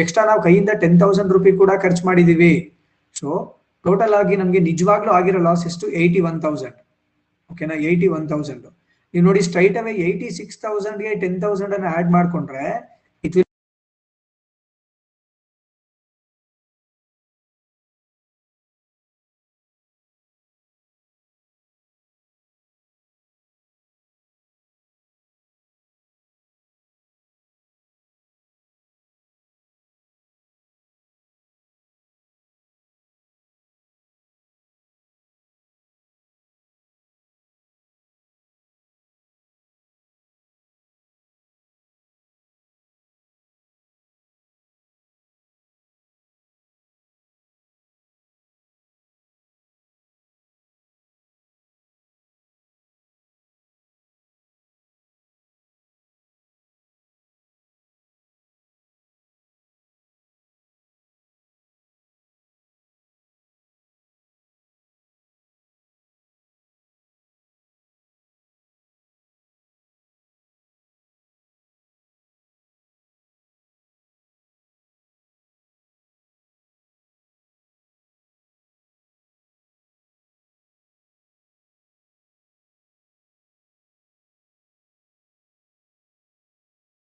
[0.02, 2.54] ಎಕ್ಸ್ಟ್ರಾ ನಾವು ಕೈಯಿಂದ ಟೆನ್ ತೌಸಂಡ್ ರುಪಿ ಕೂಡ ಖರ್ಚು ಮಾಡಿದೀವಿ.
[3.14, 3.28] ಸೊ
[3.84, 5.86] ಟೋಟಲ್ ಆಗಿ ನಮಗೆ ನಿಜವಾಗ್ಲೂ ಆಗಿರೋ ಲಾಸ್ ಎಷ್ಟು?
[5.94, 6.78] ಏಯ್ಟಿ ಒನ್ ತೌಸಂಡ್
[7.50, 8.64] ಓಕೆನಾ ಏಯ್ಟಿ ಒನ್ ತೌಸಂಡ್
[9.14, 12.64] ನೀವು ನೋಡಿ ಸ್ಟ್ರೈಟ್ ಅವೇ ಏಯ್ಟಿ ಸಿಕ್ಸ್ ತೌಸಂಡ್ಗೆ ಟೆನ್ ತೌಸಂಡ್ ಆ್ಯಡ್ ಮಾಡ್ಕೊಂಡ್ರೆ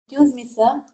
[0.07, 0.85] transmissão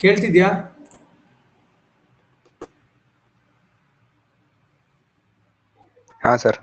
[0.00, 0.48] ಕೇಳ್ತಿದ್ಯಾ?
[6.20, 6.58] ಹಾ ಸರ್.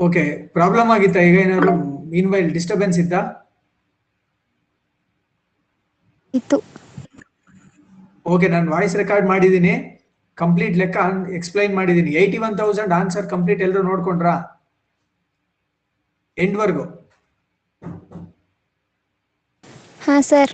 [0.00, 0.22] ಓಕೆ
[0.56, 1.20] ಪ್ರಾಬ್ಲಮ್ ಆಗಿತ್ತಾ?
[1.28, 1.72] ಈಗ ಏನಾದ್ರು
[2.12, 3.20] ಮೀನ್ ವೈಲ್ ಡಿಸ್ಟರ್ಬೆನ್ಸ್ ಇತ್ತಾ?
[6.38, 6.56] ಇತ್ತು.
[8.32, 9.74] ಓಕೆ ನಾನು ವಾಯ್ಸ್ ರೆಕಾರ್ಡ್ ಮಾಡಿದ್ದೀನಿ.
[10.38, 10.96] ಕಂಪ್ಲೀಟ್ ಲೆಕ್ಕ
[11.38, 12.10] ಎಕ್ಸ್ಪ್ಲೈನ್ ಮಾಡಿದ್ದೀನಿ.
[12.20, 14.34] Eighty one thousand answer complete ಎಲ್ಲರೂ ನೋಡ್ಕೊಂಡ್ರಾ
[16.36, 16.84] ಎಂಡ್ವರೆಗೂ
[20.04, 20.52] ಹಾ ಸರ್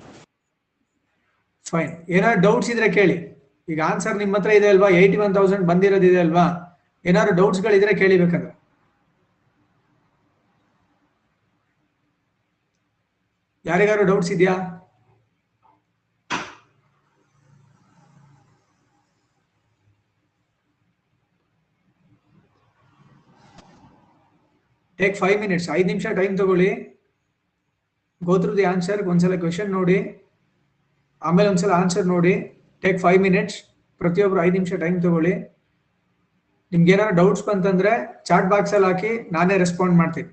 [1.70, 3.16] ಫೈನ್ ಏನಾದ್ರು ಡೌಟ್ಸ್ ಇದ್ರೆ ಕೇಳಿ.
[3.68, 4.88] ಈಗ ಆನ್ಸರ್ ನಿಮ್ಮ ಹತ್ರ ಇದೆ ಅಲ್ವಾ?
[5.00, 6.46] ಏಯ್ಟಿ ಒನ್ ತೌಸಂಡ್ ಬಂದಿರೋದಿದೆ ಅಲ್ವಾ?
[7.04, 8.52] ಏನಾದ್ರು ಡೌಟ್ಸ್ ಗಳಿದ್ರೆ ಕೇಳಿ ಬೇಕಾದ್ರೆ
[13.64, 14.54] ಯಾರಿಗಾರು ಡೌಟ್ಸ್ ಇದೆಯಾ?
[24.98, 26.70] ಟೇಕ್ ಫೈವ್ ಮಿನಿಟ್ಸ್ ಐದು ನಿಮಿಷ ಟೈಮ್ ತಗೊಳ್ಳಿ.
[28.30, 29.98] ಗೋತ್ರು ದಿ ಆನ್ಸರ್ ಒಂದ್ಸಲ ಕ್ವೆಶನ್ ನೋಡಿ,
[31.28, 32.34] ಆಮೇಲೆ ಒಂದ್ಸಲ ಆನ್ಸರ್ ನೋಡಿ
[32.82, 33.56] ಟೇಕ್ ಫೈವ್ ಮಿನಿಟ್ಸ್
[34.00, 35.32] ಪ್ರತಿಯೊಬ್ಬರು ಐದು ನಿಮಿಷ ಟೈಮ್ ತಗೊಳ್ಳಿ.
[36.72, 37.92] ನಿಮ್ಗೆ ಏನಾದ್ರು ಡೌಟ್ಸ್ ಬಂತಂದ್ರೆ
[38.28, 40.30] ಚಾಟ್ ಬಾಕ್ಸ್ ಅಲ್ಲಿ ಹಾಕಿ ನಾನೇ ರೆಸ್ಪಾಂಡ್ ಮಾಡ್ತೀನಿ.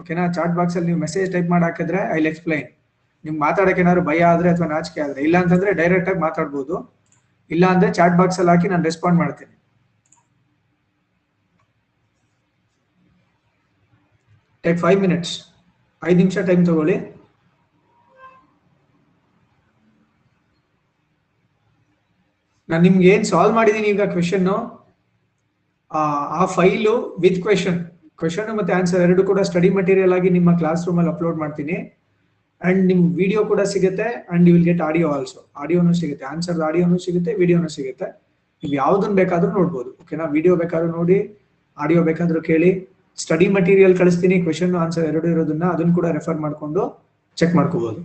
[0.00, 2.66] ಓಕೆನಾ ಚಾಟ್ ಬಾಕ್ಸ್ ಅಲ್ಲಿ ನೀವು ಮೆಸೇಜ್ ಟೈಪ್ ಮಾಡಿ ಹಾಕಿದ್ರೆ ಐ ಎಕ್ಸ್ಪ್ಲೈನ್
[3.24, 6.76] ನಿಮ್ಗೆ ಮಾತಾಡಕ್ಕೆ ಏನಾದ್ರು ಭಯ ಆದ್ರೆ ಅಥವಾ ನಾಚಿಕೆ ಆದ್ರೆ, ಇಲ್ಲ ಅಂತಂದ್ರೆ ಡೈರೆಕ್ಟ್ ಆಗಿ ಮಾತಾಡ್ಬೋದು.
[7.50, 9.54] ಇಲ್ಲ ಅಂದ್ರೆ ಚಾಟ್ ಬಾಕ್ಸ್ ಅಲ್ಲಿ ಹಾಕಿ ನಾನು ರೆಸ್ಪಾಂಡ್ ಮಾಡ್ತೀನಿ.
[14.64, 15.34] ಟೇಕ್ ಫೈವ್ ಮಿನಿಟ್ಸ್
[16.02, 16.96] ಐದು ನಿಮಿಷ ಟೈಮ್ ತಗೊಳ್ಳಿ.
[22.68, 24.48] ನಾನು ನಿಮ್ಗೆ ಏನ್ ಸಾಲ್ವ್ ಮಾಡಿದೀನಿ ಈಗ ಕ್ವೆಶನ್
[26.40, 27.78] ಆ ಫೈಲು ವಿತ್ ಕ್ವೆಶನ್
[28.20, 31.76] ಕ್ವೆಶನ್ ಮತ್ತೆ ಆನ್ಸರ್ ಎರಡು ಕೂಡ ಸ್ಟಡಿ ಮಟೀರಿಯಲ್ ಆಗಿ ನಿಮ್ಮ ಕ್ಲಾಸ್ ರೂಮ್ ಅಲ್ಲಿ ಅಪ್ಲೋಡ್ ಮಾಡ್ತೀನಿ.
[32.60, 36.24] ಅಂಡ್ ನಿಮ್ ವಿಡಿಯೋ ಕೂಡ ಸಿಗುತ್ತೆ and you will get audio also ಆಡಿಯೋನು ಸಿಗುತ್ತೆ.
[36.32, 38.06] ಆನ್ಸರ್ ಆಡಿಯೋನು ಸಿಗುತ್ತೆ ವಿಡಿಯೋನು ಸಿಗುತ್ತೆ.
[38.62, 39.90] ನೀವು ಯಾವ್ದನ್ನ ಬೇಕಾದ್ರೂ ನೋಡ್ಬೋದು.
[40.02, 41.18] ಓಕೆನಾ ವಿಡಿಯೋ ಬೇಕಾದ್ರೂ ನೋಡಿ
[41.78, 42.70] ಆಡಿಯೋ ಬೇಕಾದ್ರೂ ಕೇಳಿ.
[43.18, 46.82] ಸ್ಟಡಿ ಮಟೀರಿಯಲ್ ಕಳಿಸ್ತೀನಿ ಕ್ವೆಶನ್ ಆನ್ಸರ್ ಎರಡು ಇರೋದನ್ನ ಅದನ್ನ ಕೂಡ ರೆಫರ್ ಮಾಡಿಕೊಂಡು
[47.38, 48.00] ಚೆಕ್ ಮಾಡ್ಕೋಬಹುದು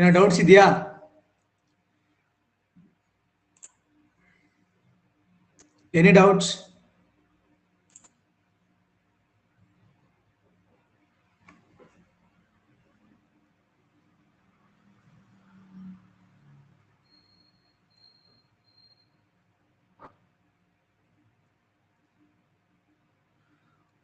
[0.00, 0.66] ಏನೋ ಡೌಟ್ಸ್ ಇದೆಯಾ?
[5.94, 6.50] ಎನಿ ಡೌಟ್ಸ್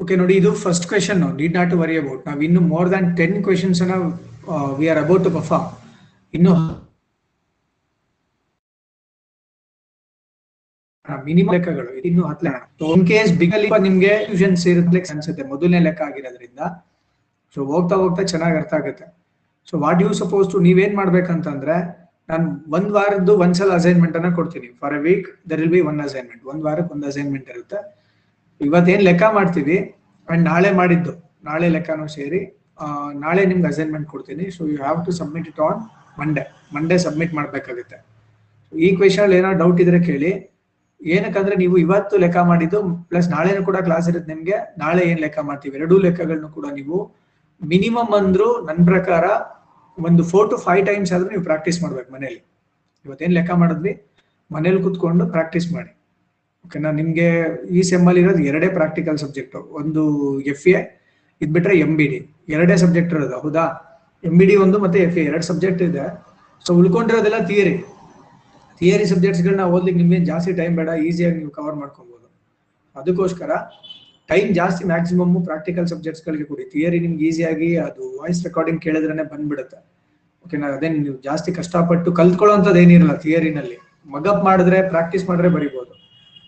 [0.00, 3.36] ಓಕೆ ನೋಡಿ ಇದು first question did not to worry about ನಾವು ಇನ್ನು ಮೋರ್ ದನ್ ಟೆನ್
[3.44, 3.94] ಕ್ವೆಶನ್ಸ್ ಅನ್ನ
[4.78, 5.68] we are about to perform
[6.36, 6.54] ಇನ್ನು
[11.26, 14.56] ಮಿನಿಮಮ್ ಲೆಕ್ಕಗಳು ಇನ್ನು ಹತ್ತು ಇನ್ ಕೇಸ್ ಬಿಗಲ್ಲಿ ನಿಮ್ಗೆ ಟ್ಯೂಷನ್
[15.14, 16.60] ಅನ್ಸುತ್ತೆ, ಮೊದಲನೇ ಲೆಕ್ಕ ಆಗಿರೋದ್ರಿಂದ.
[17.56, 19.06] ಸೊ ಹೋಗ್ತಾ ಹೋಗ್ತಾ ಚೆನ್ನಾಗಿ ಅರ್ಥ ಆಗುತ್ತೆ.
[19.68, 21.76] So what you suppose to ನೀವೇನ್ ಮಾಡ್ಬೇಕಂತಂದ್ರೆ,
[22.30, 22.46] ನಾನು
[22.76, 24.68] ಒಂದ್ ವಾರದ್ದು ಒಂದ್ಸಲ ಅಸೈನ್ಮೆಂಟ್ ಅನ್ನ ಕೊಡ್ತೀನಿ.
[24.80, 27.78] For a week there will be one assignment ಒಂದ್ ವಾರಕ್ಕೆ ಒಂದ್ ಅಸೈನ್ಮೆಂಟ್ ಇರುತ್ತೆ.
[28.60, 29.78] ಇವತ್ತೇನ್ ಲೆಕ್ಕ ಮಾಡ್ತೀವಿ
[30.28, 31.12] ಅಂಡ್ ನಾಳೆ ಮಾಡಿದ್ದು.
[31.50, 32.40] ನಾಳೆ ಲೆಕ್ಕನೂ ಸೇರಿ
[33.24, 34.46] ನಾಳೆ ನಿಮ್ಗೆ ಅಸೈನ್ಮೆಂಟ್ ಕೊಡ್ತೀನಿ.
[34.56, 35.80] So you have to submit it on
[36.20, 36.42] Monday
[36.74, 37.98] Monday submit ಮಾಡಬೇಕಾಗುತ್ತೆ.
[38.72, 40.30] ಈ ಕ್ವೆಶನ್ ಏನೋ ಡೌಟ್ ಇದ್ರೆ ಕೇಳಿ.
[41.00, 42.78] ಏನಕ್ಕಂದ್ರೆ ನೀವು ಇವತ್ತು ಲೆಕ್ಕ ಮಾಡಿದ್ದು
[43.10, 44.56] ಪ್ಲಸ್ ನಾಳೆನೂ ಕೂಡ ಕ್ಲಾಸ್ ಇರುತ್ತೆ ನಿಮ್ಗೆ.
[44.82, 45.74] ನಾಳೆ ಏನ್ ಲೆಕ್ಕ ಮಾಡ್ತೀವಿ?
[45.80, 46.98] ಎರಡೂ ಲೆಕ್ಕಗಳನ್ನು ಕೂಡ ನೀವು
[47.60, 49.24] ಮಿನಿಮಮ್ ಅಂದ್ರೂ ನನ್ನ ಪ್ರಕಾರ
[49.98, 52.40] ಒಂದು ಫೋರ್ ಟು ಫೈವ್ ಟೈಮ್ಸ್ ಆದ್ರೂ ನೀವು ಪ್ರಾಕ್ಟೀಸ್ ಮಾಡ್ಬೇಕು ಮನೇಲಿ.
[53.04, 53.92] ಇವತ್ತೇನ್ ಲೆಕ್ಕ ಮಾಡಿದ್ವಿ?
[54.50, 55.90] ಮನೇಲಿ ಕುತ್ಕೊಂಡು ಪ್ರಾಕ್ಟೀಸ್ ಮಾಡಿ.
[56.64, 56.90] ಓಕೆನಾ?
[57.00, 57.28] ನಿಮ್ಗೆ
[57.76, 60.02] ಈ ಸೆಮ್ ಅಲ್ಲಿ ಇರೋದು ಎರಡೇ ಪ್ರಾಕ್ಟಿಕಲ್ ಸಬ್ಜೆಕ್ಟ್ ಒಂದು
[60.52, 60.78] ಎಫ್ ಎ
[61.40, 62.18] ಇದ್ ಬಿಟ್ರೆ ಎಂ ಬಿ ಡಿ
[62.54, 63.64] ಎರಡೇ ಸಬ್ಜೆಕ್ಟ್ ಇರೋದು, ಹೌದಾ?
[64.28, 66.04] ಎಂ ಬಿ ಡಿ ಒಂದು ಮತ್ತೆ ಎಫ್ ಎ ಎರಡು ಸಬ್ಜೆಕ್ಟ್ ಇದೆ.
[66.66, 67.74] ಸೊ ಉಳ್ಕೊಂಡಿರೋದೆಲ್ಲ ಥಿಯರಿ
[68.78, 72.26] ಥಿಯರಿ ಸಬ್ಜೆಕ್ಟ್ಸ್ಗಳನ್ನ ಓದ್ಲಿಕ್ಕೆ ನಿಮ್ಗೆ ಜಾಸ್ತಿ ಟೈಮ್ ಬೇಡ ಈಸಿಯಾಗಿ ನೀವು ಕವರ್ ಮಾಡ್ಕೊಬೋದು.
[72.96, 73.50] ಅದಕ್ಕೋಸ್ಕರ
[74.30, 76.64] ಟೈಮ್ ಜಾಸ್ತಿ ಮ್ಯಾಕ್ಸಿಮಮ್ ಪ್ರಾಕ್ಟಿಕಲ್ ಸಬ್ಜೆಕ್ಟ್ಸ್ಗಳಿಗೆ ಕೊಡಿ.
[76.72, 79.78] ಥಿಯರಿ ನಿಮ್ಗೆ ಈಸಿಯಾಗಿ ಅದು ವಾಯ್ಸ್ ರೆಕಾರ್ಡಿಂಗ್ ಕೇಳಿದ್ರೆ ಬಂದ್ಬಿಡುತ್ತೆ.
[80.44, 83.76] ಓಕೆನಾ ಅದೇನು ನೀವು ಜಾಸ್ತಿ ಕಷ್ಟಪಟ್ಟು ಕಲ್ತ್ಕೊಳ್ಳೋಂಥದ್ದು ಏನಿರಲ್ಲ ಥಿಯರಿನಲ್ಲಿ
[84.14, 85.92] ಮಗಪ್ ಮಾಡಿದ್ರೆ ಪ್ರಾಕ್ಟೀಸ್ ಮಾಡಿದ್ರೆ ಬರಿಬೋದು.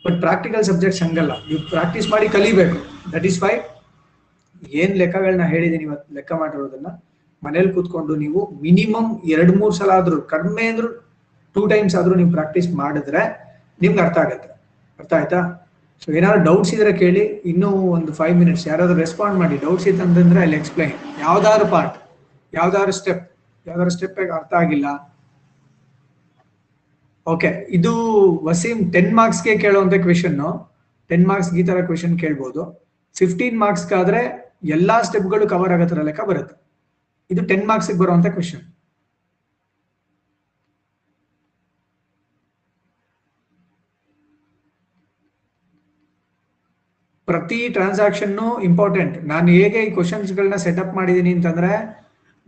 [0.04, 1.32] ಬಟ್ ಪ್ರಾಕ್ಟಿಕಲ್ ಸಬ್ಜೆಕ್ಟ್ಸ್ ಹಂಗಲ್ಲ.
[1.48, 2.78] ನೀವು ಪ್ರಾಕ್ಟೀಸ್ ಮಾಡಿ ಕಲಿಬೇಕು.
[3.14, 3.54] ದಟ್ ಈಸ್ ವೈ
[4.82, 6.88] ಏನು ಲೆಕ್ಕಗಳನ್ನ ಹೇಳಿದ್ದೀನಿ ಇವತ್ತು ಲೆಕ್ಕ ಮಾಡಿರೋದನ್ನ.
[7.44, 10.88] ಮನೇಲಿ ಕೂತ್ಕೊಂಡು ನೀವು ಮಿನಿಮಮ್ ಎರಡ್, ಮೂರ್ ಸಲ ಆದ್ರೂ, ಕಡಿಮೆ ಅಂದ್ರೂ
[11.56, 13.22] ಟೂ ಟೈಮ್ಸ್ ಆದ್ರೂ ನೀವು ಪ್ರಾಕ್ಟೀಸ್ ಮಾಡಿದ್ರೆ
[13.82, 14.48] ನಿಮ್ಗೆ ಅರ್ಥ ಆಗುತ್ತೆ.
[15.00, 15.40] ಅರ್ಥ ಆಯ್ತಾ?
[16.02, 20.40] ಸೊ ಏನಾದ್ರು ಡೌಟ್ಸ್ ಇದ್ರೆ ಕೇಳಿ, ಇನ್ನೂ ಒಂದು ಫೈವ್ ಮಿನಿಟ್ಸ್ ಯಾರಾದ್ರೂ ರೆಸ್ಪಾಂಡ್ ಮಾಡಿ ಡೌಟ್ಸ್ ಇತ್ತು ಅಂತಂದ್ರೆ
[20.46, 20.94] ಅಲ್ಲಿ ಎಕ್ಸ್ಪ್ಲೈನ್
[21.26, 21.96] ಯಾವ್ದಾದ್ರು ಪಾರ್ಟ್
[22.52, 23.24] ಯಾವ್ದಾದ್ರು ಸ್ಟೆಪ್
[23.66, 24.86] ಯಾವ್ದಾದ್ರು ಸ್ಟೆಪ್ ಅರ್ಥ ಆಗಿಲ್ಲ.
[27.26, 27.92] ಓಕೆ ಇದು
[28.48, 30.38] ವಸೀಮ್ ಟೆನ್ ಮಾರ್ಕ್ಸ್ಗೆ ಕೇಳುವಂತ ಕ್ವೆಶನ್
[31.10, 32.62] ಟೆನ್ ಮಾರ್ಕ್ಸ್ ಈ ತರ ಕ್ವೆಶನ್ ಕೇಳ್ಬೋದು.
[33.18, 34.22] ಫಿಫ್ಟೀನ್ ಮಾರ್ಕ್ಸ್ಗಾದ್ರೆ
[34.76, 36.54] ಎಲ್ಲ ಸ್ಟೆಪ್ಗಳು ಕವರ್ ಆಗೋ ಲೆಕ್ಕ ಬರುತ್ತೆ.
[37.30, 38.64] ಇದು ಟೆನ್ ಮಾರ್ಕ್ಸ್ ಬರುವಂತ ಕ್ವೆಶನ್
[47.28, 48.36] ಪ್ರತಿ ಟ್ರಾನ್ಸಾಕ್ಷನ್
[48.68, 51.72] ಇಂಪಾರ್ಟೆಂಟ್ ನಾನು ಹೇಗೆ ಈ ಕ್ವಶನ್ಸ್ ಗಳನ್ನ ಸೆಟಪ್ ಮಾಡಿದೀನಿ ಅಂತಂದ್ರೆ,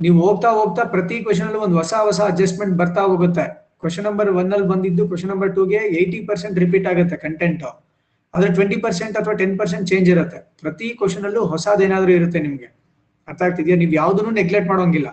[0.01, 3.45] ನೀವು ಹೋಗ್ತಾ ಹೋಗ್ತಾ ಪ್ರತಿ ಕ್ವಶನ್ ಅಲ್ಲಿ ಒಂದು ಹೊಸ ಹೊಸ ಅಡ್ಜಸ್ಟ್ಮೆಂಟ್ ಬರ್ತಾ ಹೋಗುತ್ತೆ.
[3.83, 7.65] ಕ್ವಶನ್ ನಂಬರ್ ಒನ್ ಅಲ್ಲಿ ಬಂದಿದ್ದು ಕ್ವಶನ್ ನಂಬರ್ ಟೂಗೆ ಏಯ್ಟಿ ಪರ್ಸೆಂಟ್ ರಿಪೀಟ್ ಆಗುತ್ತೆ ಕಂಟೆಂಟ್
[8.35, 10.39] ಅದ್ರ ಟ್ವೆಂಟಿ ಪರ್ಸೆಂಟ್ ಅಥವಾ ಟೆನ್ ಪರ್ಸೆಂಟ್ ಚೇಂಜ್ ಇರುತ್ತೆ.
[10.63, 12.69] ಪ್ರತಿ ಕ್ವಶನ್ ಅಲ್ಲೂ ಹೊಸದೇನಾದ್ರೂ ಇರುತ್ತೆ ನಿಮ್ಗೆ.
[13.31, 13.77] ಅರ್ಥ ಆಗ್ತಿದ್ಯಾ?
[13.83, 15.09] ನೀವು ಯಾವ್ದನ್ನು ನೆಗ್ಲೆಕ್ಟ್ ಮಾಡೋಂಗಿಲ್ಲ.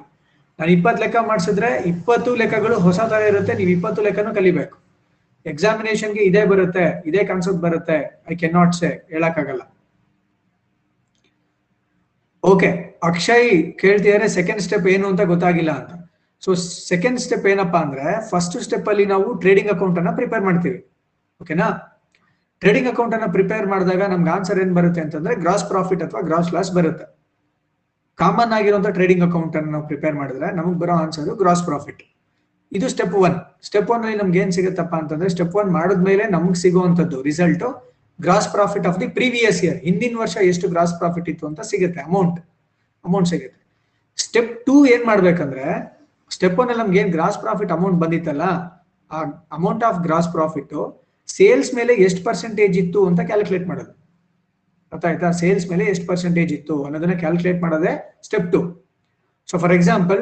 [0.59, 4.75] ನಾನು ಇಪ್ಪತ್ತು ಲೆಕ್ಕ ಮಾಡಿಸಿದ್ರೆ ಇಪ್ಪತ್ತು ಲೆಕ್ಕಗಳು ಹೊಸ ತರ ಇರುತ್ತೆ, ನೀವು ಇಪ್ಪತ್ತು ಲೆಕ್ಕನೂ ಕಲಿಬೇಕು.
[5.51, 7.97] ಎಕ್ಸಾಮಿನೇಷನ್ಗೆ ಇದೇ ಬರುತ್ತೆ, ಇದೇ ಕಾನ್ಸೆಪ್ಟ್ ಬರುತ್ತೆ.
[8.31, 9.61] ಐ ಕೆನ್ ನಾಟ್ ಸೇ ಹೇಳಕ್ಕಾಗಲ್ಲ.
[12.43, 12.69] ಓಕೆ
[13.09, 13.49] ಅಕ್ಷಯ್
[13.81, 15.91] ಕೇಳ್ತಿದಾರೆ ಸೆಕೆಂಡ್ ಸ್ಟೆಪ್ ಏನು ಅಂತ ಗೊತ್ತಾಗಿಲ್ಲ ಅಂತ.
[16.43, 16.49] ಸೊ
[16.91, 20.79] ಸೆಕೆಂಡ್ ಸ್ಟೆಪ್ ಏನಪ್ಪಾ ಅಂದ್ರೆ ಫಸ್ಟ್ ಸ್ಟೆಪ್ ಅಲ್ಲಿ ನಾವು ಟ್ರೇಡಿಂಗ್ ಅಕೌಂಟ್ ಅನ್ನ ಪ್ರಿಪೇರ್ ಮಾಡ್ತೀವಿ.
[21.41, 21.67] ಓಕೆನಾ
[22.61, 26.71] ಟ್ರೇಡಿಂಗ್ ಅಕೌಂಟ್ ಅನ್ನ ಪ್ರಿಪೇರ್ ಮಾಡಿದಾಗ ನಮ್ಗೆ ಆನ್ಸರ್ ಏನ್ ಬರುತ್ತೆ ಅಂತಂದ್ರೆ ಗ್ರಾಸ್ ಪ್ರಾಫಿಟ್ ಅಥವಾ ಗ್ರಾಸ್ ಲಾಸ್
[26.77, 27.05] ಬರುತ್ತೆ.
[28.21, 32.01] ಕಾಮನ್ ಆಗಿರುವಂತ ಟ್ರೇಡಿಂಗ್ ಅಕೌಂಟ್ ಅನ್ನು ನಾವು ಪ್ರಿಪೇರ್ ಮಾಡಿದ್ರೆ ನಮಗೆ ಬರೋ ಆನ್ಸರ್ ಗ್ರಾಸ್ ಪ್ರಾಫಿಟ್
[32.71, 33.35] ಇದು ಸ್ಟೆಪ್ ಒನ್
[33.67, 37.65] ಸ್ಟೆಪ್ ಒನ್ ಅಲ್ಲಿ ನಮ್ಗೆ ಏನ್ ಸಿಗುತ್ತಪ್ಪ ಅಂತಂದ್ರೆ ಸ್ಟೆಪ್ ಒನ್ ಮಾಡಿದ್ಮೇಲೆ ನಮ್ಗೆ ಸಿಗುವಂತದ್ದು result
[38.19, 42.39] gross profit of the previous year ಹಿಂದಿನ ವರ್ಷ ಎಷ್ಟು ಗ್ರಾಸ್ ಪ್ರಾಫಿಟ್ ಇತ್ತು ಅಂತ ಸಿಗುತ್ತೆ ಅಮೌಂಟ್
[43.05, 43.59] ಅಮೌಂಟ್ ಸಿಗುತ್ತೆ.
[44.17, 45.65] ಸ್ಟೆಪ್ ಟೂ ಏನ್ ಮಾಡ್ಬೇಕಂದ್ರೆ
[46.31, 48.45] ಸ್ಟೆಪ್ ಒನ್ ಅಲ್ಲಿ ನಮ್ಗೆ ಏನ್ ಗ್ರಾಸ್ ಪ್ರಾಫಿಟ್ ಅಮೌಂಟ್ ಬಂದಿತ್ತಲ್ಲ,
[49.11, 49.19] ಆ
[49.57, 50.73] amount of gross profit
[51.29, 53.91] sales ಮೇಲೆ ಎಷ್ಟು ಪರ್ಸೆಂಟೇಜ್ ಇತ್ತು ಅಂತ ಕ್ಯಾಲ್ಕುಲೇಟ್ ಮಾಡೋದು.
[54.91, 55.31] ಅರ್ಥ ಆಯ್ತಾ?
[55.31, 57.93] ಸೇಲ್ಸ್ ಮೇಲೆ ಎಷ್ಟು ಪರ್ಸೆಂಟೇಜ್ ಇತ್ತು ಅನ್ನೋದನ್ನ ಕ್ಯಾಲ್ಕುಲೇಟ್ ಮಾಡೋದೇ
[58.27, 58.61] step two
[59.49, 60.21] so for example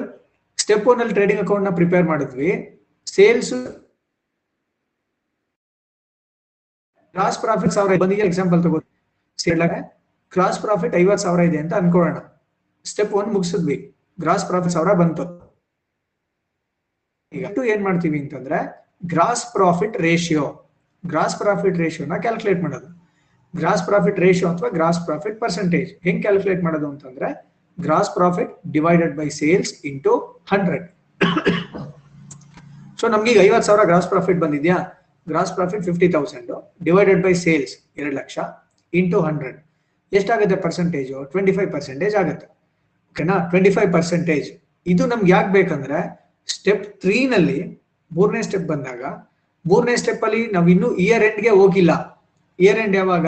[0.57, 2.51] step one ಅಲ್ಲಿ ಟ್ರೇಡಿಂಗ್ ಅಕೌಂಟ್ನ ಪ್ರಿಪೇರ್ ಮಾಡಿದ್ವಿ.
[3.05, 3.53] ಸೇಲ್ಸ್
[7.15, 8.79] ಕ್ರಾಸ್ ಪ್ರಾಫಿಟ್ ಸಾವಿರ ಬಂದಿಗೆ ಎಕ್ಸಾಂಪಲ್ ತಗೋ
[9.37, 9.75] ಸೇಲಾಗ
[10.33, 12.17] ಕ್ರಾಸ್ ಪ್ರಾಫಿಟ್ ಐವತ್ತು ಸಾವಿರ ಇದೆ ಅಂತ ಅನ್ಕೊಳ್ಳೋಣ.
[12.85, 13.77] ಸ್ಟೆಪ್ ಒನ್ ಮುಗಿಸಿದ್ವಿ.
[14.21, 15.25] ಗ್ರಾಸ್ ಪ್ರಾಫಿಟ್ ಸಾವಿರ ಬಂತು.
[17.31, 18.59] ಈಗ ಏನ್ ಮಾಡ್ತೀವಿ ಅಂತಂದ್ರೆ
[19.05, 20.43] gross profit ratio
[21.03, 22.87] gross profit ರೇಷಿಯೋನ calculate ಮಾಡೋದು.
[23.59, 27.29] ಗ್ರಾಸ್ ಪ್ರಾಫಿಟ್ ರೇಷಿಯೋ ಅಥವಾ ಗ್ರಾಸ್ ಪ್ರಾಫಿಟ್ ಪರ್ಸೆಂಟೇಜ್ ಹೆಂಗ್ ಕ್ಯಾಲ್ಕುಲೇಟ್ ಮಾಡೋದು ಅಂತಂದ್ರೆ
[27.77, 30.13] gross profit divided by sales into
[30.51, 30.85] hundred
[32.99, 34.77] so ನಮ್ಗೆ ಈಗ ಐವತ್ ಸಾವಿರ ಗ್ರಾಸ್ ಪ್ರಾಫಿಟ್ ಬಂದಿದ್ಯಾ?
[35.27, 36.51] Gross profit fifty thousand
[36.83, 38.37] divided by sales ಎರಡು ಲಕ್ಷ
[38.93, 39.57] ಇಂಟು ಹಂಡ್ರೆಡ್
[40.11, 42.47] ಎಷ್ಟಾಗುತ್ತೆ ಪರ್ಸೆಂಟೇಜು ಟ್ವೆಂಟಿ ಫೈವ್ ಪರ್ಸೆಂಟೇಜ್ ಆಗುತ್ತೆ.
[43.11, 44.47] ಓಕೆನಾ ಟ್ವೆಂಟಿ ಫೈವ್ ಪರ್ಸೆಂಟೇಜ್
[44.85, 45.99] ಇದು ನಮ್ಗೆ ಯಾಕೆ ಬೇಕಂದ್ರೆ
[46.47, 47.59] ಸ್ಟೆಪ್ ತ್ರೀನಲ್ಲಿ
[48.11, 49.03] ಮೂರನೇ ಸ್ಟೆಪ್ ಬಂದಾಗ,
[49.65, 51.91] ಮೂರನೇ ಸ್ಟೆಪ್ ಅಲ್ಲಿ ನಾವು ಇನ್ನೂ ಇಯರ್ ಎಂಡ್ಗೆ ಹೋಗಿಲ್ಲ.
[52.59, 53.27] ಇಯರ್ ಎಂಡ್ ಯಾವಾಗ?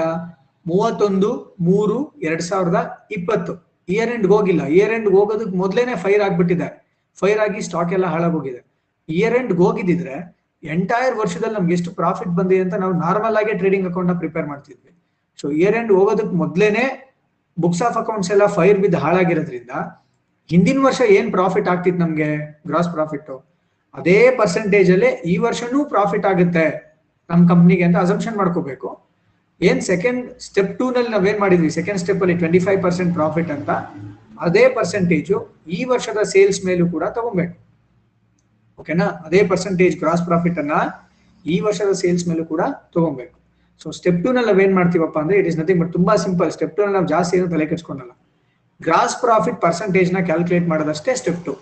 [0.66, 3.54] ಮೂವತ್ತೊಂದು, ಮೂರು, ಎರಡ್ ಸಾವಿರದ ಇಪ್ಪತ್ತು.
[3.90, 4.66] ಇಯರ್ ಎಂಡ್ ಹೋಗಿಲ್ಲ.
[4.66, 6.68] ಇಯರ್ ಎಂಡ್ ಹೋಗೋದಕ್ಕೆ ಮೊದಲೇನೆ ಫೈರ್ ಆಗ್ಬಿಟ್ಟಿದೆ.
[7.20, 8.62] ಫೈರ್ ಆಗಿ ಸ್ಟಾಕ್ ಎಲ್ಲ ಹಾಳಾಗೋಗಿದೆ.
[9.10, 10.16] ಇಯರ್ ಎಂಡ್ ಹೋಗಿದ್ರೆ
[10.64, 14.92] ಎಂಟೈರ್ ವರ್ಷದಲ್ಲಿ ನಮ್ಗೆ ಎಷ್ಟು ಪ್ರಾಫಿಟ್ ಬಂದಿದೆ ಅಂತ ನಾವು ನಾರ್ಮಲ್ ಆಗಿ ಟ್ರೇಡಿಂಗ್ ಅಕೌಂಟ್ನ ಪ್ರಿಪೇರ್ ಮಾಡ್ತಿದ್ವಿ.
[15.42, 16.86] ಸೊ ಇಯರ್ ಎಂಡ್ ಹೋಗೋದಕ್ಕೆ ಮೊದಲೇನೆ
[17.58, 19.72] ಬುಕ್ಸ್ ಆಫ್ ಅಕೌಂಟ್ಸ್ ಎಲ್ಲ ಫೈರ್ ಬಿದ್ದು ಹಾಳಾಗಿರೋದ್ರಿಂದ
[20.50, 22.30] ಹಿಂದಿನ ವರ್ಷ ಏನ್ ಪ್ರಾಫಿಟ್ ಆಗ್ತಿತ್ತು ನಮ್ಗೆ?
[22.68, 23.32] ಗ್ರಾಸ್ ಪ್ರಾಫಿಟ್
[23.96, 26.66] ಅದೇ ಪರ್ಸೆಂಟೇಜ್ ಅಲ್ಲಿ ಈ ವರ್ಷನೂ ಪ್ರಾಫಿಟ್ ಆಗುತ್ತೆ
[27.30, 29.07] ನಮ್ ಕಂಪ್ನಿಗೆ ಅಂತ ಅಸಂಪ್ಷನ್ ಮಾಡ್ಕೋಬೇಕು.
[29.62, 31.70] ಏನ್ ಸೆಕೆಂಡ್ ಸ್ಟೆಪ್ ಟೂ ನಲ್ಲಿ ನಾವೇನ್ ಮಾಡಿದ್ವಿ?
[31.78, 33.70] ಸೆಕೆಂಡ್ ಸ್ಟೆಪ್ ಅಲ್ಲಿ ಟ್ವೆಂಟಿ ಫೈವ್ ಪರ್ಸೆಂಟ್ ಪ್ರಾಫಿಟ್ ಅಂತ
[34.48, 35.38] ಅದೇ ಪರ್ಸೆಂಟೇಜು
[35.78, 37.56] ಈ ವರ್ಷದ ಸೇಲ್ಸ್ ಮೇಲೂ ಕೂಡ ತಗೊಬೇಕು
[38.80, 40.76] ಓಕೆನಾ ಅದೇ ಪರ್ಸೆಂಟೇಜ್ ಗ್ರಾಸ್ ಪ್ರಾಫಿಟ್ ಅನ್ನ
[41.46, 42.62] ಈ ವರ್ಷದ ಸೇಲ್ಸ್ ಮೇಲೂ ಕೂಡ
[42.96, 43.34] ತಗೊಬೇಕು
[43.82, 46.82] ಸೊ ಸ್ಟೆಪ್ ಟೂ ನಲ್ಲಿ ನಾವೇನ್ ಮಾಡ್ತೀವಪ್ಪ ಅಂದ್ರೆ ಇಟ್ ಇಸ್ ನಥಿಂಗ್ ಬಟ್ ತುಂಬಾ ಸಿಂಪಲ್ ಸ್ಟೆಪ್ ಟೂ
[46.84, 48.14] ನಲ್ಲಿ ನಾವು ಜಾಸ್ತಿ ಏನು ತಲೆ ಕೆಚ್ಕೊಂಡಲ್ಲ
[48.82, 51.54] ಗ್ರಾಸ್ ಪ್ರಾಫಿಟ್ ಪರ್ಸೆಂಟೇಜ್ನ ಕ್ಯಾಲ್ಕುಲೇಟ್ ಮಾಡೋದಷ್ಟೇ ಸ್ಟೆಪ್ ಟು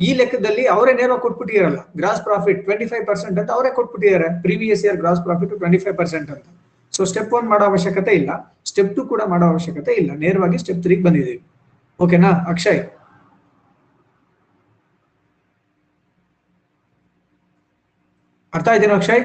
[0.00, 4.98] ಈ ಲೆಕ್ಕದಲ್ಲಿ ಅವರೇ ನೇರವಾಗಿ ಕೊಟ್ಬಿಟ್ಟಿರಲ್ಲ gross profit twenty five percent ಅಂತ ಅವರೇ ಕೊಟ್ಬಿಟ್ಟಿದ್ದಾರೆ previous year
[5.02, 6.46] gross profit twenty five percent ಅಂತ.
[6.96, 8.30] ಸೊ ಸ್ಟೆಪ್ ಒನ್ ಮಾಡೋ ಅವಶ್ಯಕತೆ ಇಲ್ಲ.
[8.64, 10.10] ಸ್ಟೆಪ್ ಟು ಕೂಡ ಮಾಡೋ ಅವಶ್ಯಕತೆ ಇಲ್ಲ.
[10.14, 11.40] ನೇರವಾಗಿ ಸ್ಟೆಪ್ ತ್ರೀಗೆ ಬಂದಿದ್ದೀವಿ.
[12.00, 12.80] ಓಕೆನಾ ಅಕ್ಷಯ್.
[18.54, 19.22] ಅರ್ಥ ಆಯ್ತೇನೋ ಅಕ್ಷಯ್?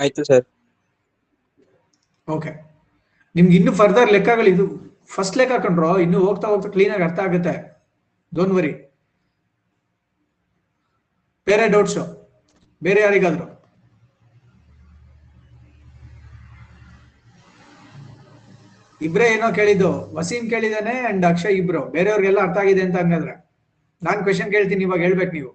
[0.00, 0.44] ಆಯ್ತು ಸರ್.
[2.28, 2.52] ಓಕೆ
[3.34, 4.64] ನಿಮ್ಗೆ ಇನ್ನು ಫರ್ದರ್ ಲೆಕ್ಕಗಳು ಇದು
[5.14, 7.54] ಫಸ್ಟ್ ಲೆಕ್ಕ ಹಾಕೊಂಡ್ರು ಇನ್ನು ಹೋಗ್ತಾ ಹೋಗ್ತಾ ಕ್ಲೀನ್ ಆಗಿ ಅರ್ಥ ಆಗುತ್ತೆ.
[8.34, 8.72] ಡೋಂಟ್ ವರಿ
[11.46, 12.04] ಬೇರೆ ಡೌಟ್ಸು
[12.82, 13.53] ಬೇರೆ ಯಾರಿಗಾದ್ರು?
[19.06, 19.90] ಇಬ್ರೇ ಏನೋ ಕೇಳಿದ್ದು.
[20.16, 21.82] ವಸೀಂ ಕೇಳಿದಾನೆ ಅಂಡ್ ಅಕ್ಷಯ್ ಇಬ್ರು.
[21.96, 23.34] ಬೇರೆಯವ್ರಿಗೆಲ್ಲ ಅರ್ಥ ಆಗಿದೆ ಅಂತ ಹಂಗಾದ್ರೆ
[24.06, 25.52] ನಾನ್ ಕ್ವೆಶನ್ ಕೇಳ್ತೀನಿ, ಇವಾಗ ಹೇಳ್ಬೇಕು ನೀವು.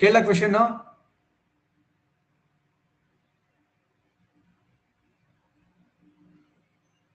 [0.00, 0.54] ಕೇಳ ಕ್ವೆಶನ್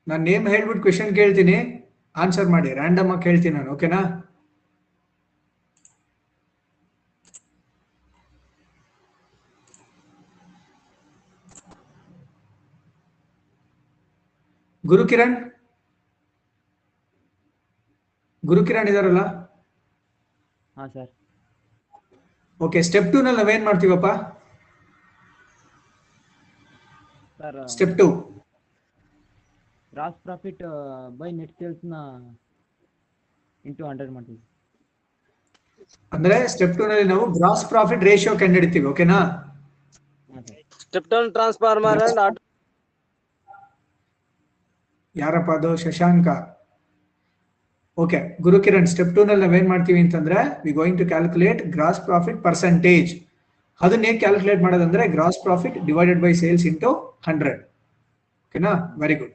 [0.07, 1.57] ನಾನು ನೇಮ್ ಹೇಳ್ಬಿಟ್ಟು ಕ್ವೆಶನ್ ಕೇಳ್ತೀನಿ.
[2.23, 2.69] ಆನ್ಸರ್ ಮಾಡಿ.
[2.79, 3.99] ರ್ಯಾಂಡಮ್ ಆಗಿ ಕೇಳ್ತೀನಿ ನಾನು ಓಕೆನಾ
[14.83, 15.35] ಗುರುಕಿರಣ್?
[18.43, 19.21] ಗುರುಕಿರಣ್ ಇದಾರಲ್ಲ?
[20.77, 21.11] ಹಾ ಸರ್.
[22.59, 24.07] ಓಕೆ ಸ್ಟೆಪ್ ಟೂ ನಲ್ಲಿ ನಾವೇನ್ ಮಾಡ್ತೀವಪ್ಪ?
[27.39, 28.07] Sir step two
[29.93, 30.61] gross profit
[31.21, 31.95] by ನೆಟ್ನ
[33.69, 34.41] into hundred ಮಾಡ್ತೀವಿ.
[36.15, 39.19] ಅಂದ್ರೆ ಸ್ಟೆಪ್ ಟೂ ನಲ್ಲಿ ನಾವು ಗ್ರಾಸ್ ಪ್ರಾಫಿಟ್ ರೇಷಿಯೋ ಕಂಡುಹಿಡಿತೀವಿ ಓಕೆನಾ
[40.85, 41.27] step sir.
[41.37, 42.41] Transformer and auto
[45.15, 45.71] ಯಾರಪ್ಪ ಅದು?
[45.83, 46.27] Shashanka.
[47.97, 53.11] Okay Gurukiran step two ನಲ್ಲಿ ನಾವೇನ್ ಮಾಡ್ತೀವಿ ಅಂತಂದ್ರೆ we going to calculate gross profit percentage
[53.81, 56.89] ಅದನ್ನ ಹೇಗೆ ಕ್ಯಾಲ್ಕುಲೇಟ್ ಮಾಡೋದಂದ್ರೆ gross profit divided by sales into
[57.27, 57.59] hundred
[58.45, 58.71] ಓಕೆನಾ
[59.01, 59.33] ವೆರಿ ಗುಡ್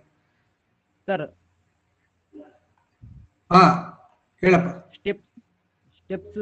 [1.09, 1.25] ಸರ್
[3.51, 3.63] ಹಾ
[4.43, 4.69] ಹೇಳಪ್ಪ.
[4.97, 5.23] ಸ್ಟೆಪ್
[5.99, 6.41] ಸ್ಟೆಪ್ಸ್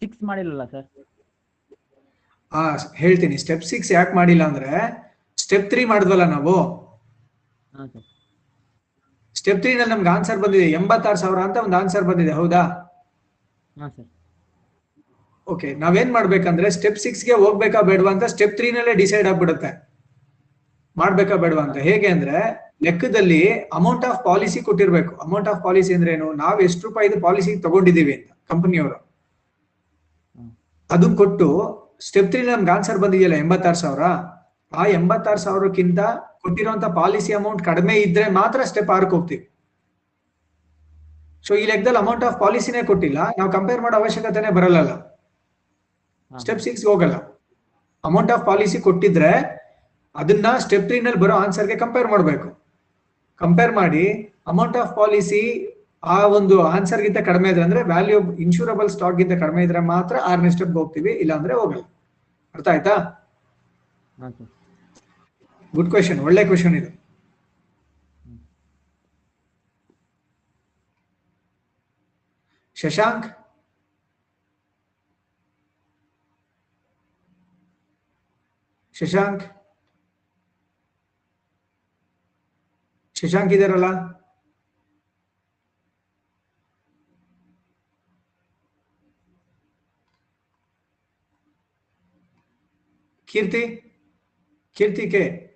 [0.00, 0.18] ಸಿಕ್ಸ್
[0.72, 0.86] ಸರ್
[2.52, 2.62] ಹಾ
[3.02, 3.36] ಹೇಳ್ತೀನಿ.
[3.44, 4.70] ಸ್ಟೆಪ್ ಸಿಕ್ಸ್ ಯಾಕೆ ಮಾಡಿಲ್ಲ ಅಂದ್ರೆ
[5.38, 6.54] ಸ್ಟೆಪ್ ತ್ರೀ ಮಾಡಿದ್ವಲ್ಲ ನಾವು.
[9.38, 12.62] ಸ್ಟೆಪ್ ತ್ರೀ ನಲ್ಲಿ ನಮ್ಗೆ ಆನ್ಸರ್ ಬಂದಿದೆ ಎಂಬತ್ತಾರು ಸಾವಿರ ಅಂತ ಒಂದು ಆನ್ಸರ್ ಬಂದಿದೆ ಹೌದಾ?
[15.46, 19.70] ಓಕೆ ನಾವೇನ್ ಮಾಡ್ಬೇಕಂದ್ರೆ ಸ್ಟೆಪ್ ಸಿಕ್ಸ್ಗೆ ಹೋಗ್ಬೇಕಾ ಬೇಡವಾ ಅಂತ ಸ್ಟೆಪ್ ತ್ರೀ ನಲ್ಲೇ ಡಿಸೈಡ್ ಆಗ್ಬಿಡುತ್ತೆ.
[20.96, 21.76] ಮಾಡ್ಬೇಕಾ ಬೇಡವಾ ಅಂತ.
[21.78, 22.38] ಹೇಗೆ ಅಂದ್ರೆ
[22.82, 23.40] ಲೆಕ್ಕದಲ್ಲಿ
[23.72, 25.12] ಅಮೌಂಟ್ ಆಫ್ ಪಾಲಿಸಿ ಕೊಟ್ಟಿರ್ಬೇಕು.
[25.24, 26.32] ಅಮೌಂಟ್ ಆಫ್ ಪಾಲಿಸಿ ಅಂದ್ರೆ ಏನು?
[26.34, 28.98] ನಾವ್ ಎಷ್ಟು ರೂಪಾಯಿದು ಪಾಲಿಸಿ ತಗೊಂಡಿದೀವಿ ಅಂತ ಕಂಪನಿಯವರು.
[30.90, 31.48] ಅದನ್ನ ಕೊಟ್ಟು
[32.00, 34.04] ಸ್ಟೆಪ್ ತ್ರೀ ನಮ್ಗೆ ಆನ್ಸರ್ ಬಂದಿದೆಯಲ್ಲ ಎಂಬತ್ತಾರು ಸಾವಿರ?
[34.72, 36.00] ಆ ಎಂಬತ್ತಾರು ಸಾವಿರಕ್ಕಿಂತ
[36.48, 39.44] ಕೊಟ್ಟಿರುವಂತ ಪಾಲಿಸಿ ಅಮೌಂಟ್ ಕಡಿಮೆ ಇದ್ರೆ ಮಾತ್ರ ಸ್ಟೆಪ್ ಆರ್ಕ್ ಹೋಗ್ತೀವಿ
[41.44, 43.18] ಸೊ ಈ ಲೆಕ್ಕದಲ್ಲಿ ಅಮೌಂಟ್ ಆಫ್ ಪಾಲಿಸಿನೇ ಕೊಟ್ಟಿಲ್ಲ.
[43.38, 44.78] ನಾವು ಕಂಪೇರ್ ಮಾಡೋ ಅವಶ್ಯಕತೆನೇ ಬರಲ್ಲ
[46.32, 47.16] ಸ್ಟೆಪ್ ಸಿಕ್ಸ್ ಹೋಗಲ್ಲ.
[48.04, 49.30] ಅಮೌಂಟ್ ಆಫ್ ಪಾಲಿಸಿ ಕೊಟ್ಟಿದ್ರೆ
[50.16, 52.48] ಅದನ್ನ ಸ್ಟೆಪ್ ತ್ರೀ ನಲ್ಲಿ ಬರೋ ಆನ್ಸರ್ಗೆ ಕಂಪೇರ್ ಮಾಡಬೇಕು.
[53.40, 54.04] ಕಂಪೇರ್ ಮಾಡಿ
[54.52, 55.42] ಅಮೌಂಟ್ ಆಫ್ ಪಾಲಿಸಿ
[56.02, 60.50] ಆ ಒಂದು ಆನ್ಸರ್ ಗಿಂತ ಕಡಿಮೆ ಇದ್ರೆ ಅಂದ್ರೆ ವ್ಯಾಲ್ಯೂ ಇನ್ಶೂರಬಲ್ ಸ್ಟಾಕ್ ಗಿಂತ ಕಡಿಮೆ ಇದ್ರೆ ಮಾತ್ರ ಆರನೇ
[60.56, 61.84] ಸ್ಟೆಪ್ ಹೋಗ್ತೀವಿ ಇಲ್ಲ ಅಂದ್ರೆ ಹೋಗಲ್ಲ.
[62.54, 62.94] ಅರ್ಥ ಆಯ್ತಾ?
[65.74, 66.90] ಗುಡ್ ಕ್ವೆಶನ್ ಒಳ್ಳೆ ಕ್ವೆಶನ್ ಇದು.
[72.76, 73.26] ಶಶಾಂಕ್?
[78.94, 79.44] ಶಶಾಂಕ್?
[83.16, 83.88] ಶಶಾಂಕ್ ಇದಾರಲ್ಲ?
[93.26, 93.62] ಕೀರ್ತಿ?
[94.74, 95.47] ಕೀರ್ತಿ ಕೆ?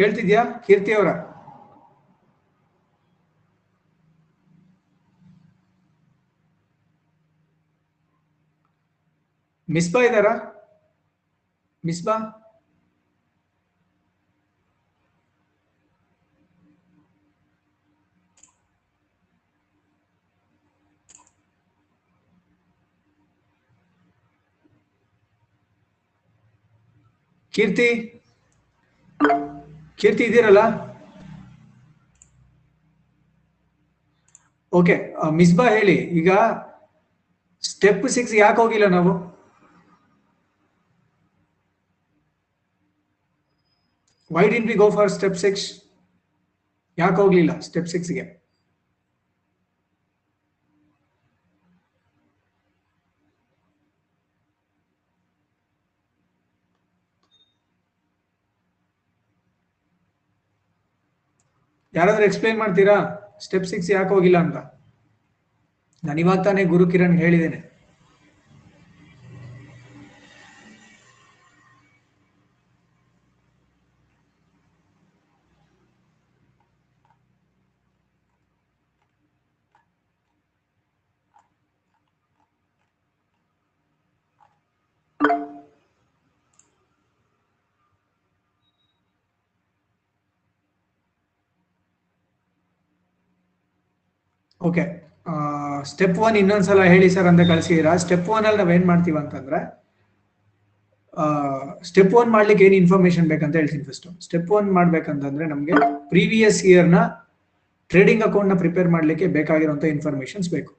[0.00, 0.42] ಕೇಳ್ತಿದ್ಯಾ?
[0.66, 1.08] ಕೀರ್ತಿ ಅವರ.
[9.68, 10.32] ಮಿಸ್ಬಾ ಇದಾರಾ
[11.84, 12.14] ಮಿಸ್ಬಾ?
[27.54, 27.88] ಕೀರ್ತಿ?
[30.00, 30.60] ಕೀರ್ತಿ ಇದ್ದೀರಲ್ಲ?
[34.78, 34.94] ಓಕೆ
[35.38, 36.30] ಮಿಸ್ಬಾ ಹೇಳಿ, ಈಗ
[37.70, 39.12] ಸ್ಟೆಪ್ ಸಿಕ್ಸ್ ಯಾಕೆ ಹೋಗಿಲ್ಲ ನಾವು?
[44.30, 45.64] Why didn't we go for step six
[46.98, 48.24] ಯಾಕೆ ಹೋಗ್ಲಿಲ್ಲ ಸ್ಟೆಪ್ ಸಿಕ್ಸ್ಗೆ
[61.94, 62.96] ಯಾರಾದ್ರೂ ಎಕ್ಸ್ಪ್ಲೈನ್ ಮಾಡ್ತೀರಾ?
[63.40, 64.56] ಸ್ಟೆಪ್ ಸಿಕ್ಸ್ ಯಾಕೆ ಹೋಗಿಲ್ಲ ಅಂತ?
[66.04, 67.69] ನಾನು ಇವಾಗ ತಾನೇ ಗುರು ಕಿರಣ್ ಹೇಳಿದ್ದೇನೆ.
[94.70, 94.84] ಓಕೆ
[95.90, 97.92] ಸ್ಟೆಪ್ ಒನ್ ಇನ್ನೊಂದ್ಸಲ ಹೇಳಿ ಸರ್ ಅಂತ ಕಳಿಸಿದೀರಾ?
[98.04, 99.60] ಸ್ಟೆಪ್ ಒನ್ ಅಲ್ಲಿ ನಾವೇನ್ ಮಾಡ್ತೀವಿ ಅಂತಂದ್ರೆ
[101.88, 105.74] ಸ್ಟೆಪ್ ಒನ್ ಮಾಡ್ಲಿಕ್ಕೆ ಏನ್ ಇನ್ಫಾರ್ಮೇಶನ್ ಬೇಕಂತ ಹೇಳ್ತೀನಿ ಫಸ್ಟ್ ಸ್ಟೆಪ್ ಒನ್ ಮಾಡ್ಬೇಕಂತಂದ್ರೆ ನಮಗೆ
[106.12, 106.98] ಪ್ರೀವಿಯಸ್ ಇಯರ್ನ
[107.90, 110.72] ಟ್ರೇಡಿಂಗ್ ಅಕೌಂಟ್ನ ಪ್ರಿಪೇರ್ ಮಾಡ್ಲಿಕ್ಕೆ ಬೇಕಾಗಿರುವಂತ ಇನ್ಫಾರ್ಮೇಶನ್ಸ್ ಬೇಕು.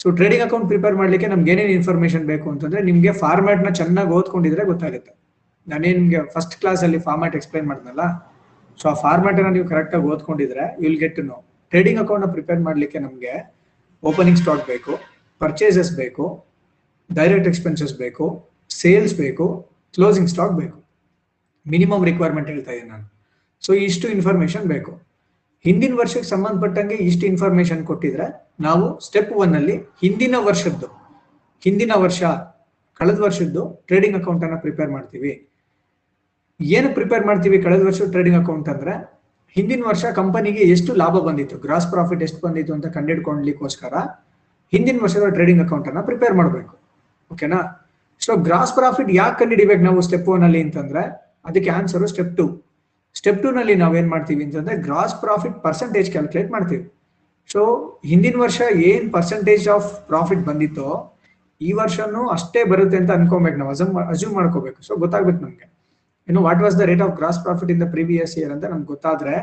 [0.00, 5.12] ಸೊ ಟ್ರೇಡಿಂಗ್ ಅಕೌಂಟ್ ಪ್ರಿಪೇರ್ ಮಾಡ್ಲಿಕ್ಕೆ ನಮ್ಗೆ ಏನೇನು ಇನ್ಫಾರ್ಮೇಶನ್ ಬೇಕು ಅಂತಂದ್ರೆ ನಿಮ್ಗೆ ಫಾರ್ಮ್ಯಾಟ್ನ ಚೆನ್ನಾಗಿ ಓದ್ಕೊಂಡಿದ್ರೆ ಗೊತ್ತಾಗುತ್ತೆ.
[5.66, 8.04] ನಾನೇನ್ ನಿಮ್ಗೆ ಫಸ್ಟ್ ಕ್ಲಾಸ್ ಅಲ್ಲಿ ಫಾರ್ಮ್ಯಾಟ್ ಎಕ್ಸ್ಪ್ಲೈನ್ ಮಾಡಿದ್ನಲ್ಲ
[8.78, 11.38] ಸೊ ಆ ಫಾರ್ಮ್ಯಾಟ್ ಅನ್ನ ನೀವು ಕರೆಕ್ಟಾಗಿ ಓದ್ಕೊಂಡಿದ್ರೆ will get to know
[11.72, 13.32] trading ಅಕೌಂಟ್ನ ಪ್ರಿಪೇರ್ ಮಾಡ್ಲಿಕ್ಕೆ ನಮಗೆ
[14.02, 14.92] ಓಪನಿಂಗ್ ಸ್ಟಾಕ್ ಬೇಕು,
[15.40, 16.24] ಪರ್ಚೇಸಸ್ ಬೇಕು,
[17.10, 18.24] ಡೈರೆಕ್ಟ್ ಎಕ್ಸ್ಪೆನ್ಸಸ್ ಬೇಕು,
[18.80, 19.46] ಸೇಲ್ಸ್ ಬೇಕು,
[19.96, 20.78] ಕ್ಲೋಸಿಂಗ್ ಸ್ಟಾಕ್ ಬೇಕು.
[21.66, 23.06] ಮಿನಿಮಮ್ ರಿಕ್ವೈರ್ಮೆಂಟ್ ಹೇಳ್ತಾ ಇದ್ದೀನಿ ನಾನು.
[23.62, 24.92] ಸೊ ಇಷ್ಟು ಇನ್ಫಾರ್ಮೇಶನ್ ಬೇಕು.
[25.64, 28.26] ಹಿಂದಿನ ವರ್ಷಕ್ಕೆ ಸಂಬಂಧಪಟ್ಟಂಗೆ ಇಷ್ಟು ಇನ್ಫಾರ್ಮೇಶನ್ ಕೊಟ್ಟಿದ್ರೆ
[28.66, 30.88] ನಾವು ಸ್ಟೆಪ್ ಒನ್ ಅಲ್ಲಿ ಹಿಂದಿನ ವರ್ಷದ್ದು,
[31.62, 32.22] ಹಿಂದಿನ ವರ್ಷ,
[33.00, 35.32] ಕಳೆದ ವರ್ಷದ್ದು ಟ್ರೇಡಿಂಗ್ ಅಕೌಂಟ್ ಅನ್ನ ಪ್ರಿಪೇರ್ ಮಾಡ್ತೀವಿ.
[36.60, 38.94] ಏನು ಪ್ರಿಪೇರ್ ಮಾಡ್ತೀವಿ ಕಳೆದ ವರ್ಷ ಟ್ರೇಡಿಂಗ್ ಅಕೌಂಟ್ ಅಂದ್ರೆ
[39.56, 41.58] ಹಿಂದಿನ ವರ್ಷ ಕಂಪನಿಗೆ ಎಷ್ಟು ಲಾಭ ಬಂದಿತ್ತು?
[41.58, 43.94] ಗ್ರಾಸ್ ಪ್ರಾಫಿಟ್ ಎಷ್ಟು ಬಂದಿತ್ತು ಅಂತ ಕಂಡಿಡ್ಕೊಳ್ಲಿಕ್ಕೋಸ್ಕರ
[44.72, 46.78] ಹಿಂದಿನ ವರ್ಷದ ಟ್ರೇಡಿಂಗ್ ಅಕೌಂಟ್ ಅನ್ನ ಪ್ರಿಪೇರ್ ಮಾಡಬೇಕು.
[47.32, 47.60] ಓಕೆನಾ
[48.20, 52.64] ಸೊ ಗ್ರಾಸ್ ಪ್ರಾಫಿಟ್ ಯಾಕೆ ಕಂಡುಹಿಡಿಬೇಕು ನಾವು ಸ್ಟೆಪ್ ಒನ್ ಅಲ್ಲಿ ಅಂತಂದ್ರೆ, ಅದಕ್ಕೆ answer step two
[53.14, 56.92] step two ನಲ್ಲಿ ನಾವೇನ್ ಮಾಡ್ತೀವಿ ಅಂತಂದ್ರೆ ಗ್ರಾಸ್ ಪ್ರಾಫಿಟ್ ಪರ್ಸೆಂಟೇಜ್ ಕ್ಯಾಲ್ಕುಲೇಟ್ ಮಾಡ್ತೀವಿ.
[57.52, 57.60] ಸೊ
[58.04, 61.16] ಹಿಂದಿನ ವರ್ಷ ಏನ್ ಪರ್ಸೆಂಟೇಜ್ ಆಫ್ ಪ್ರಾಫಿಟ್ ಬಂದಿತ್ತೋ,
[61.60, 64.82] ಈ ವರ್ಷನೂ ಅಷ್ಟೇ ಬರುತ್ತೆ ಅಂತ ಅನ್ಕೊಬೇಕು ನಾವು, ಅಸಮ್ ಅಸ್ಯೂಮ್ ಮಾಡ್ಕೋಬೇಕು.
[64.82, 65.67] ಸೊ ಗೊತ್ತಾಗ್ಬೇಕು ನಮ್ಗೆ.
[66.28, 69.34] ಇನ್ನು what was the rate of gross profit in the previous year ಅಂತ ನಮ್ಗೆ ಗೊತ್ತಾದ್ರೆ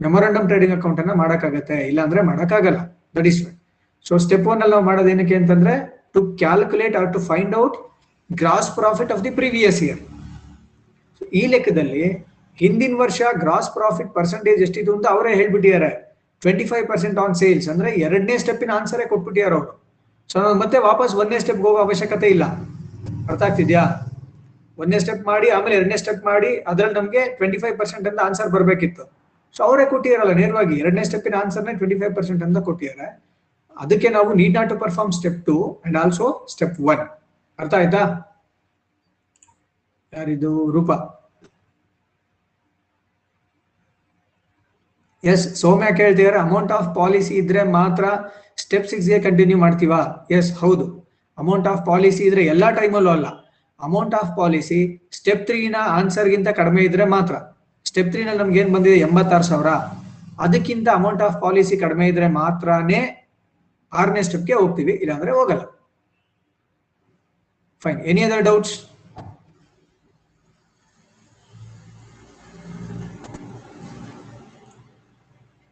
[0.00, 1.76] ಮೆಮೊರಂಡಮ್ ಟ್ರೇಡಿಂಗ್ ಅಕೌಂಟ್ ಅನ್ನ ಮಾಡಕ್ಕಾಗತ್ತೆ.
[1.90, 2.80] ಇಲ್ಲ ಅಂದ್ರೆ ಮಾಡಕ್ಕಾಗಲ್ಲ
[3.16, 3.38] that is
[4.08, 5.74] so step one ಅಲ್ಲಿ ನಾವು ಮಾಡೋದೇನಕ್ಕೆ ಅಂತಂದ್ರೆ
[6.14, 7.76] to calculate or to find out
[8.30, 10.00] gross profit of the previous year
[11.34, 12.04] ಈ ಲೆಕ್ಕದಲ್ಲಿ
[12.58, 15.90] ಹಿಂದಿನ ವರ್ಷ ಗ್ರಾಸ್ ಪ್ರಾಫಿಟ್ ಪರ್ಸೆಂಟೇಜ್ ಎಷ್ಟಿತ್ತು ಅಂತ ಅವರೇ ಹೇಳ್ಬಿಟ್ಟಿದ್ದಾರೆ.
[16.42, 19.70] Twenty five percent on sales ಅಂದ್ರೆ ಎರಡನೇ ಸ್ಟೆಪ್ಪಿನ ಆನ್ಸರೇ ಕೊಟ್ಬಿಟ್ಟಿದ್ದಾರೆ ಅವರು.
[20.32, 22.44] ಸೊ ಮತ್ತೆ ವಾಪಸ್ ಒಂದನೇ ಸ್ಟೆಪ್ ಹೋಗೋ ಅವಶ್ಯಕತೆ ಇಲ್ಲ.
[23.30, 23.82] ಅರ್ಥ ಆಗ್ತಿದ್ಯಾ?
[24.78, 29.04] ಒಂದನೇ ಸ್ಟೆಪ್ ಮಾಡಿ, ಆಮೇಲೆ ಎರಡನೇ ಸ್ಟೆಪ್ ಮಾಡಿ, ಅದ್ರಲ್ಲಿ ನಮಗೆ ಟ್ವೆಂಟಿ ಫೈವ್ ಪರ್ಸೆಂಟ್ ಅಂತ ಆನ್ಸರ್ ಬರಬೇಕಿತ್ತು.
[29.56, 33.06] ಸೊ ಅವರೇ ಕೊಟ್ಟಿರಲ್ಲ ನೇರವಾಗಿ ಎರಡನೇ ಸ್ಟೆಪ್ಪಿನ ಆನ್ಸರ್ನೇ ಟ್ವೆಂಟಿ ಫೈವ್ ಪರ್ಸೆಂಟ್ ಅಂತ ಕೊಟ್ಟಿದ್ದಾರೆ.
[33.76, 37.02] ಅದಕ್ಕೆ ನಾವು need not to perform step two and also step one
[37.58, 38.02] ಅರ್ಥ ಆಯ್ತಾ?
[40.12, 40.70] ಯಾರಿದು?
[40.70, 40.90] ರೂಪ.
[45.24, 48.04] ಎಸ್ ಸೌಮ್ಯ ಕೇಳ್ತಿದಾರೆ ಅಮೌಂಟ್ ಆಫ್ ಪಾಲಿಸಿ ಇದ್ರೆ ಮಾತ್ರ
[48.56, 50.26] ಸ್ಟೆಪ್ ಸಿಕ್ಸ್ಗೆ ಕಂಟಿನ್ಯೂ ಮಾಡ್ತೀವಾ?
[50.30, 50.86] ಎಸ್ ಹೌದು.
[51.38, 53.26] ಅಮೌಂಟ್ ಆಫ್ ಪಾಲಿಸಿ ಇದ್ರೆ ಎಲ್ಲಾ ಟೈಮಲ್ಲೂ ಅಲ್ಲ.
[53.84, 54.78] ಅಮೌಂಟ್ ಆಫ್ ಪಾಲಿಸಿ
[55.16, 57.34] ಸ್ಟೆಪ್ ತ್ರೀನ ಆನ್ಸರ್ ಗಿಂತ ಕಡಿಮೆ ಇದ್ರೆ ಮಾತ್ರ.
[57.88, 58.98] ಸ್ಟೆಪ್ ತ್ರೀನಲ್ಲಿ ನಮ್ಗೆ ಏನ್ ಬಂದಿದೆ?
[59.06, 59.70] ಎಂಬತ್ತಾರು ಸಾವಿರ.
[60.44, 63.00] ಅದಕ್ಕಿಂತ ಅಮೌಂಟ್ ಆಫ್ ಪಾಲಿಸಿ ಕಡಿಮೆ ಇದ್ರೆ ಮಾತ್ರನೇ
[63.92, 65.62] ಆರನೇ ಸ್ಟೆಪ್ಗೆ ಹೋಗ್ತೀವಿ, ಇಲ್ಲಾಂದ್ರೆ ಹೋಗಲ್ಲ.
[67.82, 68.76] ಫೈನ್ ಎನಿ ಅದರ್ ಡೌಟ್ಸ್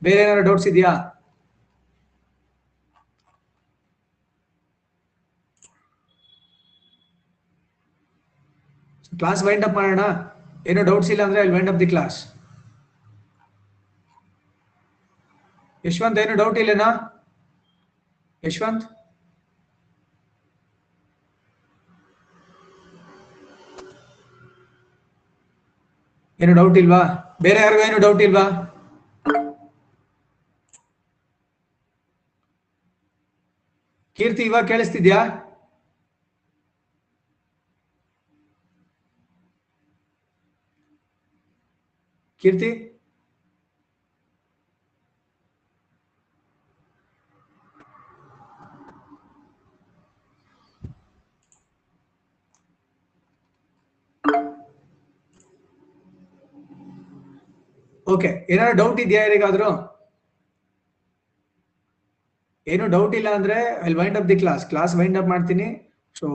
[0.03, 0.93] ಬೇರೆ ಏನಾದ್ರು ಡೌಟ್ಸ್ ಇದೆಯಾ?
[9.21, 10.05] ಕ್ಲಾಸ್ ವೈಂಡ್ ಅಪ್ ಮಾಡೋಣ?
[10.71, 12.17] ಏನೋ ಡೌಟ್ಸ್ ಇಲ್ಲ ಅಂದ್ರೆ wind up the class
[15.87, 16.91] Yashwanth, ಏನು ಡೌಟ್ ಇಲ್ಲೇನಾ?
[18.43, 18.85] ಯಶವಂತ್?
[26.45, 27.03] ಏನು ಡೌಟ್ ಇಲ್ವಾ?
[27.45, 28.45] ಬೇರೆ ಯಾರಿಗೂ ಏನು ಡೌಟ್ ಇಲ್ವಾ?
[34.19, 35.21] ಕೀರ್ತಿ, ಇವಾಗ ಕೇಳಿಸ್ತಿದ್ಯಾ?
[42.45, 42.71] ಕೀರ್ತಿ?
[58.07, 59.69] ಓಕೆ ಏನಾದ್ರು ಡೌಟ್ ಇದೆಯಾ ಯಾರಿಗಾದ್ರೂ?
[62.67, 63.57] ಏನು ಡೌಟ್ ಇಲ್ಲ ಅಂದ್ರೆ
[63.87, 65.69] I'll wind up the class class wind up ಮಾಡ್ತೀನಿ.
[66.17, 66.27] ಸೊ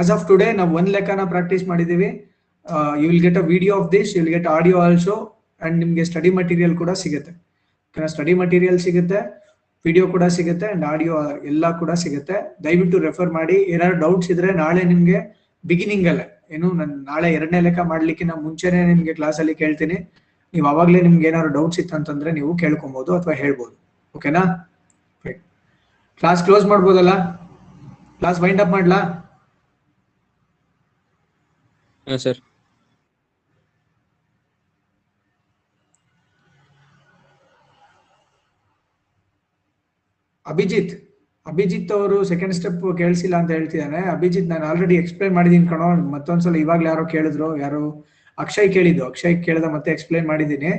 [0.00, 2.10] ಆಸ್ ಆಫ್ ಟುಡೇ ನಾವು ಒಂದ್ ಲೆಕ್ಕನ ಪ್ರಾಕ್ಟೀಸ್ ಮಾಡಿದೀವಿ
[3.02, 5.14] you will get a video of this you will get audio also
[5.66, 7.32] and ನಿಮಗೆ ಸ್ಟಡಿ ಮಟೀರಿಯಲ್ ಕೂಡ ಸಿಗುತ್ತೆ.
[8.14, 9.20] ಸ್ಟಡಿ ಮಟೀರಿಯಲ್ ಸಿಗುತ್ತೆ
[9.84, 11.14] ವಿಡಿಯೋ ಕೂಡ ಸಿಗುತ್ತೆ ಅಂಡ್ ಆಡಿಯೋ
[11.50, 12.36] ಎಲ್ಲ ಕೂಡ ಸಿಗುತ್ತೆ.
[12.64, 13.56] ದಯವಿಟ್ಟು ರೆಫರ್ ಮಾಡಿ.
[13.74, 15.18] ಏನಾದ್ರು ಡೌಟ್ಸ್ ಇದ್ರೆ ನಾಳೆ ನಿಮ್ಗೆ
[15.64, 16.26] ಬಿಗಿನಿಂಗ್ ಅಲ್ಲೇ.
[16.54, 19.96] ಏನು, ನಾನು ನಾಳೆ ಎರಡನೇ ಲೆಕ್ಕ ಮಾಡ್ಲಿಕ್ಕೆ ನಾವು ಮುಂಚೆನೆ ನಿಮ್ಗೆ ಕ್ಲಾಸ್ ಅಲ್ಲಿ ಕೇಳ್ತೀನಿ.
[20.54, 23.74] ನೀವು ಅವಾಗಲೇ ನಿಮ್ಗೆ ಏನಾದ್ರು ಡೌಟ್ಸ್ ಇತ್ತಂತಂದ್ರೆ ನೀವು ಕೇಳ್ಕೊಬಹುದು ಅಥವಾ ಹೇಳ್ಬೋದು.
[24.14, 24.42] ಓಕೆನಾ
[26.22, 27.12] ಕ್ಲಾಸ್ ಕ್ಲೋಸ್ ಮಾಡ್ಬೋದಲ್ಲ?
[28.20, 29.00] ಕ್ಲಾಸ್ ವೈಂಡ್ ಅಪ್ ಮಾಡ್ಲಾ?
[32.06, 32.40] ಸರ್
[40.52, 40.92] ಅಭಿಜಿತ್
[41.46, 46.88] ಅಭಿಜಿತ್ ಅವರು ಸೆಕೆಂಡ್ ಸ್ಟೆಪ್ ಕೇಳಿಸಿಲ್ಲ ಅಂತ ಹೇಳ್ತಿದ್ದಾನೆ ಅಭಿಜಿತ್, ನಾನು ಆಲ್ರೆಡಿ ಎಕ್ಸ್ಪ್ಲೈನ್ ಮಾಡಿದೀನಿ ಕಣೋ, ಮತ್ತೊಂದ್ಸಲ ಇವಾಗ್ಲೇ
[46.92, 47.80] ಯಾರೋ ಕೇಳಿದ್ರು, ಯಾರು
[48.38, 49.02] ಅಕ್ಷಯ್ ಕೇಳಿದ್ದು.
[49.10, 50.72] ಅಕ್ಷಯ್ ಕೇಳಿದ ಮತ್ತೆ ಎಕ್ಸ್ಪ್ಲೈನ್ ಮಾಡಿದ್ದೀನಿ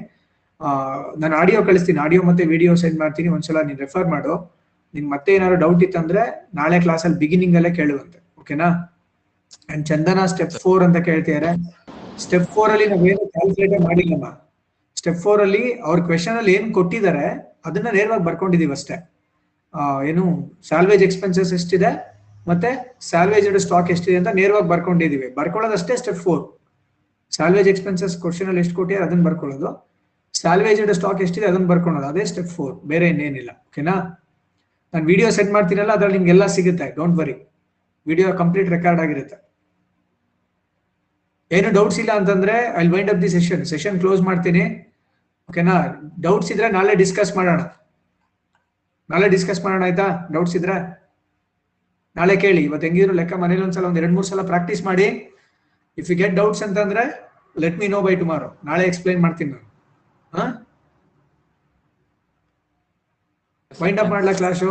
[1.21, 4.33] ನಾನು ಆಡಿಯೋ ಕಳಿಸ್ತೀನಿ ಆಡಿಯೋ ಮತ್ತೆ ವಿಡಿಯೋ ಸೆಂಡ್ ಮಾಡ್ತೀನಿ, ಒಂದ್ಸಲ ನೀನ್ ರೆಫರ್ ಮಾಡು.
[4.95, 6.23] ನಿನ್ ಮತ್ತೆ ಏನಾದ್ರು ಡೌಟ್ ಇತ್ತಂದ್ರೆ
[6.59, 8.67] ನಾಳೆ ಕ್ಲಾಸಲ್ಲಿ ಬಿಗಿನಿಂಗ್ ಅಲ್ಲೇ ಕೇಳುವಂತೆ ಓಕೆನಾ
[9.73, 11.51] ಅಂಡ್ ಚಂದನ ಸ್ಟೆಪ್ ಫೋರ್ ಅಂತ ಕೇಳ್ತಿದಾರೆ.
[12.23, 14.27] ಸ್ಟೆಪ್ ಫೋರ್ ಅಲ್ಲಿ ನಾವೇನು ಕ್ಯಾಲ್ಕುಲೇಟ್ ಮಾಡಿಲ್ಲಮ್ಮ.
[14.99, 17.25] ಸ್ಟೆಪ್ ಫೋರ್ ಅಲ್ಲಿ ಅವ್ರ ಕ್ವೆಶನ್ ಅಲ್ಲಿ ಏನ್ ಕೊಟ್ಟಿದ್ದಾರೆ
[17.69, 18.97] ಅದನ್ನ ನೇರವಾಗಿ ಬರ್ಕೊಂಡಿದೀವಿ ಅಷ್ಟೇ.
[20.11, 20.23] ಏನು
[20.69, 21.91] ಸ್ಯಾಲ್ವೇಜ್ ಎಕ್ಸ್ಪೆನ್ಸಸ್ ಎಷ್ಟಿದೆ
[22.49, 22.69] ಮತ್ತೆ
[23.09, 25.27] ಸ್ಯಾಲ್ವೇಜ್ ಸ್ಟಾಕ್ ಎಷ್ಟಿದೆ ಅಂತ ನೇರವಾಗಿ ಬರ್ಕೊಂಡಿದೀವಿ.
[25.37, 26.41] ಬರ್ಕೊಳ್ಳೋದಷ್ಟೇ step four
[27.35, 29.69] salvage expenses question ಅಲ್ಲಿ ಎಷ್ಟು ಕೊಟ್ಟಿದ್ದಾರೆ ಅದನ್ನ ಬರ್ಕೊಳ್ಳೋದು.
[30.33, 32.07] ಸ್ಯಾಲ್ವೇಜ್ ಸ್ಟಾಕ್ ಎಷ್ಟಿದೆ ಅದನ್ನ ಬರ್ಕೊಳ್ಳೋದು.
[32.13, 33.51] ಅದೇ ಸ್ಟೆಪ್ ಫೋರ್ ಬೇರೆ ಇನ್ನೇನಿಲ್ಲ.
[33.69, 33.95] ಓಕೆನಾ
[34.93, 36.87] ನಾನು ವಿಡಿಯೋ ಸೆಂಡ್ ಮಾಡ್ತೀನಲ್ಲ, ಅದ್ರಲ್ಲಿ ನಿಮ್ಗೆಲ್ಲ ಸಿಗುತ್ತೆ.
[36.97, 37.35] Don't worry
[38.09, 39.37] video complete record ಆಗಿರುತ್ತೆ.
[41.57, 44.63] ಏನು ಡೌಟ್ಸ್ ಇಲ್ಲ ಅಂತಂದ್ರೆ I wind up the session session close ಮಾಡ್ತೀನಿ.
[45.49, 45.75] ಓಕೆನಾ
[46.25, 47.61] ಡೌಟ್ಸ್ ಇದ್ರೆ ನಾಳೆ ಡಿಸ್ಕಸ್ ಮಾಡೋಣ.
[49.11, 50.07] ನಾಳೆ ಡಿಸ್ಕಸ್ ಮಾಡೋಣ ಆಯ್ತಾ?
[50.35, 50.75] ಡೌಟ್ಸ್ ಇದ್ರೆ?
[52.15, 52.61] ನಾಳೆ ಕೇಳಿ.
[52.67, 55.07] ಇವತ್ತು ಹೆಂಗಿದ್ರು ಲೆಕ್ಕ ಮನೇಲಿ ಒಂದ್ಸಲ ಒಂದ್ ಎರಡ್ ಮೂರ್ ಸಲ ಪ್ರಾಕ್ಟೀಸ್ ಮಾಡಿ.
[55.97, 57.03] ಇಫ್ ಯು ಗೆಟ್ ಡೌಟ್ಸ್ ಅಂತಂದ್ರೆ
[57.55, 59.65] let me know by tomorrow ನಾಳೆ ಎಕ್ಸ್ಪ್ಲೈನ್ ಮಾಡ್ತೀನಿ ನಾನು.
[60.33, 60.45] ಹಾ?
[63.71, 64.69] ವೈಂಡ್ ಅಪ್ ಮಾಡ್ಲಾ class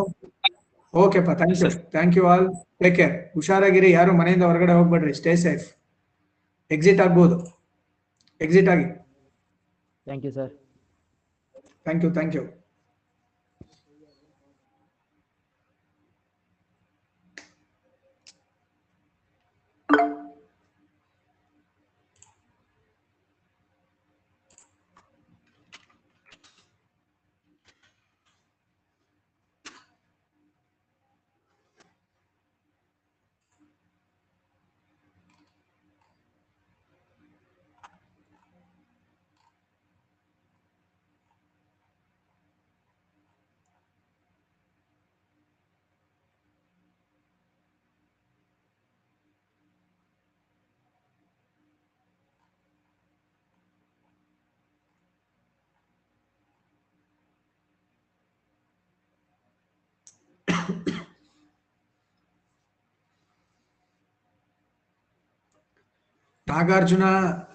[0.95, 2.47] ಓಕೆಪ್ಪ thank you thank you all
[2.83, 3.91] take care ಹುಷಾರಾಗಿರಿ.
[3.99, 5.13] ಯಾರು ಮನೆಯಿಂದ ಹೊರಗಡೆ ಹೋಗ್ಬೇಡ್ರಿ.
[5.21, 5.67] ಸ್ಟೇ ಸೇಫ್
[6.71, 7.37] ಎಕ್ಸಿಟ್ ಆಗ್ಬೋದು.
[8.41, 8.87] ಎಕ್ಸಿಟ್ ಆಗಿ.
[10.07, 10.53] Thank you sir
[11.87, 12.43] thank you thank you
[66.51, 67.05] Nagarjuna,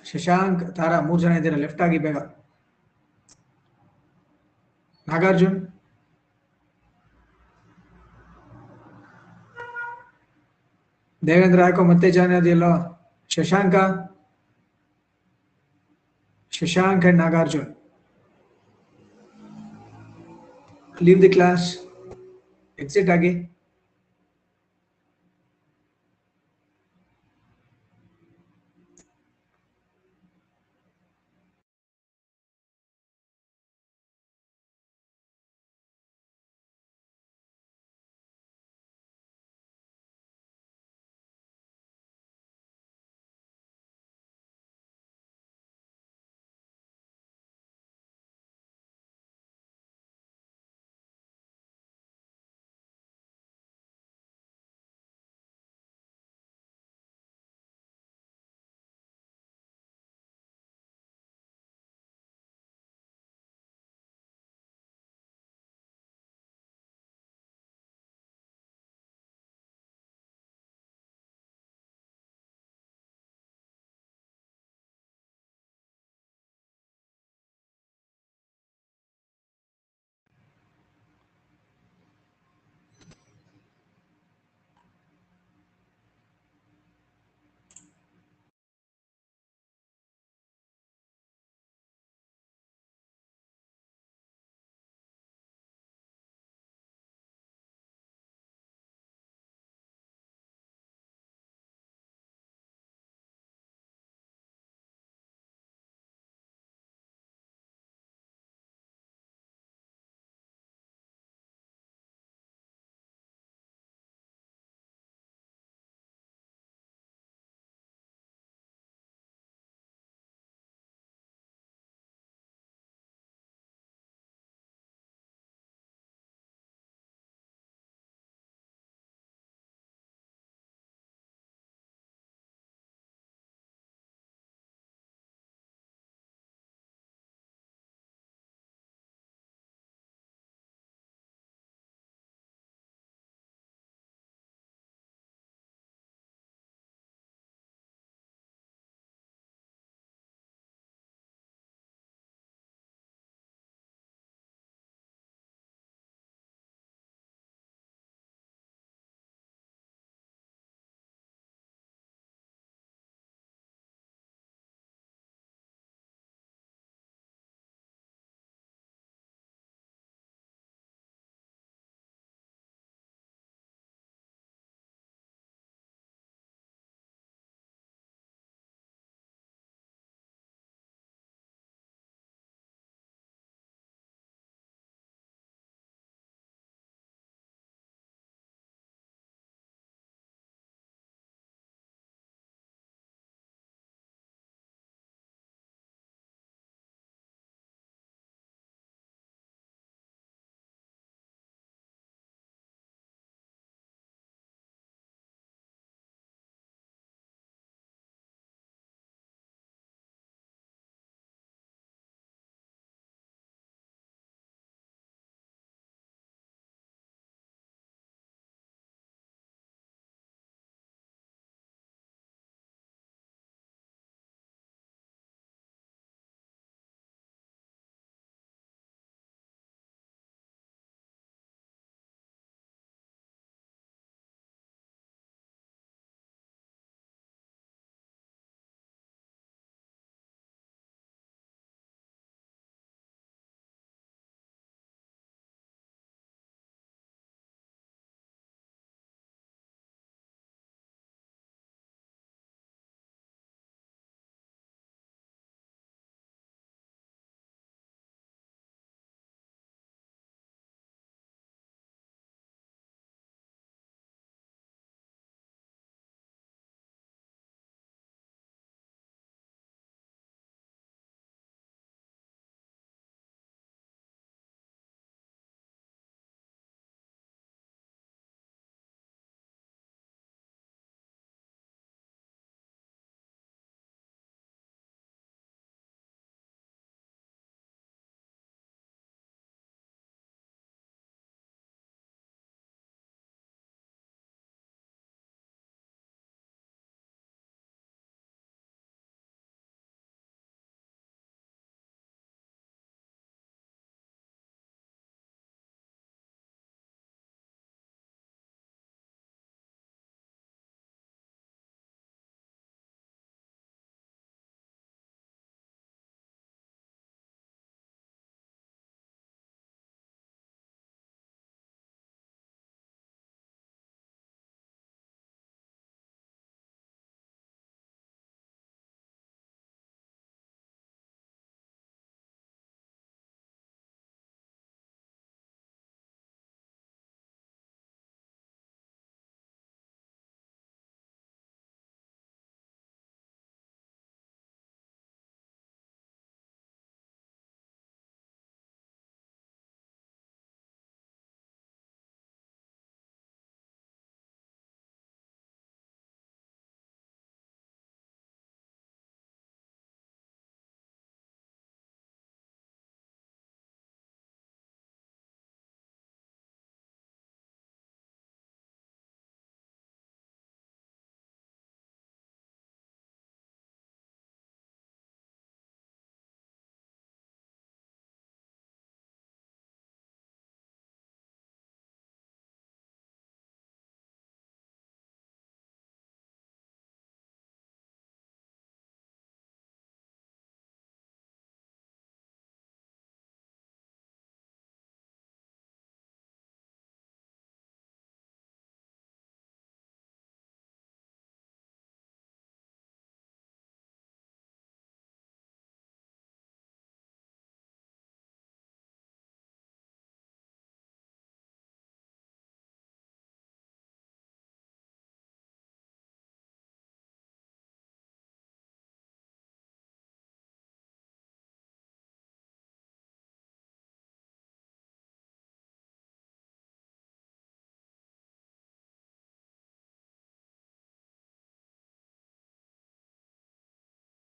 [0.03, 1.57] Shashank, Tara ಮೂರು ಜನ ಇದ್ದೀರಾ.
[1.57, 2.17] ಲೆಫ್ಟ್ ಆಗಿ ಬೇಗ.
[5.07, 5.57] ನಾಗಾರ್ಜುನ್?
[11.27, 12.71] ದೇವೇಂದ್ರ ಯಾಕೋ ಮತ್ತೆ join ಅದೆಯಲ್ಲೋ
[13.29, 13.75] Shashanka?
[16.51, 17.67] Shashank and Nagarjun.
[21.03, 21.65] Leave the class
[22.79, 23.31] exit ಆಗಿ.